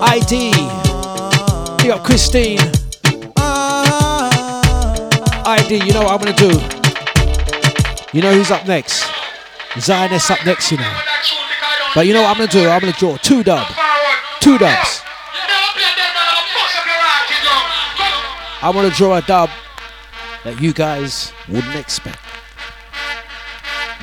ID. 0.00 0.52
Big 1.82 1.90
up 1.90 2.02
Christine. 2.02 2.58
ID, 5.46 5.84
you 5.84 5.92
know 5.92 6.04
what 6.04 6.12
I'm 6.12 6.18
gonna 6.18 6.32
do? 6.32 6.58
You 8.16 8.22
know 8.22 8.32
who's 8.32 8.50
up 8.50 8.66
next? 8.66 9.04
Zionist 9.78 10.30
up 10.30 10.46
next, 10.46 10.72
you 10.72 10.78
know. 10.78 10.98
But 11.94 12.06
you 12.06 12.14
know 12.14 12.22
what 12.22 12.30
I'm 12.30 12.38
gonna 12.38 12.50
do? 12.50 12.70
I'm 12.70 12.80
gonna 12.80 12.92
draw 12.94 13.18
two 13.18 13.42
dub. 13.42 13.66
Two 14.44 14.58
dubs. 14.58 15.00
I 18.60 18.70
wanna 18.74 18.90
draw 18.90 19.16
a 19.16 19.22
dub 19.22 19.48
that 20.44 20.60
you 20.60 20.74
guys 20.74 21.32
wouldn't 21.48 21.74
expect. 21.76 22.20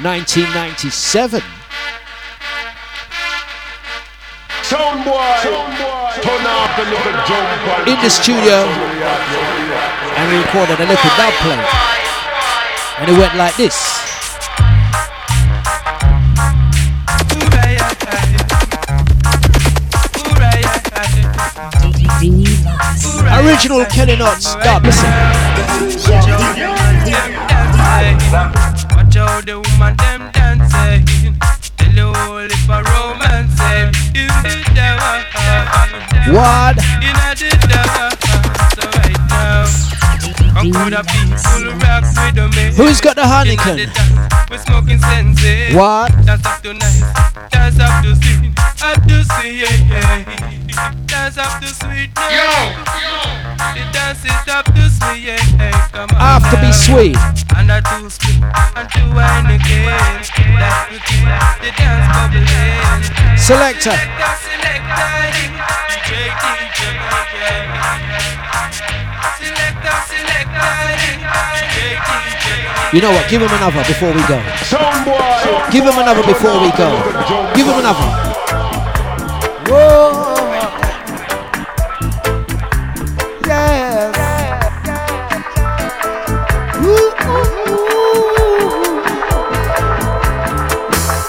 1997. 0.01 1.43
Sound 4.65 5.05
boy, 5.05 5.29
turn 6.25 6.41
off 6.49 6.73
the 6.73 6.89
little 6.89 7.21
jump 7.29 7.85
In 7.85 8.01
the 8.01 8.09
studio, 8.09 8.65
and 10.17 10.25
we 10.25 10.41
recorded 10.41 10.81
a 10.81 10.89
little 10.89 11.11
dub 11.21 11.33
plate. 11.45 11.69
And 12.97 13.11
it 13.11 13.17
went 13.19 13.35
like 13.35 13.55
this. 13.57 14.10
Original 23.33 23.85
Kelly 23.85 24.15
Knots 24.15 24.55
dub, 24.55 24.83
listen. 24.83 25.09
Watch 28.91 29.15
how 29.15 29.41
the 29.41 29.59
woman 29.59 29.95
them 29.97 30.31
dancing. 30.31 31.35
Hello, 31.79 32.37
eh? 32.37 32.45
if 32.45 32.69
a 32.69 32.83
romance 32.83 33.59
eh? 33.59 33.91
the 34.13 34.27
devil. 34.75 35.23
Eh? 35.35 36.31
What? 36.31 36.77
In 37.01 37.15
the 37.17 37.49
devil. 37.67 38.09
So 38.75 38.83
right 38.97 39.19
now, 39.29 39.65
a 40.59 40.71
crowd 40.71 40.93
of 40.93 41.07
people 41.07 41.73
rock 41.79 42.05
with 42.35 42.55
me. 42.55 42.63
Who's 42.75 43.01
got 43.01 43.15
the 43.15 43.23
Heineken? 43.23 43.89
We're 44.49 44.57
smoking 44.59 44.99
sense. 44.99 45.41
What? 45.73 46.11
Up 46.29 46.45
up 46.45 46.61
to. 46.63 48.30
Up 48.81 48.97
to 49.05 49.23
sweet. 49.23 49.61
Yeah, 49.61 49.69
yeah. 49.85 50.93
Dance 51.05 51.37
up 51.37 51.61
to 51.61 51.67
sweet. 51.67 52.09
Yo, 52.17 52.49
The 53.77 53.85
dance 53.93 54.25
is 54.25 54.47
up 54.49 54.65
to 54.73 54.89
sweet. 54.89 55.21
Yeah, 55.21 55.37
yeah. 55.61 55.87
Come 55.93 56.09
on. 56.17 56.41
Have 56.41 56.49
to 56.49 56.57
be 56.57 56.71
sweet. 56.73 57.17
And 57.53 57.69
I 57.71 57.77
do 57.85 58.09
split 58.09 58.41
and 58.41 58.89
to 58.89 59.01
wine 59.13 59.53
again. 59.53 59.85
That's 59.85 60.89
the 60.89 60.97
key. 61.05 61.21
The 61.61 61.69
dance 61.77 62.09
bubbling. 62.09 63.37
Selector. 63.37 63.93
Selector, 63.93 64.33
selector. 64.49 65.13
DJ, 65.29 66.33
DJ, 66.41 66.81
Selector, 69.37 69.97
selector. 70.09 70.73
DJ, 70.97 72.01
DJ. 72.01 72.93
You 72.97 73.01
know 73.01 73.11
what? 73.11 73.29
Give 73.29 73.41
him 73.45 73.53
another 73.53 73.85
before 73.85 74.09
we 74.09 74.25
go. 74.25 74.41
Give 75.69 75.85
him 75.85 75.97
another 76.01 76.25
before 76.25 76.57
we 76.59 76.71
go. 76.73 76.89
Give 77.53 77.67
him 77.67 77.77
another. 77.77 78.30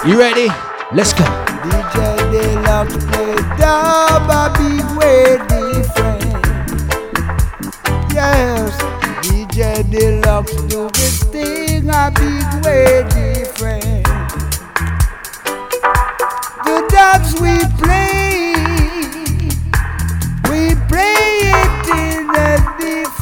You 0.05 0.19
ready? 0.19 0.49
Let's 0.93 1.13
go. 1.13 1.23
DJ 1.63 1.97
Dlux 2.33 2.89
play 3.09 3.37
dub 3.57 4.29
a 4.29 4.51
big 4.59 4.85
way 4.99 5.39
different. 5.47 6.23
Yes, 8.13 8.77
DJ 9.23 9.85
Dlux 9.85 10.47
do 10.69 10.91
this 10.91 11.23
thing 11.33 11.89
a 11.89 12.11
big 12.11 12.49
way 12.65 13.05
different. 13.15 14.05
The 16.65 16.77
dubs 16.91 17.31
we 17.41 17.55
play, 17.79 18.22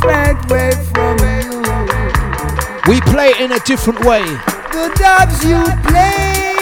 different 0.01 0.51
way 0.51 0.71
from 0.93 1.19
you. 1.19 1.61
We 2.89 3.01
play 3.13 3.29
it 3.31 3.41
in 3.41 3.53
a 3.53 3.59
different 3.61 4.01
way. 4.05 4.25
The 4.73 4.89
dubs 4.97 5.45
you 5.45 5.61
play. 5.89 6.57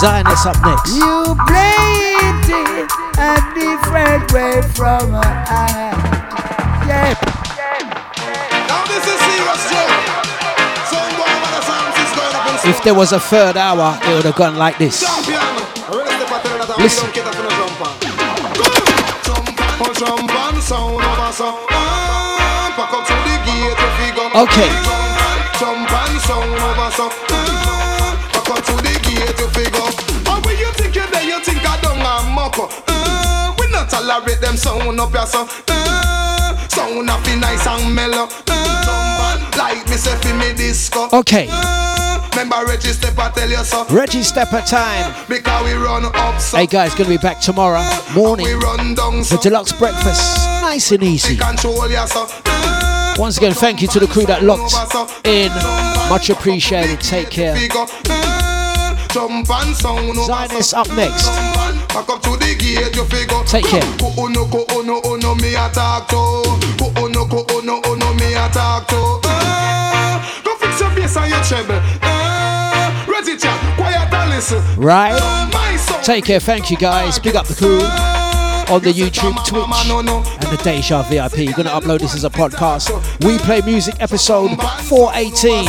Zionist 0.00 0.46
up 0.46 0.56
next. 0.64 0.94
You 0.96 1.36
play 1.46 2.16
it 2.24 2.88
a 3.20 3.36
different 3.54 4.32
way 4.32 4.62
from 4.74 5.14
I. 5.14 5.92
Yeah. 6.88 7.14
Now 8.68 8.84
this 8.88 9.04
is 9.04 9.20
serious 9.20 9.62
joke. 9.68 9.92
Some 10.88 11.10
boy 11.20 11.28
man 11.28 11.52
of 11.52 11.64
San 11.64 11.80
Francisco 11.84 12.20
end 12.24 12.34
up 12.34 12.64
in 12.64 12.70
If 12.70 12.82
there 12.82 12.94
was 12.94 13.12
a 13.12 13.20
third 13.20 13.56
hour, 13.56 13.98
it 14.02 14.14
would 14.14 14.24
have 14.24 14.36
gone 14.36 14.56
like 14.56 14.78
this. 14.78 15.00
champion. 15.00 15.38
Already 15.92 16.10
step 16.16 16.32
out 16.32 16.42
there 16.44 16.58
that 16.66 16.78
Listen. 16.78 17.10
Okay. 24.34 24.66
Jump 25.60 25.92
on, 25.94 26.18
sound 26.26 26.58
over 26.58 26.90
Pack 28.34 28.50
up 28.50 28.64
to 28.66 28.74
the 28.82 28.98
gate, 29.06 29.38
you 29.38 29.48
figure. 29.54 29.90
And 30.26 30.58
you 30.58 30.72
think 30.72 30.96
you're 30.96 31.06
there, 31.06 31.22
you 31.22 31.38
think 31.38 31.62
I 31.62 31.78
don't 31.80 32.02
We 33.58 33.70
not 33.70 33.88
tolerate 33.88 34.40
them 34.40 34.56
sound 34.56 34.98
up 34.98 35.14
so. 35.28 35.46
Sound 36.66 37.10
up 37.10 37.24
nice 37.38 37.66
and 37.68 37.94
mellow. 37.94 38.28
Me 39.94 40.00
say 40.00 40.32
me 40.34 40.52
disco. 40.54 41.08
Okay. 41.12 41.46
Remember 42.30 42.64
Reggie 42.66 42.88
Step 42.88 43.16
I 43.16 43.30
tell 43.30 43.48
you 43.48 43.58
so. 43.58 43.86
Reggie 43.90 44.24
Stepper 44.24 44.62
time. 44.62 45.14
Because 45.28 45.64
we 45.64 45.74
run 45.74 46.06
up 46.06 46.40
so. 46.40 46.56
Hey 46.56 46.66
guys, 46.66 46.92
gonna 46.96 47.10
be 47.10 47.18
back 47.18 47.40
tomorrow 47.40 47.84
morning. 48.12 48.46
We 48.46 48.54
run 48.54 48.94
down 48.96 49.18
The 49.18 49.38
deluxe 49.40 49.70
breakfast, 49.70 50.44
nice 50.62 50.90
and 50.90 51.04
easy. 51.04 51.36
Control 51.36 51.88
ya 51.88 52.06
so. 52.06 52.53
Once 53.16 53.36
again, 53.36 53.52
thank 53.52 53.80
you 53.80 53.86
to 53.88 54.00
the 54.00 54.06
crew 54.06 54.26
that 54.26 54.42
locked 54.42 54.74
in. 55.24 55.50
Much 56.10 56.30
appreciated. 56.30 57.00
Take 57.00 57.30
care. 57.30 57.54
Zionist 60.26 60.74
up 60.74 60.88
next. 60.96 61.28
Take 63.46 63.64
care. 63.66 63.82
Right? 74.76 75.14
Take 76.02 76.24
care. 76.24 76.40
Thank 76.40 76.70
you 76.70 76.76
guys. 76.76 77.20
Big 77.20 77.36
up 77.36 77.46
the 77.46 77.54
crew 77.54 78.23
on 78.70 78.82
the 78.82 78.92
YouTube, 78.92 79.34
Twitch, 79.46 79.64
and 79.88 80.56
the 80.56 80.60
Deja 80.62 81.02
VIP. 81.02 81.38
You're 81.38 81.52
gonna 81.54 81.70
upload 81.70 82.00
this 82.00 82.14
as 82.14 82.24
a 82.24 82.30
podcast. 82.30 82.90
We 83.24 83.38
play 83.38 83.60
music 83.62 83.94
episode 84.00 84.50
418. 84.88 85.64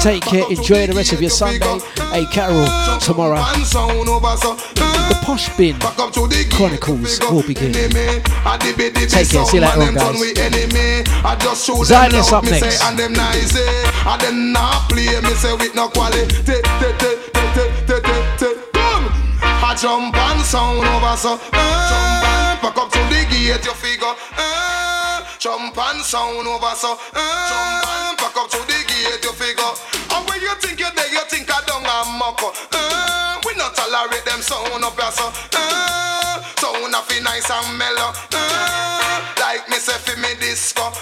Take 0.00 0.22
care. 0.22 0.44
Enjoy 0.50 0.86
the 0.86 0.94
rest 0.94 1.12
of 1.12 1.20
your 1.20 1.30
Sunday. 1.30 1.78
Hey, 2.10 2.24
Carol, 2.26 2.66
tomorrow. 3.00 3.36
The 3.36 5.18
Posh 5.22 5.54
Bin 5.56 5.76
Chronicles 6.50 7.20
will 7.30 7.42
begin. 7.42 7.72
Take 7.72 7.92
care, 9.28 9.44
see 9.44 9.56
you 9.56 9.62
later 9.62 9.82
on, 9.82 9.94
guys. 9.94 10.16
Zionist 11.86 12.32
up 12.32 12.44
next. 12.44 12.82
And 12.82 13.00
eh? 13.00 13.08
Not 14.32 14.88
play 14.88 15.20
me 15.20 15.34
say 15.34 15.52
with 15.54 15.74
no 15.74 15.88
quality. 15.88 16.26
Jump 19.76 20.14
and 20.14 20.40
sound 20.44 20.84
over 20.84 21.16
so. 21.16 21.38
Uh, 21.52 22.60
back 22.60 22.76
up 22.76 22.90
to 22.92 22.98
the 23.08 23.24
gate, 23.30 23.64
you 23.64 23.72
figure. 23.72 24.14
Uh, 24.36 25.24
jump 25.38 25.78
and 25.78 26.02
sound 26.04 26.46
over 26.46 26.74
so. 26.74 26.98
Uh, 27.14 27.48
jump 27.48 27.86
and 27.88 28.16
back 28.18 28.36
up 28.36 28.50
to 28.50 28.58
the 28.66 28.76
gate, 28.84 29.24
you 29.24 29.32
figure. 29.32 29.72
And 30.12 30.28
when 30.28 30.40
you 30.42 30.54
think 30.60 30.80
you're 30.80 30.90
there, 30.90 31.10
you 31.10 31.24
think 31.30 31.48
I 31.48 31.62
don't 31.66 31.86
have 31.86 32.08
muck. 32.18 32.42
Uh, 32.42 33.40
we 33.46 33.54
not 33.56 33.74
tolerate 33.74 34.24
them 34.26 34.42
sound 34.42 34.84
up 34.84 35.00
here 35.00 35.10
so. 35.12 35.32
Uh, 35.54 36.42
Sound 36.60 36.92
it 36.92 37.22
nice 37.22 37.50
and 37.50 37.78
mellow. 37.78 38.12
Uh, 38.34 39.34
like 39.40 39.66
me 39.70 39.76
say 39.76 39.96
fi 39.96 40.20
me 40.20 40.34
disco. 40.40 40.92